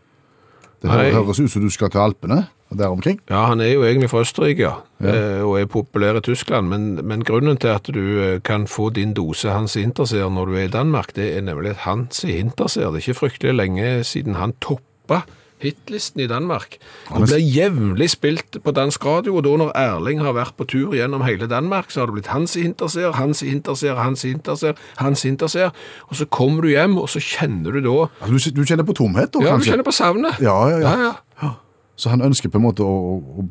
Det 0.82 0.90
Nei. 0.90 1.12
høres 1.14 1.38
ut 1.38 1.50
som 1.52 1.62
du 1.62 1.70
skal 1.70 1.92
til 1.92 2.02
Alpene 2.02 2.40
og 2.72 2.78
der 2.80 2.90
omkring. 2.90 3.20
Ja, 3.30 3.44
han 3.46 3.60
er 3.60 3.72
jo 3.74 3.84
egentlig 3.84 4.08
fra 4.10 4.22
Østerrike, 4.24 4.70
ja. 5.02 5.12
eh, 5.12 5.42
og 5.44 5.60
er 5.60 5.68
populær 5.70 6.18
i 6.18 6.24
Tyskland, 6.24 6.68
men, 6.72 6.94
men 7.06 7.24
grunnen 7.24 7.60
til 7.60 7.70
at 7.74 7.86
du 7.94 8.00
eh, 8.22 8.40
kan 8.44 8.66
få 8.66 8.90
din 8.96 9.12
dose 9.14 9.52
hans 9.52 9.76
Interseer 9.76 10.32
når 10.32 10.50
du 10.50 10.56
er 10.56 10.66
i 10.66 10.72
Danmark, 10.72 11.14
det 11.16 11.28
er 11.36 11.44
nemlig 11.46 11.76
at 11.76 11.84
hans 11.86 12.24
Interseer, 12.24 12.90
det 12.90 13.02
er 13.02 13.06
ikke 13.06 13.20
fryktelig 13.20 13.54
lenge 13.54 13.92
siden 14.08 14.40
han 14.40 14.56
toppa 14.64 15.22
hitlisten 15.62 16.22
i 16.25 16.29
Danmark. 16.31 16.77
Han 17.09 17.25
ble 17.27 17.38
jevnlig 17.40 18.11
spilt 18.14 18.59
på 18.64 18.75
dansk 18.75 19.05
radio, 19.07 19.37
og 19.38 19.46
da 19.46 19.55
når 19.62 19.72
Erling 19.79 20.22
har 20.25 20.37
vært 20.37 20.57
på 20.59 20.66
tur 20.68 20.96
gjennom 20.96 21.25
hele 21.27 21.48
Danmark, 21.51 21.90
så 21.90 22.03
har 22.03 22.11
det 22.11 22.18
blitt 22.18 22.31
Hansi 22.33 22.64
Hinterseer, 22.66 23.14
Hansi 23.18 23.51
Hinterseer, 23.51 23.98
Hansi 24.01 24.33
Hinterseer, 24.33 24.79
Hansi 25.01 25.29
Hinterseer, 25.31 25.75
og 26.09 26.18
så 26.18 26.27
kommer 26.27 26.66
du 26.66 26.72
hjem, 26.72 26.98
og 26.98 27.09
så 27.12 27.22
kjenner 27.22 27.79
du 27.79 27.83
da 27.83 27.98
Altså, 28.22 28.51
du, 28.55 28.62
kjenner 28.66 28.87
på 28.87 28.94
tomhet 28.96 29.33
da, 29.35 29.42
Ja, 29.44 29.57
du 29.57 29.66
kjenner 29.66 29.87
på 29.87 29.94
savnet. 29.94 30.40
Ja, 30.42 30.57
ja, 30.70 30.79
ja. 30.83 30.94
ja. 31.07 31.12
ja. 31.42 31.51
Så 31.96 32.11
han 32.11 32.22
ønsker 32.25 32.51
på 32.51 32.59
en 32.59 32.66
måte 32.66 32.87
å, 32.87 33.18
å, 33.18 33.44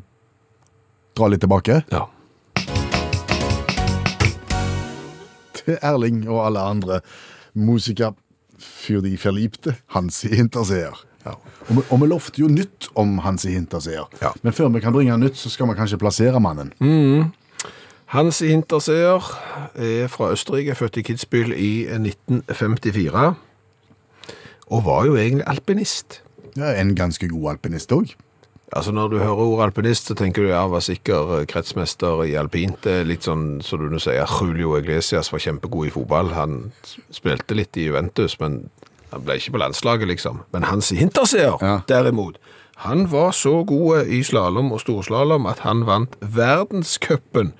dra 1.16 1.28
litt 1.28 1.42
tilbake 1.44 1.82
ja. 1.92 2.06
til 5.60 5.78
Erling 5.78 6.24
og 6.28 6.42
alle 6.46 6.66
andre 6.74 7.00
musikere 7.54 8.16
for 8.62 9.02
de 9.04 9.16
forlipte 9.18 9.76
Hansi 9.94 10.32
Hinterseer. 10.34 10.96
Ja. 11.24 11.36
Og, 11.68 11.70
vi, 11.76 11.84
og 11.88 12.00
vi 12.02 12.08
lovte 12.10 12.42
jo 12.42 12.48
nytt 12.50 12.88
om 12.98 13.18
Hansi 13.22 13.52
Hinterseer. 13.54 14.08
Ja. 14.22 14.32
Men 14.42 14.56
før 14.56 14.72
vi 14.74 14.82
kan 14.82 14.94
bringe 14.94 15.16
nytt, 15.20 15.38
så 15.38 15.52
skal 15.52 15.70
vi 15.70 15.78
kanskje 15.78 16.00
plassere 16.02 16.40
mannen. 16.42 16.72
Hans 18.12 18.42
Hinterseer 18.44 19.24
er 19.74 20.10
fra 20.12 20.32
Østerrike, 20.34 20.74
født 20.76 20.98
i 21.00 21.06
Kitzbühel 21.06 21.54
i 21.56 21.70
1954, 21.94 23.30
og 24.72 24.84
var 24.84 25.06
jo 25.08 25.16
egentlig 25.16 25.46
alpinist. 25.48 26.20
Ja, 26.56 26.74
en 26.76 26.92
ganske 26.96 27.28
god 27.28 27.54
alpinist 27.54 27.92
òg. 27.92 28.12
Altså 28.72 28.92
Når 28.92 29.08
du 29.08 29.18
hører 29.18 29.40
ordet 29.40 29.64
alpinist, 29.64 30.06
så 30.06 30.14
tenker 30.16 30.42
du 30.42 30.48
ja, 30.48 30.66
var 30.68 30.80
sikker 30.80 31.38
eh, 31.38 31.46
kretsmester 31.46 32.22
i 32.24 32.36
alpint. 32.40 32.78
Det 32.84 33.00
er 33.00 33.08
litt 33.08 33.26
sånn 33.28 33.60
som 33.64 33.80
du 33.80 33.90
nå 33.92 34.00
sier, 34.00 34.28
Julio 34.28 34.78
Iglesias 34.78 35.28
var 35.32 35.42
kjempegod 35.44 35.90
i 35.90 35.92
fotball. 35.92 36.32
Han 36.36 36.70
spilte 37.12 37.56
litt 37.56 37.76
i 37.76 37.84
Juventus, 37.90 38.38
men 38.40 38.62
han 39.12 39.22
ble 39.26 39.36
ikke 39.38 39.52
på 39.52 39.58
landslaget, 39.62 40.08
liksom. 40.08 40.40
Men 40.52 40.62
Hans 40.64 40.88
Hinterseer, 40.90 41.58
Ja. 41.62 41.80
derimot, 41.88 42.36
han 42.76 43.04
var 43.12 43.30
så 43.30 43.62
god 43.68 44.06
i 44.08 44.22
slalåm 44.26 44.72
og 44.72 44.80
storslalåm 44.80 45.46
at 45.46 45.58
han 45.62 45.84
vant 45.86 46.16
verdenscupen 46.20 47.52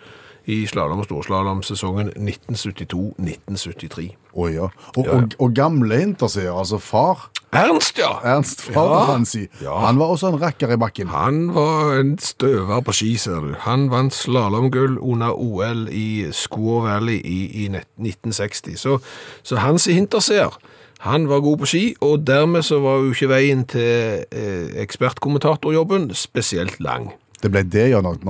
i 0.50 0.64
slalåm 0.66 0.98
og 0.98 1.06
storslalåm 1.06 1.60
sesongen 1.62 2.08
1972-1973. 2.18 4.08
Å 4.34 4.48
ja. 4.50 4.68
Og, 4.96 5.04
Ja, 5.06 5.12
og, 5.18 5.34
og 5.38 5.54
gamle 5.54 5.98
Hinterseer, 6.00 6.52
altså 6.56 6.78
far, 6.82 7.28
Ernst, 7.52 7.98
ja! 8.00 8.14
Ernst 8.24 8.62
far 8.64 8.88
Ja. 8.88 9.00
Hansi, 9.12 9.46
Ja. 9.60 9.74
han 9.86 9.98
var 9.98 10.06
også 10.14 10.28
en 10.32 10.40
rakker 10.40 10.72
i 10.72 10.76
bakken. 10.80 11.08
Han 11.12 11.54
var 11.54 11.98
en 12.00 12.18
støver 12.18 12.80
på 12.80 12.92
ski, 12.96 13.16
ser 13.20 13.40
du. 13.44 13.54
Han 13.66 13.90
vant 13.90 14.14
slalåmgull 14.16 14.96
under 14.98 15.34
OL 15.36 15.86
i 15.92 16.26
Squaw 16.32 16.80
Valley 16.86 17.20
i, 17.20 17.64
i 17.64 17.68
1960. 17.68 18.76
Så, 18.80 18.98
så 19.42 19.56
Hans 19.60 19.84
Hinterseer, 19.84 20.56
han 21.02 21.26
var 21.26 21.40
god 21.42 21.58
på 21.58 21.66
ski, 21.66 21.82
og 22.00 22.26
dermed 22.26 22.62
så 22.62 22.78
var 22.78 23.00
jo 23.02 23.10
ikke 23.10 23.30
veien 23.32 23.64
til 23.66 24.22
eh, 24.30 24.68
ekspertkommentatorjobben 24.84 26.12
spesielt 26.14 26.78
lang. 26.78 27.08
Det 27.42 27.50
ble 27.50 27.64
det 27.66 27.88
ja 27.90 27.98
når, 28.04 28.20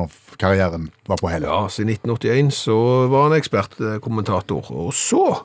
karrieren 0.40 0.86
var 1.04 1.18
på 1.20 1.28
hell. 1.28 1.44
Ja, 1.44 1.66
i 1.68 1.84
1981 1.84 2.48
så 2.56 2.76
var 3.12 3.26
han 3.28 3.36
ekspertkommentator, 3.36 4.70
og 4.72 4.94
så 4.96 5.42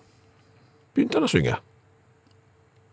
begynte 0.96 1.20
han 1.20 1.28
å 1.28 1.32
synge. 1.32 1.58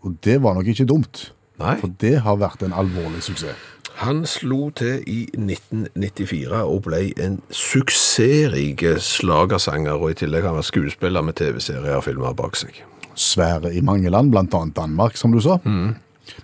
Og 0.02 0.16
det 0.26 0.40
var 0.42 0.58
nok 0.58 0.66
ikke 0.72 0.88
dumt, 0.90 1.28
Nei. 1.62 1.76
for 1.78 1.94
det 2.02 2.16
har 2.26 2.40
vært 2.42 2.66
en 2.66 2.74
alvorlig 2.74 3.22
suksess. 3.22 3.70
Han 4.00 4.24
slo 4.26 4.72
til 4.74 5.04
i 5.06 5.20
1994 5.38 6.64
og 6.66 6.80
ble 6.88 7.04
en 7.22 7.38
suksessrik 7.54 8.82
slagersanger, 8.98 9.94
og 9.94 10.10
i 10.10 10.18
tillegg 10.24 10.42
har 10.42 10.50
han 10.50 10.58
vært 10.58 10.72
skuespiller 10.72 11.22
med 11.22 11.38
TV-serier 11.38 12.00
og 12.00 12.02
filmer 12.08 12.34
bak 12.34 12.58
seg. 12.58 12.82
Svære 13.16 13.74
i 13.74 13.80
mange 13.84 14.10
land, 14.10 14.34
annet 14.34 14.76
Danmark, 14.76 15.16
som 15.16 15.32
du 15.32 15.40
sa. 15.40 15.58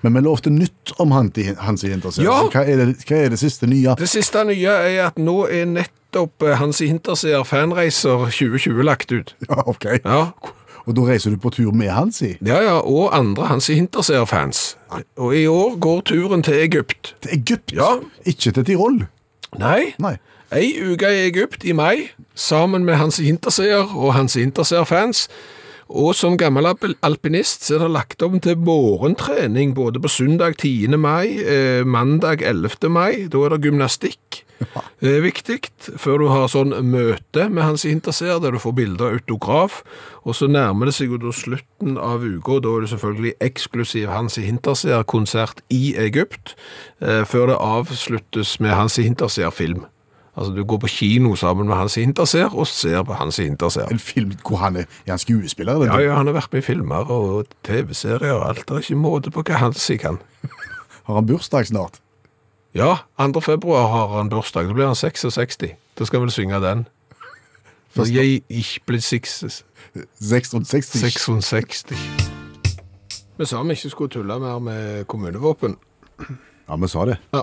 Men 0.02 0.14
vi 0.14 0.20
lovte 0.20 0.50
nytt 0.52 0.92
om 1.00 1.10
Hansi 1.12 1.42
Hinterseter. 1.88 2.24
Ja. 2.26 2.42
Hva, 2.52 2.64
det, 2.66 2.96
hva 3.08 3.16
er 3.24 3.28
det 3.32 3.38
siste 3.40 3.66
nye? 3.66 3.94
Det 3.98 4.08
siste 4.08 4.42
nye 4.44 4.68
er 4.90 5.06
at 5.06 5.18
nå 5.18 5.46
er 5.48 5.64
nettopp 5.70 6.42
eh, 6.44 6.56
Hansi 6.60 6.86
Hinterseer 6.90 7.44
Fanreiser 7.48 8.26
2020 8.28 8.82
lagt 8.84 9.12
ut. 9.12 9.34
Ja, 9.48 9.62
ok. 9.66 9.86
Ja, 10.04 10.22
Og 10.86 10.96
da 10.96 11.02
reiser 11.08 11.30
du 11.30 11.36
på 11.40 11.50
tur 11.52 11.72
med 11.76 11.90
Hansi 11.92 12.34
ja, 12.44 12.60
ja 12.64 12.76
og 12.80 13.10
andre 13.16 13.46
Hansi 13.50 13.74
Hinterseer-fans. 13.78 14.76
Og 15.16 15.34
i 15.36 15.46
år 15.46 15.76
går 15.80 16.00
turen 16.08 16.42
til 16.42 16.54
Egypt. 16.60 17.14
til 17.22 17.38
Egypt, 17.38 17.72
Ja. 17.76 17.98
ikke 18.26 18.50
til 18.52 18.64
Tirol. 18.64 19.02
Nei, 19.58 19.94
Nei. 19.98 20.16
Ei 20.52 20.72
uke 20.82 21.06
i 21.06 21.26
Egypt 21.28 21.62
i 21.64 21.72
mai, 21.72 22.08
sammen 22.34 22.84
med 22.84 22.96
Hansi 22.98 23.24
Hinterseer 23.24 23.92
og 23.96 24.14
Hansi 24.14 24.40
Hinterseer-fans. 24.42 25.28
Og 25.90 26.12
som 26.14 26.36
gammel 26.38 26.68
alpinist 27.02 27.64
så 27.66 27.74
er 27.76 27.82
det 27.84 27.94
lagt 27.96 28.22
om 28.22 28.38
til 28.42 28.60
morgentrening 28.62 29.72
både 29.74 29.98
på 30.02 30.10
søndag 30.12 30.60
10. 30.60 30.94
mai, 30.96 31.42
eh, 31.42 31.82
mandag 31.84 32.42
11. 32.46 32.88
mai. 32.88 33.26
Da 33.26 33.42
er 33.44 33.56
det 33.56 33.64
gymnastikk. 33.64 34.44
Det 35.00 35.16
er 35.16 35.22
viktig, 35.24 35.58
før 35.96 36.18
du 36.20 36.26
har 36.28 36.50
sånn 36.52 36.74
møte 36.84 37.48
med 37.48 37.64
Hansi 37.64 37.88
Hinterseer, 37.88 38.38
der 38.38 38.52
du 38.52 38.60
får 38.60 38.76
bilder 38.76 39.06
av 39.08 39.16
autograf. 39.18 39.82
Og 40.22 40.36
så 40.36 40.46
nærmer 40.46 40.86
det 40.86 40.94
seg 40.94 41.10
jo 41.10 41.18
da 41.18 41.32
slutten 41.32 41.96
av 41.98 42.22
uka, 42.22 42.60
da 42.60 42.76
er 42.76 42.84
det 42.84 42.92
selvfølgelig 42.92 43.34
eksklusiv 43.40 44.12
Hansi 44.12 44.44
Hinterseer-konsert 44.44 45.64
i 45.72 45.96
Egypt, 45.96 46.54
eh, 47.00 47.24
før 47.24 47.50
det 47.50 47.56
avsluttes 47.56 48.60
med 48.60 48.76
Hansi 48.76 49.02
Hinterseer-film. 49.08 49.86
Altså, 50.36 50.52
du 50.54 50.64
går 50.64 50.78
på 50.78 50.88
kino 50.88 51.34
sammen 51.36 51.66
med 51.66 51.76
hans 51.76 51.96
interesser 51.98 52.52
og 52.54 52.66
ser 52.70 53.02
på 53.02 53.12
hans 53.18 53.38
interesser 53.42 53.88
En 53.90 53.98
film 53.98 54.30
hvor 54.46 54.56
han 54.62 54.76
er, 54.76 54.86
er 55.06 55.10
han 55.10 55.18
skuespiller? 55.18 55.74
Eller? 55.74 55.86
Ja, 55.90 55.98
ja, 56.10 56.14
han 56.16 56.26
har 56.26 56.34
vært 56.34 56.52
med 56.52 56.62
i 56.62 56.66
filmer 56.66 57.10
og 57.10 57.46
TV-serier 57.66 58.32
og 58.36 58.48
alt. 58.48 58.62
Det 58.68 58.76
er 58.76 58.84
ikke 58.84 58.94
måte 59.00 59.30
på 59.34 59.42
hva 59.42 59.58
han 59.58 59.74
sier 59.74 59.98
kan. 59.98 60.20
Har 61.10 61.14
han 61.18 61.26
bursdag 61.26 61.66
snart? 61.66 61.98
Ja, 62.74 62.96
2. 63.18 63.40
februar 63.42 63.88
har 63.90 64.12
han 64.16 64.28
bursdag. 64.30 64.68
Da 64.68 64.72
blir 64.76 64.86
han 64.86 64.94
66. 64.94 65.56
Da 65.98 66.04
skal 66.06 66.22
vi 66.22 66.30
synge 66.30 66.60
den. 66.62 66.84
For 67.90 68.04
Forstå- 68.04 68.14
jeg 68.14 68.42
ikke 68.48 68.80
blir 68.86 69.00
seks- 69.02 69.64
66. 70.20 70.92
66. 71.00 71.84
Vi 73.38 73.46
sa 73.48 73.62
vi 73.62 73.74
ikke 73.74 73.90
skulle 73.90 74.10
tulle 74.12 74.38
mer 74.38 74.58
med 74.62 75.04
kommunevåpen. 75.10 75.74
Ja, 76.68 76.76
vi 76.76 76.88
sa 76.88 77.04
det. 77.08 77.16
Ja. 77.34 77.42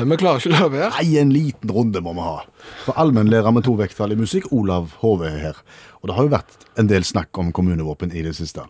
Men 0.00 0.12
vi 0.12 0.20
klarer 0.22 0.42
ikke 0.42 0.52
å 0.52 0.58
la 0.58 0.68
være. 0.72 0.90
Nei, 0.98 1.16
en 1.22 1.32
liten 1.34 1.72
runde 1.74 2.02
må 2.04 2.14
vi 2.18 2.26
ha. 2.26 2.36
For 2.84 2.98
allmennlærer 3.00 3.54
med 3.54 3.66
to 3.66 3.74
vekttall 3.78 4.14
i 4.14 4.20
musikk, 4.20 4.50
Olav 4.52 4.94
Hove 5.02 5.30
er 5.30 5.40
her. 5.48 5.64
Og 6.02 6.10
det 6.10 6.18
har 6.18 6.28
jo 6.28 6.34
vært 6.36 6.68
en 6.80 6.90
del 6.90 7.04
snakk 7.06 7.38
om 7.38 7.50
kommunevåpen 7.54 8.14
i 8.14 8.24
det 8.26 8.36
siste. 8.38 8.66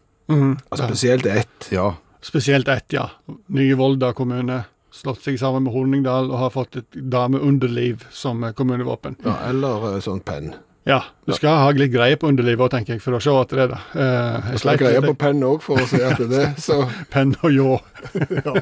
Spesielt 0.72 1.26
ett. 1.28 1.68
Ja, 1.74 1.92
Spesielt 2.22 2.68
ett, 2.68 2.92
ja. 2.94 3.08
Nye 3.50 3.74
Volda 3.74 4.12
kommune 4.14 4.62
slått 4.94 5.24
seg 5.24 5.40
sammen 5.40 5.64
med 5.66 5.74
Horningdal 5.74 6.28
og 6.30 6.38
har 6.38 6.52
fått 6.54 6.76
et 6.78 6.98
dameunderliv 7.10 8.04
som 8.14 8.44
kommunevåpen. 8.54 9.16
Ja, 9.24 9.40
eller 9.48 9.88
eh, 9.88 9.98
sånn 10.04 10.20
penn. 10.22 10.52
Ja, 10.82 10.96
du 11.28 11.30
skal 11.36 11.60
ha 11.62 11.68
litt 11.78 11.92
greie 11.92 12.16
på 12.18 12.26
underlivet 12.26 12.64
òg, 12.64 12.72
tenker 12.72 12.96
jeg, 12.96 13.02
for 13.04 13.14
å 13.14 13.20
se 13.22 13.30
at 13.38 13.52
det 13.54 13.60
er 13.62 13.68
det. 13.70 13.76
Eh, 13.94 14.02
jeg 14.02 14.54
Jeg 14.56 14.60
sleit 14.64 14.80
greier 14.80 15.04
på 15.04 15.12
penn 15.20 15.42
òg 15.46 15.60
for 15.62 15.78
å 15.78 15.84
se 15.86 16.00
at 16.02 16.18
det 16.18 16.26
er 16.26 16.32
det. 16.32 16.46
Så 16.58 16.78
penn 17.14 17.36
og 17.38 17.52
ljå. 17.54 17.76
ja. 18.48 18.54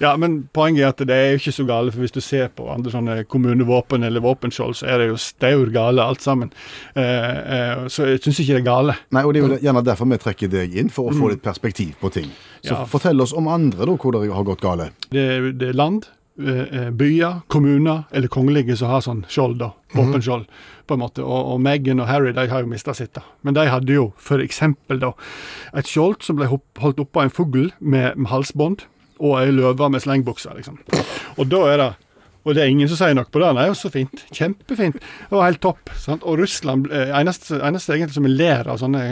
ja, 0.00 0.12
men 0.16 0.38
poenget 0.56 0.80
er 0.86 0.94
at 0.94 1.02
det 1.10 1.18
er 1.18 1.28
jo 1.34 1.42
ikke 1.42 1.54
så 1.58 1.66
gale, 1.68 1.92
for 1.92 2.00
hvis 2.06 2.16
du 2.16 2.22
ser 2.24 2.48
på 2.56 2.70
andre 2.72 2.94
sånne 2.94 3.18
kommunevåpen 3.28 4.08
eller 4.08 4.24
våpenskjold, 4.24 4.78
så 4.80 4.88
er 4.94 5.02
det 5.02 5.10
jo 5.10 5.20
staur 5.20 5.68
gale 5.76 6.08
alt 6.08 6.24
sammen. 6.24 6.54
Eh, 6.96 7.04
eh, 7.58 7.84
så 7.92 8.08
jeg 8.14 8.24
syns 8.24 8.40
ikke 8.46 8.56
det 8.56 8.62
er 8.62 8.68
gale. 8.70 8.96
Nei, 9.12 9.26
og 9.28 9.34
Det 9.36 9.42
er 9.44 9.52
jo 9.58 9.60
gjerne 9.68 9.84
derfor 9.90 10.08
vi 10.08 10.20
trekker 10.24 10.54
deg 10.56 10.80
inn, 10.80 10.88
for 10.88 11.12
å 11.12 11.18
få 11.20 11.34
litt 11.34 11.44
perspektiv 11.44 11.92
på 12.00 12.08
ting. 12.16 12.32
Så 12.64 12.72
Ja. 12.78 12.84
fortell 12.88 13.20
oss 13.20 13.36
om 13.36 13.48
andre, 13.52 13.84
da, 13.84 13.92
hvor 13.92 14.16
det 14.16 14.24
har 14.32 14.44
gått 14.48 14.64
gale. 14.64 14.88
Det, 15.10 15.58
det 15.60 15.68
er 15.74 15.76
land, 15.76 16.08
byer, 16.36 17.42
kommuner 17.52 18.04
eller 18.10 18.30
kongelige 18.32 18.76
som 18.80 18.88
har 18.88 19.02
sånn 19.04 19.24
skjold, 19.28 19.58
da. 19.60 19.72
Våpenskjold, 19.92 20.46
på 20.88 20.96
en 20.96 21.02
måte. 21.02 21.24
Og, 21.24 21.50
og 21.54 21.60
Meghan 21.60 22.00
og 22.00 22.08
Harry 22.08 22.32
de 22.32 22.46
har 22.48 22.64
jo 22.64 22.70
mista 22.70 22.94
sitt, 22.96 23.12
da. 23.14 23.24
Men 23.44 23.58
de 23.58 23.66
hadde 23.68 23.92
jo 23.92 24.06
eksempel 24.40 25.02
da 25.02 25.12
et 25.76 25.90
skjold 25.90 26.22
som 26.24 26.38
ble 26.40 26.48
holdt 26.48 26.82
holdt 26.82 27.02
oppå 27.04 27.22
en 27.22 27.34
fugl 27.34 27.68
med, 27.80 28.16
med 28.16 28.30
halsbånd, 28.32 28.86
og 29.22 29.36
ei 29.38 29.52
løve 29.54 29.90
med 29.92 30.02
slengbukse, 30.02 30.50
liksom. 30.56 30.80
Og 31.36 31.46
da 31.52 31.60
er 31.70 31.82
det 31.82 31.90
og 32.42 32.56
det 32.56 32.64
er 32.64 32.72
ingen 32.72 32.90
som 32.90 32.98
sier 32.98 33.14
noe 33.14 33.28
på 33.30 33.38
det. 33.38 33.50
Nei, 33.54 33.68
er 33.70 33.76
så 33.78 33.90
fint. 33.92 34.24
Kjempefint. 34.34 34.98
Det 34.98 35.36
var 35.36 35.46
helt 35.46 35.62
topp. 35.62 35.92
Sant? 35.98 36.24
Og 36.26 36.40
Russland 36.40 36.88
eh, 36.90 37.12
Eneste, 37.14 37.60
eneste 37.62 37.94
egentlig 37.94 38.16
som 38.16 38.26
ler 38.26 38.66
av 38.70 38.80
sånne, 38.82 39.04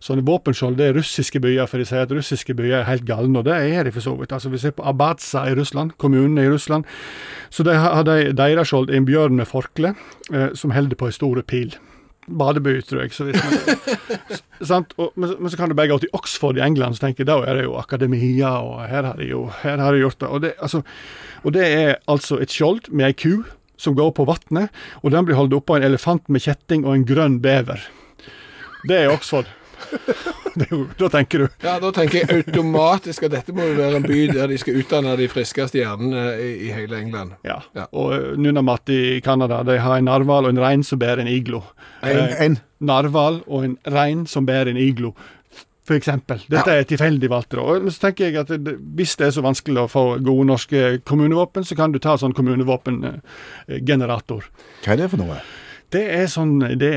sånne 0.00 0.24
våpenskjold, 0.24 0.78
det 0.80 0.88
er 0.88 0.96
russiske 0.96 1.42
byer. 1.44 1.68
For 1.68 1.82
de 1.82 1.88
sier 1.88 2.06
at 2.06 2.14
russiske 2.16 2.56
byer 2.56 2.80
er 2.80 2.88
helt 2.88 3.04
galne, 3.08 3.42
og 3.42 3.48
det 3.48 3.58
er 3.60 3.84
de 3.84 3.92
for 3.92 4.04
så 4.04 4.16
vidt. 4.16 4.32
Altså 4.32 4.52
Vi 4.52 4.62
ser 4.62 4.76
på 4.78 4.86
Abadza 4.88 5.44
i 5.50 5.56
Russland, 5.58 5.96
kommunene 6.00 6.46
i 6.46 6.52
Russland. 6.52 6.88
Så 7.52 7.66
de 7.68 7.76
hadde 7.76 8.18
deres 8.38 8.72
skjold 8.72 8.92
en 8.92 9.08
bjørn 9.08 9.36
med 9.36 9.50
forkle 9.50 9.92
eh, 10.32 10.52
som 10.56 10.72
holder 10.72 10.96
på 10.96 11.10
en 11.10 11.18
stor 11.20 11.44
pil. 11.44 11.76
Badeby, 12.38 12.76
tror 12.86 13.04
jeg. 13.04 13.14
Så 13.16 13.26
hvis 13.28 13.40
man, 13.42 13.78
sant? 14.72 14.94
Og, 14.98 15.12
men, 15.16 15.34
men 15.38 15.52
så 15.52 15.58
kan 15.60 15.72
du 15.72 15.76
bare 15.78 15.90
gå 15.92 15.98
til 16.02 16.12
Oxford 16.16 16.60
i 16.60 16.64
England, 16.64 16.98
så 16.98 17.06
tenker 17.06 17.24
jeg 17.24 17.30
da 17.30 17.38
er 17.46 17.60
det 17.60 17.66
jo 17.66 17.78
akademia, 17.80 18.54
og 18.62 18.84
her 18.90 19.08
har 19.10 19.18
de 19.20 19.30
jo 19.30 19.46
her 19.62 19.82
har 19.82 19.94
de 19.94 20.04
gjort 20.04 20.20
det. 20.20 20.28
Og 20.28 20.44
det, 20.44 20.52
altså, 20.60 20.82
og 21.42 21.56
det 21.56 21.66
er 21.66 21.96
altså 22.10 22.40
et 22.42 22.52
skjold 22.52 22.90
med 22.90 23.10
ei 23.10 23.16
ku 23.16 23.42
som 23.82 23.96
går 23.98 24.12
på 24.14 24.26
vannet, 24.28 24.70
og 25.02 25.10
den 25.14 25.26
blir 25.26 25.38
holdt 25.38 25.56
oppå 25.56 25.76
en 25.76 25.88
elefant 25.88 26.28
med 26.30 26.44
kjetting 26.44 26.86
og 26.86 26.94
en 26.94 27.08
grønn 27.08 27.40
bever. 27.42 27.82
Det 28.86 29.00
er 29.00 29.10
Oxford. 29.10 29.50
Jo, 30.70 30.78
da 30.98 31.08
tenker 31.08 31.38
du 31.38 31.48
ja, 31.64 31.78
da 31.80 31.90
tenker 31.96 32.18
jeg 32.22 32.28
automatisk 32.42 33.22
at 33.24 33.30
dette 33.32 33.52
må 33.56 33.62
jo 33.70 33.74
være 33.78 33.96
en 34.00 34.06
by 34.06 34.26
der 34.34 34.46
de 34.52 34.58
skal 34.60 34.76
utdanne 34.82 35.14
de 35.16 35.28
friskeste 35.32 35.78
hjernene 35.80 36.26
i, 36.40 36.50
i 36.68 36.72
hele 36.76 36.96
England. 37.00 37.30
Ja. 37.44 37.60
Ja. 37.76 37.86
Og 37.92 38.12
Nunamat 38.38 38.62
Nunnamat 38.62 38.88
i 38.94 39.20
Canada 39.24 39.62
de 39.66 39.78
har 39.80 39.96
en 39.98 40.04
narhval 40.08 40.44
og 40.44 40.50
en 40.54 40.60
rein 40.62 40.84
som 40.84 40.98
bærer 41.00 41.20
en 41.24 41.28
iglo. 41.28 41.62
En, 42.02 42.16
Eh, 42.18 42.44
en. 42.44 42.58
narhval 42.80 43.40
og 43.46 43.64
en 43.64 43.78
rein 43.86 44.26
som 44.26 44.46
bærer 44.46 44.68
en 44.70 44.76
iglo. 44.76 45.14
For 45.84 45.94
eksempel. 45.98 46.38
Dette 46.48 46.70
er 46.70 46.84
tilfeldig 46.86 47.28
valgt. 47.30 47.50
da. 47.50 47.58
Og- 47.60 47.82
Men 47.82 47.90
så 47.90 48.00
tenker 48.06 48.24
jeg 48.30 48.36
at 48.36 48.46
det, 48.48 48.78
Hvis 48.96 49.16
det 49.16 49.26
er 49.26 49.30
så 49.30 49.42
vanskelig 49.42 49.78
å 49.82 49.88
få 49.90 50.18
gode 50.22 50.46
norske 50.46 50.98
kommunevåpen, 51.04 51.64
så 51.64 51.74
kan 51.76 51.92
du 51.92 51.98
ta 51.98 52.16
sånn 52.16 52.32
kommunevåpengenerator. 52.34 54.42
Hva 54.84 54.92
er 54.92 54.96
det 54.96 55.10
for 55.10 55.16
noe? 55.18 55.40
Det 55.92 56.02
er 56.08 56.28
sånn 56.30 56.54
Det 56.80 56.92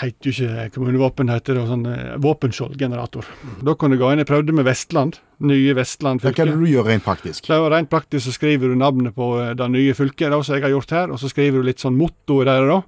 heter 0.00 0.28
jo 0.28 0.32
ikke 0.32 0.66
kommunevåpen, 0.76 1.30
heter 1.32 1.58
det 1.58 1.64
sånn 1.66 1.86
eh, 1.90 2.14
våpenskjoldgenerator. 2.22 3.26
Da 3.66 3.74
kan 3.78 3.90
du 3.90 3.98
gå 3.98 4.12
inn 4.12 4.22
Jeg 4.22 4.30
prøvde 4.30 4.54
med 4.54 4.68
Vestland. 4.68 5.18
Nye 5.46 5.74
Vestland 5.76 6.22
fylke. 6.22 6.44
hva 6.44 6.46
er 6.46 6.54
det 6.54 6.62
du 6.62 6.70
gjør 6.70 6.86
rent 6.92 7.04
praktisk? 7.04 7.48
Det 7.48 7.56
er 7.56 7.70
Rent 7.74 7.90
praktisk 7.90 8.28
så 8.28 8.32
skriver 8.36 8.70
du 8.70 8.78
navnet 8.78 9.16
på 9.16 9.32
eh, 9.42 9.54
det 9.58 9.70
nye 9.74 9.94
fylket, 9.98 10.30
da, 10.30 10.40
som 10.42 10.56
jeg 10.56 10.66
har 10.68 10.74
gjort 10.76 10.94
her, 10.94 11.10
og 11.12 11.20
så 11.20 11.30
skriver 11.32 11.60
du 11.60 11.66
litt 11.68 11.82
sånn 11.82 11.98
motto 11.98 12.40
i 12.42 12.48
det. 12.48 12.58
Da 12.70 12.82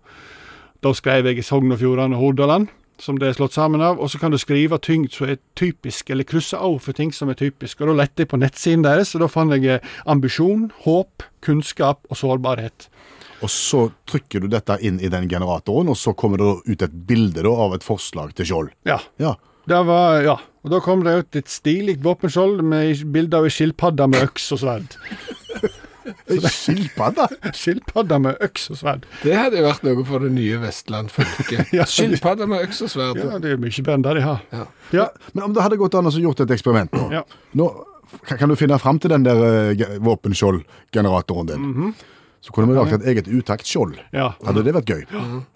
Da 0.80 0.94
skrev 0.94 1.26
jeg 1.26 1.42
Sogn 1.42 1.72
og 1.74 1.80
Fjordane 1.80 2.14
og 2.14 2.22
Hordaland, 2.22 2.68
som 3.02 3.18
det 3.18 3.28
er 3.28 3.34
slått 3.34 3.52
sammen 3.52 3.82
av. 3.82 3.98
Og 3.98 4.10
så 4.10 4.18
kan 4.22 4.30
du 4.30 4.38
skrive 4.38 4.78
tyngd 4.78 5.10
som 5.10 5.26
er 5.28 5.40
typisk, 5.58 6.10
eller 6.10 6.22
krysse 6.24 6.54
av 6.54 6.78
for 6.78 6.94
ting 6.94 7.10
som 7.12 7.28
er 7.28 7.34
typisk. 7.34 7.80
Og 7.80 7.90
da 7.90 8.04
lette 8.04 8.22
jeg 8.22 8.30
på 8.30 8.38
nettsiden 8.38 8.86
deres, 8.86 9.14
og 9.14 9.26
da 9.26 9.28
fant 9.28 9.52
jeg 9.58 9.66
eh, 9.66 9.94
ambisjon, 10.06 10.70
håp, 10.86 11.26
kunnskap 11.42 12.06
og 12.08 12.16
sårbarhet. 12.16 12.88
Og 13.42 13.50
så 13.52 13.84
trykker 14.10 14.40
du 14.42 14.48
dette 14.50 14.78
inn 14.82 14.98
i 15.00 15.08
den 15.12 15.28
generatoren, 15.30 15.88
og 15.92 15.96
så 15.96 16.14
kommer 16.18 16.38
det 16.42 16.48
ut 16.72 16.82
et 16.82 16.94
bilde 17.06 17.42
da, 17.46 17.50
av 17.50 17.74
et 17.76 17.84
forslag 17.86 18.32
til 18.34 18.48
skjold. 18.50 18.70
Ja. 18.88 18.98
Ja. 19.22 19.36
Det 19.68 19.82
var, 19.86 20.22
ja. 20.24 20.38
Og 20.64 20.70
da 20.72 20.80
kom 20.80 21.02
det 21.04 21.12
ut 21.20 21.36
et 21.36 21.48
stilig 21.52 21.98
våpenskjold 22.02 22.62
med 22.64 23.02
bilde 23.14 23.36
av 23.38 23.44
ei 23.46 23.52
skilpadde 23.52 24.06
med 24.10 24.24
øks 24.26 24.46
og 24.56 24.62
sverd. 24.64 24.96
Skilpadde? 26.48 27.26
Skilpadde 27.54 28.18
med 28.24 28.38
øks 28.44 28.70
og 28.72 28.78
sverd. 28.80 29.04
Det 29.22 29.34
hadde 29.36 29.60
jo 29.60 29.66
vært 29.66 29.84
noe 29.84 30.04
for 30.08 30.24
det 30.24 30.30
nye 30.34 30.58
Vestland 30.62 31.12
fylke. 31.12 31.64
Ja. 31.76 31.84
Skilpadde 31.88 32.46
med 32.48 32.64
øks 32.64 32.80
og 32.86 32.92
sverd. 32.94 33.20
Ja, 33.20 33.38
det 33.42 33.52
er 33.54 33.60
mye 33.60 33.72
bedre 33.84 33.98
enn 33.98 34.06
det 34.06 34.14
de 34.18 34.24
har. 34.24 34.40
Ja. 34.54 34.64
Ja. 34.96 35.06
Men 35.36 35.48
om 35.50 35.56
det 35.56 35.64
hadde 35.66 35.78
gått 35.80 35.96
an 35.98 36.08
å 36.08 36.14
gjort 36.16 36.40
et 36.46 36.54
eksperiment 36.56 36.94
nå, 36.96 37.08
Ja. 37.20 37.22
nå 37.60 37.68
kan 38.24 38.38
kan 38.40 38.48
du 38.48 38.56
finne 38.56 38.78
fram 38.80 38.96
til 38.98 39.12
den 39.12 39.26
der 39.26 39.74
ge- 39.76 39.98
våpenskjoldgeneratoren 40.00 41.50
din? 41.52 41.66
Mhm. 41.74 41.94
Så 42.40 42.52
kunne 42.54 42.70
vi 42.70 42.76
lagt 42.78 42.92
et 42.94 43.02
eget 43.10 43.26
utaktskjold. 43.26 43.96
ja. 44.14 44.28
Hadde 44.46 44.62
det 44.64 44.72
vært 44.76 44.86
gøy? 44.92 45.02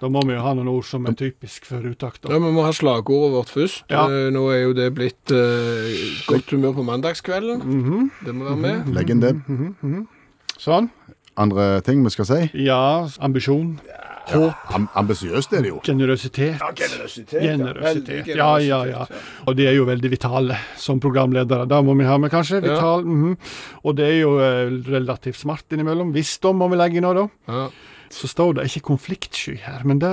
Da 0.02 0.08
må 0.10 0.22
vi 0.26 0.34
jo 0.34 0.40
ha 0.42 0.52
noen 0.58 0.68
ord 0.68 0.84
som 0.84 1.06
er 1.06 1.14
typisk 1.14 1.64
for 1.68 1.78
utakt. 1.86 2.24
Ja. 2.26 2.38
Vi 2.42 2.50
må 2.52 2.64
ha 2.66 2.72
slagordet 2.74 3.32
vårt 3.36 3.52
først. 3.54 3.84
Ja. 3.88 4.08
Eh, 4.10 4.30
Nå 4.34 4.48
er 4.50 4.62
jo 4.64 4.72
det 4.74 4.88
blitt 4.96 5.30
uh, 5.30 5.86
godt 6.26 6.50
humør 6.50 6.74
på 6.80 6.86
mandagskvelden. 6.90 7.62
Mhm. 7.62 8.10
Det 8.26 8.34
må 8.34 8.44
være 8.50 8.56
med. 8.66 8.92
Legg 8.98 9.10
inn 9.14 9.22
det. 9.22 9.34
Sånn. 10.58 10.90
Andre 11.38 11.80
ting 11.86 12.02
vi 12.04 12.10
skal 12.12 12.26
si? 12.28 12.40
Ja, 12.66 13.06
ambisjon. 13.24 13.78
Håp. 14.30 14.74
Am 14.74 14.88
ambisiøst 14.94 15.52
er 15.52 15.64
det 15.64 15.72
jo. 15.72 15.80
Generøsitet. 15.84 16.60
Generøsitet. 16.78 17.42
Generøsitet. 17.42 18.28
Ja, 18.36 18.52
ja, 18.62 18.82
ja. 18.86 19.06
Og 19.46 19.56
de 19.58 19.66
er 19.66 19.74
jo 19.76 19.86
veldig 19.88 20.10
vitale 20.12 20.58
som 20.78 21.00
programledere. 21.02 21.66
Da 21.68 21.80
må 21.82 21.96
vi 21.98 22.06
ha 22.06 22.16
med, 22.22 22.30
kanskje. 22.32 22.62
Vital. 22.62 23.04
mhm. 23.04 23.36
Og 23.82 23.96
det 23.98 24.06
er 24.06 24.18
jo 24.20 24.36
eh, 24.38 24.70
relativt 24.88 25.40
smart 25.40 25.64
innimellom. 25.74 26.14
Visdom 26.14 26.62
må 26.62 26.68
vi 26.72 26.78
legge 26.78 27.00
inn 27.00 27.08
òg, 27.08 27.18
da. 27.18 27.26
Ja, 27.52 27.66
Så 28.12 28.28
står 28.28 28.58
det 28.58 28.64
ikke 28.68 28.82
konfliktsky 28.90 29.54
her, 29.64 29.80
men 29.88 29.96
det 30.02 30.10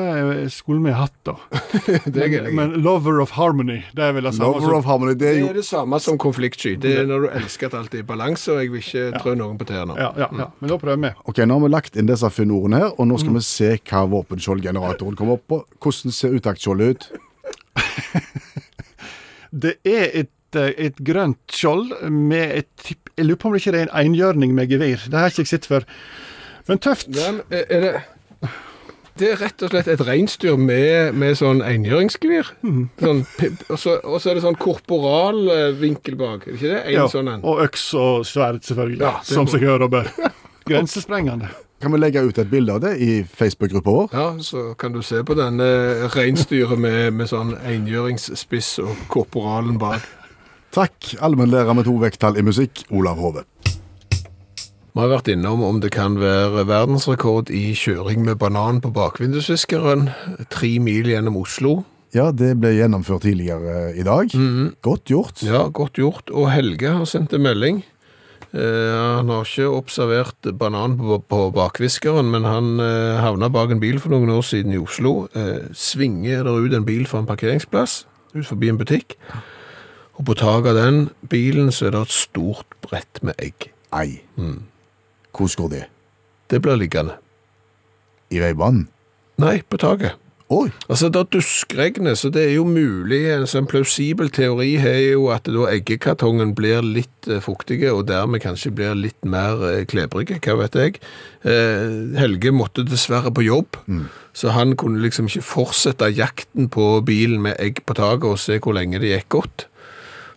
skulle 0.56 0.80
vi 0.86 0.94
hatt, 0.96 1.12
da. 1.28 1.34
det 2.14 2.22
er 2.24 2.30
gøy. 2.32 2.46
Men 2.56 2.78
lover 2.80 3.20
of 3.20 3.34
harmony, 3.36 3.82
det 3.98 4.06
er 4.06 4.14
vel 4.16 4.24
det 4.30 4.32
samme 4.38 4.54
Lover 4.62 4.78
of 4.78 4.86
harmony, 4.88 5.18
det 5.20 5.28
er 5.28 5.40
Det 5.42 5.50
er 5.50 5.58
det 5.60 5.66
samme 5.68 6.00
som 6.00 6.16
konfliktsky. 6.22 6.78
Det 6.80 6.94
er 7.02 7.10
når 7.10 7.26
du 7.26 7.28
elsker 7.42 7.68
at 7.68 7.76
alt 7.82 7.98
er 7.98 8.06
i 8.06 8.08
balanse, 8.08 8.54
og 8.56 8.62
jeg 8.64 8.72
vil 8.72 8.80
ikke 8.86 9.20
trø 9.20 9.36
noen 9.36 9.60
på 9.60 9.68
tærne. 9.68 9.98
Ja, 10.00 10.14
ja, 10.16 10.30
ja. 10.40 10.48
Men 10.62 10.72
da 10.72 10.78
prøver 10.80 11.02
vi. 11.04 11.12
Ok, 11.28 11.44
Nå 11.44 11.60
har 11.60 11.66
vi 11.68 11.72
lagt 11.76 12.00
inn 12.00 12.08
disse 12.08 12.32
funnordene 12.32 12.80
her, 12.86 12.94
og 12.96 13.08
nå 13.12 13.18
Mm. 13.20 13.24
skal 13.26 13.36
vi 13.36 13.44
se 13.50 13.70
hva 13.92 14.06
våpenskjoldgeneratoren 14.16 15.20
kommer 15.20 15.36
opp 15.36 15.48
på. 15.52 15.60
Hvordan 15.84 16.16
ser 16.16 16.40
utaktskjoldet 16.40 16.90
ut? 16.96 17.10
Det 19.52 19.76
er 19.84 20.08
et, 20.24 20.56
eh, 20.56 20.72
et 20.78 20.98
grønt 21.04 21.40
skjold 21.52 21.96
med 22.12 22.52
et 22.64 22.92
Jeg 23.18 23.26
lurer 23.26 23.40
på 23.42 23.50
om 23.50 23.54
det 23.56 23.62
ikke 23.66 23.76
er 23.76 23.88
en 23.90 23.96
enhjørning 24.08 24.54
med 24.56 24.70
gevir. 24.72 25.02
Det 25.10 25.18
har 25.20 25.28
ikke 25.34 25.44
jeg 25.44 25.48
sett 25.52 25.66
før. 25.68 25.84
Men 26.70 26.82
tøft. 26.86 27.10
Men 27.18 27.42
er 27.50 27.66
er 27.70 27.86
det 27.88 27.94
det 29.20 29.34
er 29.34 29.40
rett 29.42 29.64
og 29.66 29.72
slett 29.74 29.88
et 29.92 30.02
reinsdyr 30.08 30.56
med, 30.56 31.16
med 31.20 31.36
sånn 31.36 31.60
enhjøringsgevir. 31.66 32.54
Mm. 32.64 32.86
Sånn, 33.02 33.18
og, 33.68 33.74
så, 33.82 33.98
og 34.00 34.22
så 34.24 34.32
er 34.32 34.38
det 34.40 34.44
sånn 34.46 34.56
korporal 34.60 35.42
eh, 35.52 35.72
vinkel 35.76 36.16
bak. 36.20 36.46
Er 36.48 36.54
det 36.54 36.60
ikke 36.62 36.70
det? 36.72 36.84
En 36.86 36.94
Ja, 36.96 37.08
sånn 37.12 37.32
en. 37.34 37.44
og 37.44 37.60
øks 37.66 37.90
og 38.00 38.22
sverd, 38.30 38.62
selvfølgelig. 38.64 39.02
Ja, 39.04 39.18
som 39.28 39.50
seg 39.52 39.66
hør 39.68 39.90
og 39.90 39.92
bør. 39.98 40.08
Grensesprengende. 40.70 41.52
Kan 41.84 41.92
vi 41.96 42.00
legge 42.00 42.24
ut 42.24 42.40
et 42.40 42.50
bilde 42.52 42.74
av 42.76 42.82
det 42.84 42.94
i 43.04 43.12
Facebook-gruppa 43.24 43.92
vår? 43.98 44.08
Ja, 44.16 44.30
så 44.44 44.64
kan 44.80 44.96
du 44.96 45.02
se 45.04 45.20
på 45.28 45.36
denne 45.40 45.68
reinsdyret 46.16 46.80
med, 46.80 47.14
med 47.16 47.32
sånn 47.32 47.54
enhjøringsspiss 47.60 48.78
og 48.84 49.04
korporalen 49.12 49.80
bak. 49.80 50.04
Takk, 50.76 51.16
allmennlærer 51.26 51.74
med 51.76 51.88
to 51.88 51.96
vekttall 52.00 52.38
i 52.40 52.44
musikk, 52.46 52.84
Olav 52.94 53.20
Hove. 53.20 53.44
Vi 55.00 55.06
har 55.06 55.14
vært 55.14 55.30
innom 55.32 55.62
om 55.64 55.78
det 55.80 55.94
kan 55.96 56.18
være 56.20 56.66
verdensrekord 56.68 57.48
i 57.56 57.70
kjøring 57.72 58.26
med 58.26 58.36
banan 58.42 58.82
på 58.84 58.90
bakvindusviskeren. 58.92 60.10
Tre 60.52 60.72
mil 60.84 61.06
gjennom 61.08 61.38
Oslo. 61.40 61.86
Ja, 62.12 62.34
det 62.36 62.50
ble 62.60 62.74
gjennomført 62.76 63.24
tidligere 63.24 63.94
i 63.96 64.04
dag. 64.04 64.34
Godt 64.84 65.06
gjort. 65.08 65.40
Ja, 65.40 65.62
godt 65.72 65.96
gjort. 66.02 66.34
Og 66.36 66.50
Helge 66.52 66.92
har 66.92 67.08
sendt 67.08 67.32
en 67.32 67.46
melding. 67.46 67.80
Eh, 68.52 68.98
han 69.16 69.32
har 69.32 69.48
ikke 69.48 69.70
observert 69.72 70.50
banan 70.60 70.98
på, 71.00 71.22
på 71.32 71.40
bakviskeren, 71.56 72.28
men 72.34 72.44
han 72.44 72.84
eh, 72.84 73.22
havna 73.24 73.48
bak 73.56 73.72
en 73.72 73.80
bil 73.80 74.02
for 74.04 74.12
noen 74.12 74.34
år 74.36 74.44
siden 74.50 74.76
i 74.76 74.82
Oslo. 74.84 75.30
Eh, 75.32 75.70
svinger 75.72 76.44
der 76.44 76.60
ut 76.60 76.76
en 76.76 76.88
bil 76.90 77.06
fra 77.08 77.22
en 77.24 77.30
parkeringsplass, 77.30 78.02
ut 78.36 78.50
forbi 78.50 78.74
en 78.74 78.82
butikk. 78.84 79.16
Og 80.20 80.28
på 80.28 80.36
taket 80.44 80.74
av 80.74 80.82
den 80.82 81.00
bilen 81.32 81.72
så 81.72 81.88
er 81.88 81.96
det 81.96 82.04
et 82.10 82.18
stort 82.18 82.76
brett 82.84 83.24
med 83.24 83.40
egg. 83.40 83.70
Ei. 83.96 84.20
Hvordan 85.36 85.58
går 85.64 85.70
det? 85.76 85.84
Det 86.50 86.62
blir 86.62 86.80
liggende. 86.80 87.20
I 88.30 88.42
veibanen? 88.42 88.88
Nei, 89.40 89.62
på 89.70 89.78
taket. 89.82 90.18
Oi, 90.50 90.72
Altså, 90.90 91.12
det 91.14 91.28
duskregner, 91.30 92.16
så 92.18 92.32
det 92.34 92.42
er 92.42 92.56
jo 92.56 92.64
mulig. 92.66 93.20
En 93.30 93.46
sånn 93.46 93.68
plausibel 93.70 94.32
teori 94.34 94.80
er 94.82 95.12
jo 95.12 95.28
at 95.30 95.46
da 95.46 95.68
eggekartongen 95.70 96.56
blir 96.58 96.82
litt 96.82 97.30
eh, 97.30 97.38
fuktige, 97.38 97.92
og 97.94 98.08
dermed 98.10 98.42
kanskje 98.42 98.72
blir 98.74 98.98
litt 98.98 99.28
mer 99.30 99.62
eh, 99.68 99.84
klebrige, 99.86 100.40
hva 100.42 100.56
vet 100.64 100.78
jeg. 100.80 100.98
Eh, 101.46 102.18
Helge 102.18 102.54
måtte 102.56 102.82
dessverre 102.88 103.30
på 103.30 103.46
jobb, 103.46 103.78
så 104.34 104.56
han 104.58 104.74
kunne 104.74 105.04
liksom 105.04 105.30
ikke 105.30 105.46
fortsette 105.46 106.10
jakten 106.18 106.72
på 106.74 106.96
bilen 107.06 107.44
med 107.46 107.62
egg 107.62 107.84
på 107.86 107.94
taket 107.94 108.32
og 108.32 108.42
se 108.42 108.58
hvor 108.58 108.74
lenge 108.74 108.98
det 109.04 109.14
gikk 109.14 109.30
godt. 109.38 109.68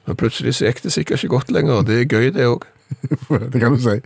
Men 0.05 0.21
plutselig 0.21 0.59
så 0.59 0.69
gikk 0.69 0.85
det 0.85 0.93
sikkert 0.93 1.25
ikke 1.25 1.39
godt 1.39 1.57
lenger, 1.57 1.81
og 1.81 1.89
det 1.89 2.03
er 2.03 2.13
gøy 2.13 2.35
det 2.37 2.51
òg. 2.53 2.69
det 3.53 3.65
kan 3.65 3.79
du 3.79 3.81
si. 3.81 3.97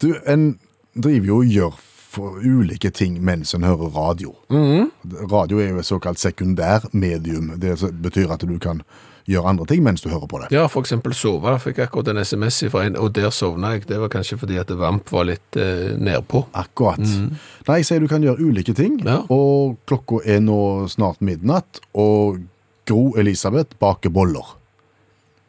Du, 0.00 0.12
en 0.26 0.58
driver 0.94 1.26
jo 1.26 1.36
og 1.42 1.52
gjør 1.52 1.84
ulike 2.42 2.90
ting 2.90 3.18
mens 3.22 3.52
en 3.54 3.62
hører 3.66 3.92
radio. 3.94 4.32
Radio 5.30 5.60
er 5.62 5.68
jo 5.74 5.78
et 5.82 5.86
såkalt 5.86 6.18
sekundær 6.18 6.88
medium. 6.92 7.52
Det 7.60 7.76
betyr 8.02 8.32
at 8.34 8.42
du 8.48 8.56
kan 8.58 8.82
gjøre 9.28 9.50
andre 9.50 9.66
ting 9.68 9.82
mens 9.84 10.00
du 10.00 10.08
hører 10.08 10.26
på 10.30 10.40
det. 10.40 10.48
Ja, 10.56 10.64
eksempel 10.80 11.12
sove. 11.14 11.52
Jeg 11.52 11.60
fikk 11.66 11.80
akkurat 11.84 12.08
en 12.14 12.22
SMS 12.24 12.62
fra 12.72 12.86
en, 12.88 12.96
og 12.96 13.12
der 13.18 13.28
sovna 13.34 13.74
jeg. 13.76 13.84
Det 13.90 13.98
var 14.00 14.08
kanskje 14.12 14.38
fordi 14.40 14.56
at 14.58 14.70
Vamp 14.80 15.12
var 15.12 15.28
litt 15.28 15.58
eh, 15.60 15.92
nedpå. 16.00 16.46
Akkurat. 16.56 17.02
Nei, 17.04 17.80
jeg 17.82 17.88
sier 17.90 18.00
du 18.00 18.08
kan 18.10 18.24
gjøre 18.24 18.40
ulike 18.48 18.74
ting, 18.74 18.98
Ja. 19.04 19.20
og 19.28 19.76
klokka 19.86 20.22
er 20.24 20.40
nå 20.40 20.88
snart 20.88 21.20
midnatt, 21.20 21.82
og 21.94 22.40
Gro 22.88 23.12
Elisabeth 23.20 23.76
baker 23.78 24.08
boller. 24.10 24.54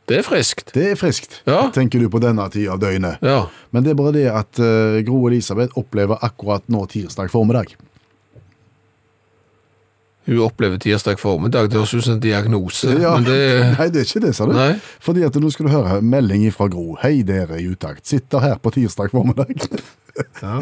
Det 0.09 0.17
er 0.19 0.25
friskt. 0.25 0.71
Det 0.73 0.87
er 0.91 0.95
friskt, 0.97 1.41
Ja. 1.47 1.67
tenker 1.75 2.01
du 2.01 2.07
på 2.09 2.19
denne 2.23 2.47
tid 2.49 2.67
av 2.73 2.79
døgnet. 2.81 3.21
Ja. 3.21 3.43
Men 3.71 3.85
det 3.85 3.91
er 3.93 3.99
bare 3.99 4.13
det 4.15 4.25
at 4.33 4.59
uh, 4.59 4.97
Gro 5.05 5.27
Elisabeth 5.29 5.77
opplever 5.77 6.17
akkurat 6.25 6.65
nå 6.67 6.85
tirsdag 6.89 7.29
formiddag. 7.29 7.75
Hun 10.27 10.39
opplever 10.45 10.77
tirsdag 10.77 11.17
formiddag. 11.19 11.69
Det 11.71 11.77
høres 11.79 11.93
ut 11.95 12.03
som 12.05 12.13
en 12.17 12.19
diagnose. 12.21 12.91
Ja. 13.01 13.15
Men 13.17 13.23
det 13.25 13.37
Nei, 13.79 13.87
det 13.89 14.01
er 14.03 14.05
ikke 14.09 14.21
det, 14.27 14.33
sa 14.37 14.45
du. 14.45 14.53
Nei. 14.53 14.73
Fordi 15.01 15.23
at 15.25 15.39
nå 15.41 15.49
skal 15.53 15.65
du 15.69 15.71
høre 15.73 16.01
melding 16.05 16.43
fra 16.53 16.67
Gro. 16.69 16.97
Hei 17.01 17.21
dere 17.25 17.57
i 17.61 17.65
utakt. 17.71 18.05
Sitter 18.05 18.43
her 18.43 18.59
på 18.61 18.73
tirsdag 18.75 19.11
formiddag. 19.15 19.55
Ja. 20.41 20.57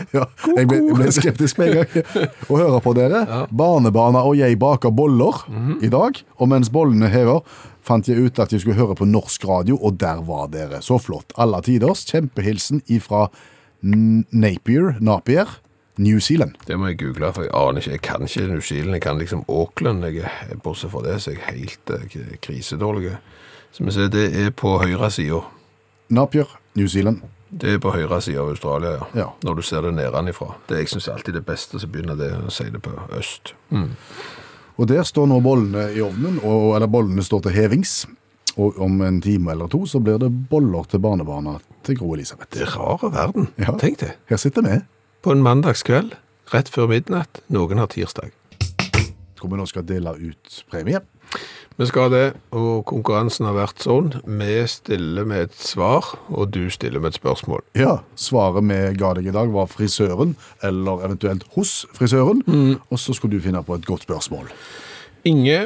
Jeg, 0.53 0.67
ble, 0.69 0.75
jeg 0.85 0.93
ble 0.99 1.05
skeptisk 1.15 1.57
med 1.57 1.71
en 1.71 1.77
gang. 1.79 2.09
Å 2.51 2.57
høre 2.59 2.77
på 2.83 2.91
dere. 2.93 3.23
Barnebarna 3.49 4.21
og 4.27 4.35
jeg 4.37 4.53
baker 4.61 4.91
boller 4.93 5.39
Mhm. 5.49 5.79
i 5.81 5.89
dag. 5.89 6.19
Og 6.37 6.49
mens 6.51 6.69
bollene 6.69 7.09
hever, 7.09 7.39
fant 7.81 8.05
jeg 8.05 8.21
ut 8.21 8.37
at 8.43 8.53
jeg 8.53 8.61
skulle 8.61 8.77
høre 8.77 8.93
på 8.99 9.07
norsk 9.09 9.47
radio, 9.49 9.79
og 9.81 9.97
der 9.97 10.21
var 10.27 10.51
dere. 10.53 10.83
Så 10.85 10.99
flott. 11.01 11.33
Alle 11.41 11.63
tiders. 11.65 12.03
Kjempehilsen 12.05 12.83
ifra 12.93 13.31
Napier, 13.81 14.97
Napier, 15.01 15.47
New 15.97 16.19
Zealand. 16.19 16.57
Det 16.67 16.77
må 16.79 16.91
jeg 16.91 16.99
google, 17.01 17.31
for 17.33 17.45
jeg 17.45 17.53
aner 17.53 17.81
ikke. 17.81 17.91
Jeg 17.91 18.01
kan 18.05 18.27
ikke 18.27 18.47
New 18.47 18.61
Zealand. 18.61 18.93
Jeg 18.93 19.01
kan 19.01 19.17
liksom 19.17 19.43
Auckland. 19.49 20.05
Jeg 20.05 20.59
bortsett 20.63 20.91
fra 20.91 21.03
det, 21.05 21.21
så 21.21 21.33
jeg 21.33 21.41
er 21.41 21.55
helt 21.55 21.93
eh, 21.93 22.37
krisedårlig. 22.41 23.15
Så 23.71 23.83
vi 23.83 23.91
ser, 23.91 24.11
det 24.13 24.27
er 24.45 24.53
på 24.55 24.77
høyre 24.81 25.09
sida. 25.11 25.41
Napier, 26.09 26.59
New 26.75 26.87
Zealand. 26.87 27.21
Det 27.49 27.73
er 27.73 27.79
på 27.79 27.91
høyre 27.95 28.19
side 28.21 28.39
av 28.39 28.49
Australia, 28.51 28.97
ja. 28.97 29.05
Ja. 29.15 29.27
Når 29.43 29.55
du 29.55 29.61
ser 29.63 29.85
det 29.85 29.93
nedenfra. 29.95 30.53
Det 30.67 30.81
jeg 30.81 30.89
synes 30.91 31.07
er 31.07 31.13
alltid 31.13 31.37
det 31.39 31.45
beste, 31.47 31.79
så 31.79 31.87
begynner 31.87 32.17
det 32.19 32.33
å 32.35 32.51
si 32.51 32.67
det 32.71 32.81
på 32.83 32.91
øst. 33.15 33.53
Mm. 33.71 33.93
Og 34.77 34.89
der 34.91 35.03
står 35.07 35.29
nå 35.31 35.39
bollene 35.41 35.87
i 35.95 36.01
ovnen, 36.03 36.41
og, 36.43 36.75
eller 36.75 36.91
bollene 36.91 37.23
står 37.23 37.47
til 37.47 37.55
hevings. 37.55 38.01
Og 38.57 38.77
om 38.81 39.01
en 39.05 39.21
time 39.21 39.53
eller 39.53 39.69
to 39.69 39.83
så 39.85 40.01
blir 40.01 40.17
det 40.21 40.31
boller 40.49 40.85
til 40.89 41.01
barnebarna 41.01 41.57
til 41.85 41.97
Gro 41.99 42.15
Elisabeth. 42.15 42.51
Det 42.53 42.65
er 42.65 42.73
rare 42.73 43.11
verden. 43.13 43.49
Ja. 43.61 43.75
Tenk 43.79 44.01
det. 44.01 44.15
Her 44.29 44.41
sitter 44.41 44.65
vi. 44.65 44.79
På 45.27 45.33
en 45.35 45.41
mandagskveld, 45.43 46.13
rett 46.53 46.69
før 46.71 46.85
midnatt, 46.87 47.41
noen 47.51 47.81
har 47.81 47.89
tirsdag. 47.91 48.29
Hvor 49.35 49.49
vi 49.51 49.57
nå 49.59 49.65
skal 49.67 49.83
dele 49.83 50.13
ut 50.15 50.59
premie. 50.71 51.01
Vi 51.75 51.87
skal 51.89 52.13
det, 52.13 52.21
og 52.55 52.85
konkurransen 52.87 53.43
har 53.43 53.57
vært 53.57 53.83
sånn. 53.83 54.13
Vi 54.23 54.61
stiller 54.71 55.27
med 55.27 55.49
et 55.49 55.57
svar, 55.59 56.13
og 56.31 56.53
du 56.55 56.69
stiller 56.71 57.03
med 57.03 57.11
et 57.11 57.19
spørsmål. 57.19 57.65
Ja, 57.75 57.97
Svaret 58.15 58.63
vi 58.69 58.77
ga 59.01 59.09
deg 59.17 59.27
i 59.27 59.33
dag, 59.35 59.51
var 59.51 59.67
frisøren, 59.67 60.37
eller 60.63 61.03
eventuelt 61.09 61.43
hos 61.57 61.81
frisøren. 61.91 62.45
Og 62.87 62.95
så 62.95 63.11
skulle 63.11 63.35
du 63.35 63.43
finne 63.43 63.65
på 63.67 63.75
et 63.75 63.83
godt 63.89 64.07
spørsmål. 64.07 64.47
Inge 65.27 65.65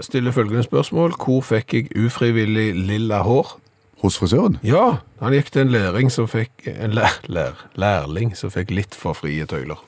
stiller 0.00 0.32
følgende 0.32 0.64
spørsmål. 0.64 1.12
Hvor 1.20 1.44
fikk 1.44 1.76
jeg 1.76 1.92
ufrivillig 1.92 2.70
lilla 2.88 3.20
hår? 3.28 3.58
Hos 4.04 4.18
frisøren? 4.20 4.58
Ja, 4.60 4.98
han 5.22 5.32
gikk 5.32 5.48
til 5.54 5.64
en 5.64 5.70
læring 5.72 6.10
som 6.12 6.26
fikk, 6.28 6.66
en 6.68 6.92
lær, 6.92 7.14
lær, 7.32 7.62
lærling 7.80 8.34
som 8.36 8.50
fikk 8.52 8.74
litt 8.76 8.96
for 8.98 9.16
frie 9.16 9.46
tøyler. 9.48 9.80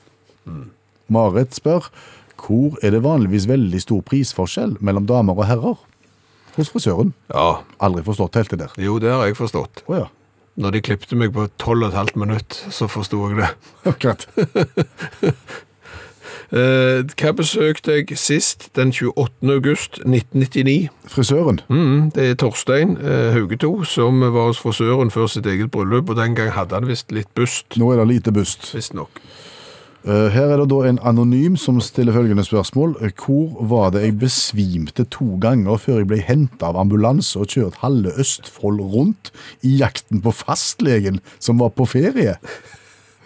Marit 1.13 1.53
spør 1.53 1.91
hvor 2.37 2.77
er 2.85 2.93
det 2.93 3.03
vanligvis 3.05 3.45
veldig 3.49 3.79
stor 3.81 4.01
prisforskjell 4.05 4.75
mellom 4.81 5.05
damer 5.09 5.37
og 5.37 5.45
herrer? 5.49 5.77
Hos 6.57 6.69
frisøren. 6.73 7.13
Ja, 7.29 7.61
Aldri 7.81 8.01
forstått 8.05 8.37
helt 8.39 8.53
det 8.53 8.59
der. 8.63 8.73
jo, 8.81 8.97
det 9.01 9.13
har 9.13 9.25
jeg 9.29 9.37
forstått. 9.37 9.83
Oh, 9.85 9.99
ja. 9.99 10.07
Når 10.57 10.73
de 10.73 10.81
klippte 10.81 11.17
meg 11.17 11.33
på 11.35 11.45
12,5 11.61 12.15
minutt, 12.17 12.57
så 12.73 12.89
forsto 12.89 13.21
jeg 13.29 13.37
det. 13.43 13.51
Akkurat. 13.91 14.25
Eh, 16.47 17.01
hva 17.19 17.31
besøkte 17.35 17.97
jeg 17.97 18.15
sist 18.15 18.69
den 18.77 18.93
28. 18.95 19.49
august 19.51 19.97
1999? 20.05 20.87
Frisøren. 21.11 21.59
Mm, 21.67 22.11
det 22.15 22.29
er 22.29 22.37
Torstein 22.39 22.93
eh, 23.01 23.33
Haugeto 23.35 23.73
som 23.83 24.21
var 24.23 24.47
hos 24.47 24.61
frisøren 24.63 25.11
før 25.11 25.27
sitt 25.27 25.45
eget 25.49 25.71
bryllup, 25.73 26.07
og 26.13 26.15
den 26.21 26.37
gang 26.39 26.53
hadde 26.55 26.77
han 26.79 26.87
visst 26.87 27.11
litt 27.11 27.27
bust, 27.35 27.75
Nå 27.75 27.91
er 27.91 27.99
det 27.99 28.07
lite 28.13 28.31
bust. 28.31 28.69
visstnok. 28.75 29.19
Eh, 30.07 30.29
Her 30.31 30.53
er 30.53 30.61
det 30.61 30.69
da 30.71 30.77
en 30.87 31.01
anonym 31.03 31.57
som 31.59 31.81
stiller 31.83 32.15
følgende 32.15 32.45
spørsmål. 32.47 32.95
Hvor 33.19 33.57
var 33.67 33.89
det 33.91 34.05
jeg 34.05 34.15
besvimte 34.21 35.03
to 35.11 35.35
ganger 35.43 35.75
før 35.83 35.99
jeg 35.99 36.07
ble 36.13 36.21
hentet 36.23 36.63
av 36.63 36.79
ambulanse 36.79 37.35
og 37.43 37.51
kjørt 37.51 37.81
halve 37.83 38.15
Østfold 38.23 38.79
rundt 38.95 39.33
i 39.67 39.75
jakten 39.81 40.23
på 40.23 40.31
fastlegen 40.31 41.19
som 41.43 41.59
var 41.59 41.75
på 41.75 41.83
ferie? 41.91 42.37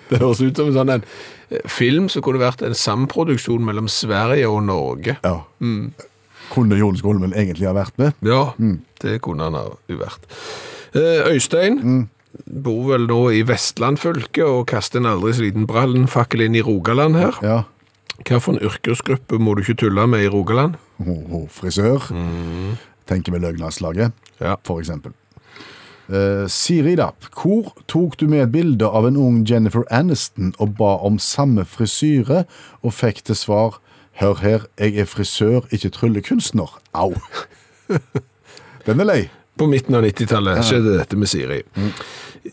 Det 0.10 0.20
høres 0.20 0.42
ut 0.42 0.58
som 0.58 0.68
en 0.68 0.74
sånn 0.76 0.90
en 0.98 1.06
film 1.68 2.08
som 2.10 2.24
kunne 2.26 2.40
vært 2.42 2.62
en 2.66 2.76
samproduksjon 2.78 3.64
mellom 3.68 3.88
Sverige 3.92 4.48
og 4.50 4.64
Norge. 4.70 5.18
Ja. 5.24 5.38
Kunne 6.52 6.78
Jon 6.80 6.98
Skolmen 7.00 7.34
egentlig 7.34 7.68
ha 7.70 7.74
vært 7.78 7.98
med? 8.02 8.14
Ja, 8.28 8.54
det 9.04 9.20
kunne 9.24 9.48
han 9.50 9.56
ha 9.60 9.66
vært. 9.88 10.26
Øystein 10.96 11.30
Øystein 11.32 12.10
bor 12.64 12.86
vel 12.94 13.06
nå 13.08 13.20
i 13.36 13.42
Vestland 13.48 14.00
fylke 14.00 14.44
og 14.48 14.66
kaster 14.72 15.00
en 15.02 15.08
aldri 15.12 15.34
så 15.36 15.44
liten 15.46 15.68
brannfakkel 15.68 16.46
inn 16.46 16.56
i 16.56 16.64
Rogaland 16.64 17.16
her. 17.20 17.40
Ja. 17.44 17.58
Hva 18.28 18.40
for 18.44 18.54
en 18.56 18.64
yrkesgruppe 18.68 19.40
må 19.42 19.56
du 19.58 19.64
ikke 19.64 19.78
tulle 19.86 20.04
med 20.08 20.24
i 20.26 20.30
Rogaland? 20.32 20.76
Ho, 21.04 21.16
ho, 21.32 21.42
frisør. 21.52 22.04
Tenker 23.10 23.34
vi 23.36 23.40
Løgnlandslaget, 23.44 24.12
Ja. 24.40 24.56
for 24.64 24.80
eksempel. 24.80 25.12
Eh, 26.12 26.48
Siri 26.52 26.98
Dapp, 27.00 27.24
hvor 27.32 27.72
tok 27.88 28.18
du 28.20 28.26
med 28.28 28.44
et 28.44 28.52
bilde 28.52 28.88
av 28.88 29.06
en 29.08 29.18
ung 29.18 29.38
Jennifer 29.48 29.86
Aniston 29.96 30.52
og 30.60 30.76
ba 30.76 30.98
om 31.08 31.20
samme 31.24 31.64
frisyre, 31.64 32.44
og 32.84 32.94
fikk 32.94 33.24
til 33.30 33.40
svar 33.40 33.80
Hør 34.20 34.42
her, 34.44 34.66
jeg 34.78 34.98
er 35.00 35.08
frisør, 35.08 35.64
ikke 35.72 35.90
tryllekunstner. 35.96 36.74
Au. 36.94 37.14
Den 38.86 39.00
er 39.00 39.08
lei. 39.08 39.22
På 39.58 39.66
midten 39.72 39.96
av 39.96 40.04
90-tallet 40.04 40.60
skjedde 40.68 40.98
dette 40.98 41.18
med 41.18 41.32
Siri. 41.32 41.62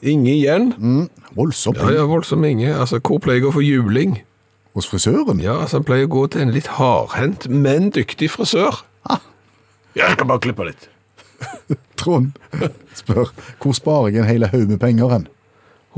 Inge 0.01 0.31
igjen. 0.33 0.71
Voldsomt. 1.35 1.81
Ja, 1.83 1.91
ja, 1.99 2.07
voldsom 2.09 2.47
Inge. 2.47 2.71
Altså, 2.73 3.03
hvor 3.03 3.19
pleier 3.25 3.43
jeg 3.43 3.51
å 3.51 3.55
få 3.59 3.65
juling? 3.67 4.21
Hos 4.79 4.87
frisøren? 4.87 5.43
Ja, 5.43 5.59
altså, 5.65 5.81
han 5.81 5.89
pleier 5.89 6.07
å 6.07 6.13
gå 6.15 6.25
til 6.31 6.47
en 6.47 6.55
litt 6.55 6.71
hardhendt, 6.79 7.49
men 7.51 7.91
dyktig 7.97 8.31
frisør. 8.37 8.85
Ah. 9.11 9.19
Ja, 9.99 10.07
jeg 10.07 10.21
kan 10.23 10.31
bare 10.31 10.45
klippe 10.47 10.71
litt. 10.71 10.89
Trond 12.01 12.33
spør 12.99 13.33
hvor 13.63 13.77
sparer 13.77 14.09
jeg 14.15 14.23
en 14.23 14.31
hel 14.31 14.49
haug 14.53 14.69
med 14.71 14.81
penger 14.83 15.13
hen? 15.13 15.29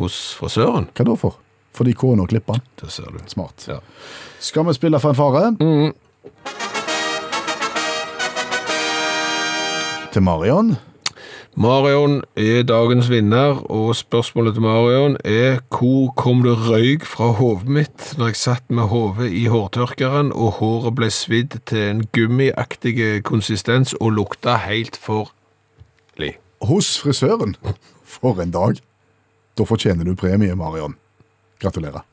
Hos 0.00 0.18
frisøren? 0.38 0.88
Hva 0.96 1.06
da 1.08 1.16
for? 1.18 1.38
Fordi 1.76 1.94
kona 1.94 2.26
klipper 2.26 2.58
den. 2.58 2.66
Det 2.82 2.90
ser 2.92 3.10
du. 3.14 3.20
Smart. 3.30 3.66
Ja. 3.68 3.78
Skal 4.42 4.66
vi 4.66 4.74
spille 4.74 5.00
fanfare? 5.00 5.52
Til 10.12 10.22
Marion. 10.26 10.74
Marion 11.58 12.20
er 12.38 12.62
dagens 12.62 13.08
vinner, 13.10 13.58
og 13.70 13.96
spørsmålet 13.96 14.54
til 14.54 14.62
Marion 14.62 15.16
er 15.24 15.58
hvor 15.66 16.12
kom 16.14 16.44
det 16.46 16.54
røyk 16.68 17.02
fra 17.02 17.32
hodet 17.34 17.66
mitt 17.66 18.04
når 18.18 18.30
jeg 18.30 18.38
satt 18.38 18.70
med 18.70 18.86
hodet 18.92 19.32
i 19.34 19.48
hårtørkeren 19.50 20.30
og 20.30 20.60
håret 20.60 20.94
ble 20.94 21.08
svidd 21.10 21.58
til 21.66 21.82
en 21.88 22.04
gummiaktig 22.14 22.94
konsistens 23.26 23.96
og 23.98 24.14
lukta 24.20 24.60
helt 24.62 24.94
forlig. 24.94 26.36
Hos 26.62 26.92
frisøren. 27.02 27.56
For 28.04 28.38
en 28.42 28.54
dag. 28.54 28.78
Da 29.58 29.66
fortjener 29.66 30.06
du 30.06 30.14
premie, 30.14 30.54
Marion. 30.54 30.94
Gratulerer. 31.58 32.06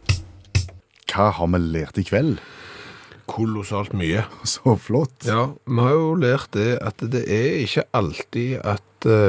Hva 1.13 1.29
har 1.37 1.53
vi 1.53 1.61
lært 1.77 2.01
i 2.01 2.07
kveld? 2.09 2.39
Kolossalt 3.29 3.93
mye. 3.93 4.25
Så 4.47 4.73
flott. 4.81 5.27
Ja, 5.27 5.51
vi 5.67 5.79
har 5.83 5.93
jo 5.93 6.13
lært 6.17 6.49
det 6.57 6.77
at 6.81 7.05
det 7.05 7.27
er 7.27 7.61
ikke 7.67 7.85
alltid 7.93 8.61
at 8.65 8.81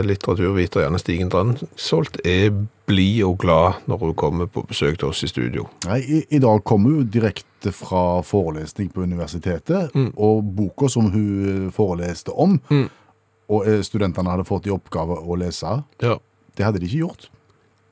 litteraturviter 0.07 0.83
Janne 0.85 0.99
Stigen 1.01 1.31
Drangsholt 1.33 2.19
er 2.27 2.51
blid 2.89 3.23
og 3.27 3.37
glad 3.43 3.83
når 3.91 4.01
hun 4.03 4.15
kommer 4.19 4.47
på 4.51 4.63
besøk 4.69 4.99
til 5.01 5.09
oss 5.11 5.23
i 5.25 5.31
studio. 5.31 5.67
Nei, 5.87 6.01
i, 6.03 6.21
I 6.35 6.41
dag 6.43 6.63
kommer 6.69 6.97
hun 6.99 7.09
direkte 7.13 7.73
fra 7.75 8.21
forelesning 8.27 8.91
på 8.95 9.03
universitetet, 9.07 9.95
og 10.17 10.45
boka 10.57 10.89
som 10.93 11.11
hun 11.15 11.69
foreleste 11.75 12.33
om, 12.35 12.59
og 13.49 13.67
eh, 13.69 13.81
studentene 13.87 14.31
hadde 14.35 14.45
fått 14.49 14.67
i 14.69 14.75
oppgave 14.75 15.17
å 15.25 15.37
lese, 15.41 15.79
Ja. 16.05 16.19
det 16.57 16.65
hadde 16.67 16.81
de 16.83 16.87
ikke 16.91 17.05
gjort. 17.07 17.29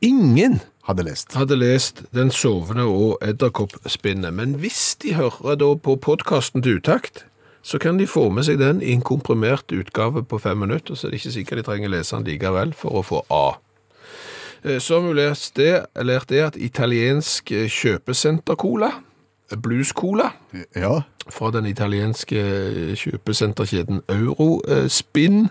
Ingen 0.04 0.58
Hadde 0.86 1.02
lest. 1.06 1.32
hadde 1.34 1.56
lest 1.58 2.02
Den 2.14 2.28
sovende 2.30 2.84
og 2.86 3.16
edderkoppspinnet, 3.24 4.32
men 4.36 4.52
hvis 4.60 4.94
de 5.02 5.14
hører 5.16 5.56
da 5.58 5.70
på 5.74 5.96
podkasten 5.98 6.62
til 6.62 6.76
utakt, 6.78 7.24
så 7.66 7.80
kan 7.82 7.98
de 7.98 8.06
få 8.06 8.28
med 8.30 8.46
seg 8.46 8.60
den 8.62 8.78
i 8.82 8.92
en 8.94 9.02
komprimert 9.02 9.72
utgave 9.74 10.22
på 10.22 10.38
fem 10.38 10.60
minutter, 10.62 10.94
så 10.94 11.08
er 11.08 11.10
det 11.14 11.18
ikke 11.18 11.34
sikkert 11.34 11.58
de 11.58 11.64
trenger 11.66 11.90
lese 11.90 12.14
den 12.14 12.26
likevel 12.28 12.74
for 12.78 13.00
å 13.00 13.02
få 13.02 13.24
A. 13.34 13.56
Eh, 14.62 14.78
Så 14.78 15.00
har 15.00 15.08
vi 15.08 15.16
lært 15.18 15.50
det, 15.58 15.72
lært 16.06 16.28
det 16.30 16.42
at 16.44 16.56
italiensk 16.56 17.50
kjøpesenter-cola, 17.50 18.92
blues-cola, 19.62 20.30
Ja, 20.74 21.00
fra 21.28 21.50
den 21.50 21.66
italienske 21.66 22.38
eh, 22.38 22.94
kjøpesenterkjeden 22.94 24.02
Eurospin, 24.08 25.48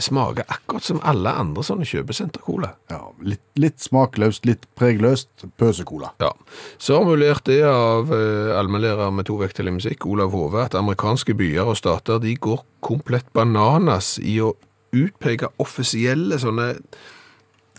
smaker 0.00 0.46
akkurat 0.48 0.86
som 0.86 1.00
alle 1.04 1.34
andre 1.42 1.64
sånne 1.66 1.86
kjøpesentercola. 1.88 2.72
ja 2.90 3.02
litt, 3.22 3.44
litt 3.60 3.80
smakløst, 3.82 4.46
litt 4.48 4.66
pregløst. 4.78 5.46
Pøsecola. 5.58 6.12
Ja. 6.22 6.32
Så 6.78 6.98
vi 7.04 7.32
det 7.44 7.62
av 7.66 8.12
eh, 8.14 8.58
allmennlærer 8.58 9.12
med 9.14 9.26
to 9.28 9.38
vekttall 9.40 9.68
i 9.68 9.78
musikk, 9.78 10.06
Olav 10.06 10.34
Hove, 10.34 10.64
at 10.64 10.76
amerikanske 10.78 11.34
byer 11.38 11.72
og 11.72 11.78
stater 11.78 12.20
de 12.22 12.36
går 12.36 12.62
komplett 12.80 13.32
bananas 13.32 14.18
i 14.18 14.40
å 14.42 14.54
utpeke 14.92 15.48
offisielle 15.62 16.38
sånne 16.40 16.74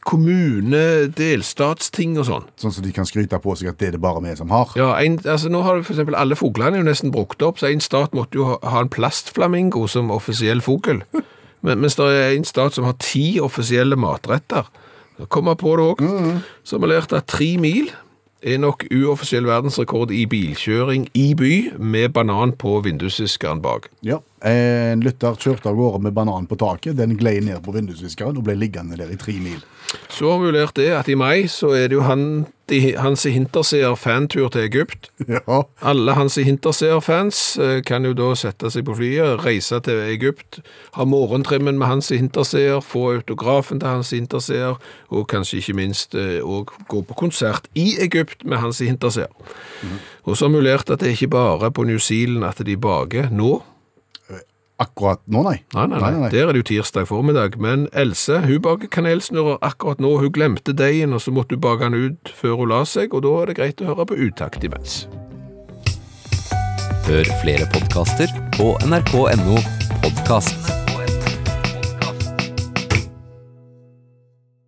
kommune-delstatsting 0.04 2.18
og 2.20 2.26
sånn. 2.28 2.44
Sånn 2.60 2.74
som 2.76 2.84
de 2.84 2.92
kan 2.96 3.08
skryte 3.08 3.40
på 3.40 3.56
seg 3.56 3.70
at 3.72 3.80
det 3.80 3.88
er 3.88 3.94
det 3.96 4.04
bare 4.04 4.24
vi 4.26 4.34
som 4.36 4.52
har. 4.52 4.68
Ja, 4.80 4.90
en, 5.00 5.16
altså 5.24 5.48
nå 5.52 5.60
har 5.64 5.72
du 5.78 5.82
eksempel 5.86 6.16
alle 6.20 6.36
fuglene 6.40 6.76
er 6.76 6.82
jo 6.84 6.90
nesten 6.90 7.14
brukt 7.14 7.42
opp, 7.46 7.58
så 7.62 7.66
en 7.70 7.84
stat 7.84 8.12
måtte 8.18 8.38
jo 8.40 8.44
ha, 8.52 8.58
ha 8.74 8.78
en 8.84 8.92
plastflamingo 8.92 9.84
som 9.92 10.12
offisiell 10.14 10.62
fugl. 10.66 11.00
Men, 11.64 11.80
mens 11.80 11.96
det 11.96 12.08
er 12.12 12.34
en 12.36 12.48
stat 12.48 12.76
som 12.76 12.88
har 12.88 12.98
ti 13.02 13.40
offisielle 13.44 13.96
matretter. 14.00 14.68
Kom 15.24 15.30
kommer 15.30 15.56
på 15.56 15.76
det 15.78 15.86
òg. 15.94 16.02
Så 16.64 16.76
har 16.76 16.84
vi 16.84 16.92
lært 16.92 17.14
at 17.16 17.30
tre 17.30 17.54
mil 17.62 17.92
er 18.44 18.60
nok 18.60 18.84
uoffisiell 18.92 19.48
verdensrekord 19.48 20.12
i 20.12 20.26
bilkjøring 20.28 21.08
i 21.16 21.30
by 21.38 21.54
med 21.80 22.12
banan 22.16 22.52
på 22.60 22.82
vindusviskeren 22.84 23.62
bak. 23.64 23.88
Ja, 24.04 24.20
En 24.44 25.00
lytter 25.00 25.38
kjørte 25.40 25.72
av 25.72 25.78
gårde 25.80 26.02
med 26.04 26.16
banan 26.16 26.50
på 26.50 26.58
taket. 26.60 26.98
Den 27.00 27.16
glei 27.16 27.38
ned 27.40 27.62
på 27.64 27.72
vindusviskeren 27.72 28.36
og 28.36 28.44
ble 28.44 28.58
liggende 28.60 29.00
der 29.00 29.14
i 29.14 29.20
tre 29.20 29.38
mil. 29.40 29.62
Så 30.12 30.36
lært 30.52 30.76
det 30.76 30.90
at 30.92 31.08
i 31.08 31.16
mai 31.16 31.46
så 31.48 31.70
er 31.78 31.88
det 31.88 31.96
jo 31.96 32.04
han, 32.04 32.46
de, 32.68 32.80
Hansi 32.98 33.32
Hinterseer 33.32 33.96
fantur 33.96 34.50
til 34.52 34.66
Egypt. 34.66 35.12
Ja, 35.34 35.62
Alle 35.82 36.16
Hansi 36.18 36.44
Hinterseer-fans 36.44 37.58
eh, 37.62 37.80
kan 37.86 38.04
jo 38.04 38.12
da 38.18 38.34
sette 38.36 38.72
seg 38.74 38.86
på 38.88 38.98
flyet, 38.98 39.46
reise 39.46 39.80
til 39.86 40.02
Egypt, 40.12 40.60
ha 40.98 41.06
morgentrimmen 41.08 41.78
med 41.80 41.88
Hansi 41.88 42.18
Hinterseer, 42.20 42.82
få 42.84 43.14
autografen 43.14 43.80
til 43.80 43.90
Hansi 43.96 44.20
Hinterseer, 44.20 44.80
og 45.14 45.28
kanskje 45.32 45.62
ikke 45.62 45.78
minst 45.78 46.16
òg 46.16 46.74
gå 46.92 47.04
på 47.08 47.20
konsert 47.26 47.70
i 47.80 47.94
Egypt 48.04 48.44
med 48.44 48.60
Hansi 48.64 48.90
Hinterseer. 48.90 49.32
Og 50.24 50.38
så 50.38 50.48
har 50.48 50.56
vi 50.56 50.64
lært 50.66 50.90
at 50.90 51.04
det 51.04 51.12
er 51.12 51.18
ikke 51.18 51.36
bare 51.36 51.72
på 51.72 51.86
New 51.88 52.00
Zealand 52.00 52.48
at 52.48 52.66
de 52.66 52.78
baker 52.80 53.32
nå. 53.32 53.62
Akkurat 54.82 55.22
nå, 55.28 55.44
nei. 55.46 55.58
Nei, 55.76 55.88
nei, 55.92 56.00
nei, 56.02 56.30
der 56.34 56.48
er 56.48 56.56
det 56.56 56.64
jo 56.64 56.70
tirsdag 56.74 57.08
formiddag. 57.10 57.58
Men 57.62 57.88
Else 57.94 58.42
hun 58.46 58.62
baker 58.64 58.92
kanelsnurrer 58.92 59.62
akkurat 59.62 60.02
nå. 60.04 60.16
Hun 60.22 60.34
glemte 60.34 60.76
deigen, 60.78 61.14
og 61.14 61.22
så 61.22 61.34
måtte 61.36 61.58
hun 61.58 61.64
bake 61.64 61.90
den 61.90 62.00
ut 62.10 62.34
før 62.36 62.62
hun 62.64 62.74
la 62.74 62.84
seg, 62.90 63.14
og 63.14 63.26
da 63.26 63.36
er 63.42 63.52
det 63.52 63.60
greit 63.62 63.84
å 63.84 63.92
høre 63.92 64.08
på 64.10 64.20
utakt 64.28 64.66
imens. 64.66 65.04
Hør 67.04 67.28
flere 67.42 67.68
podkaster 67.74 68.32
på 68.56 68.74
nrk.no 68.88 69.60
podkast. 70.06 70.83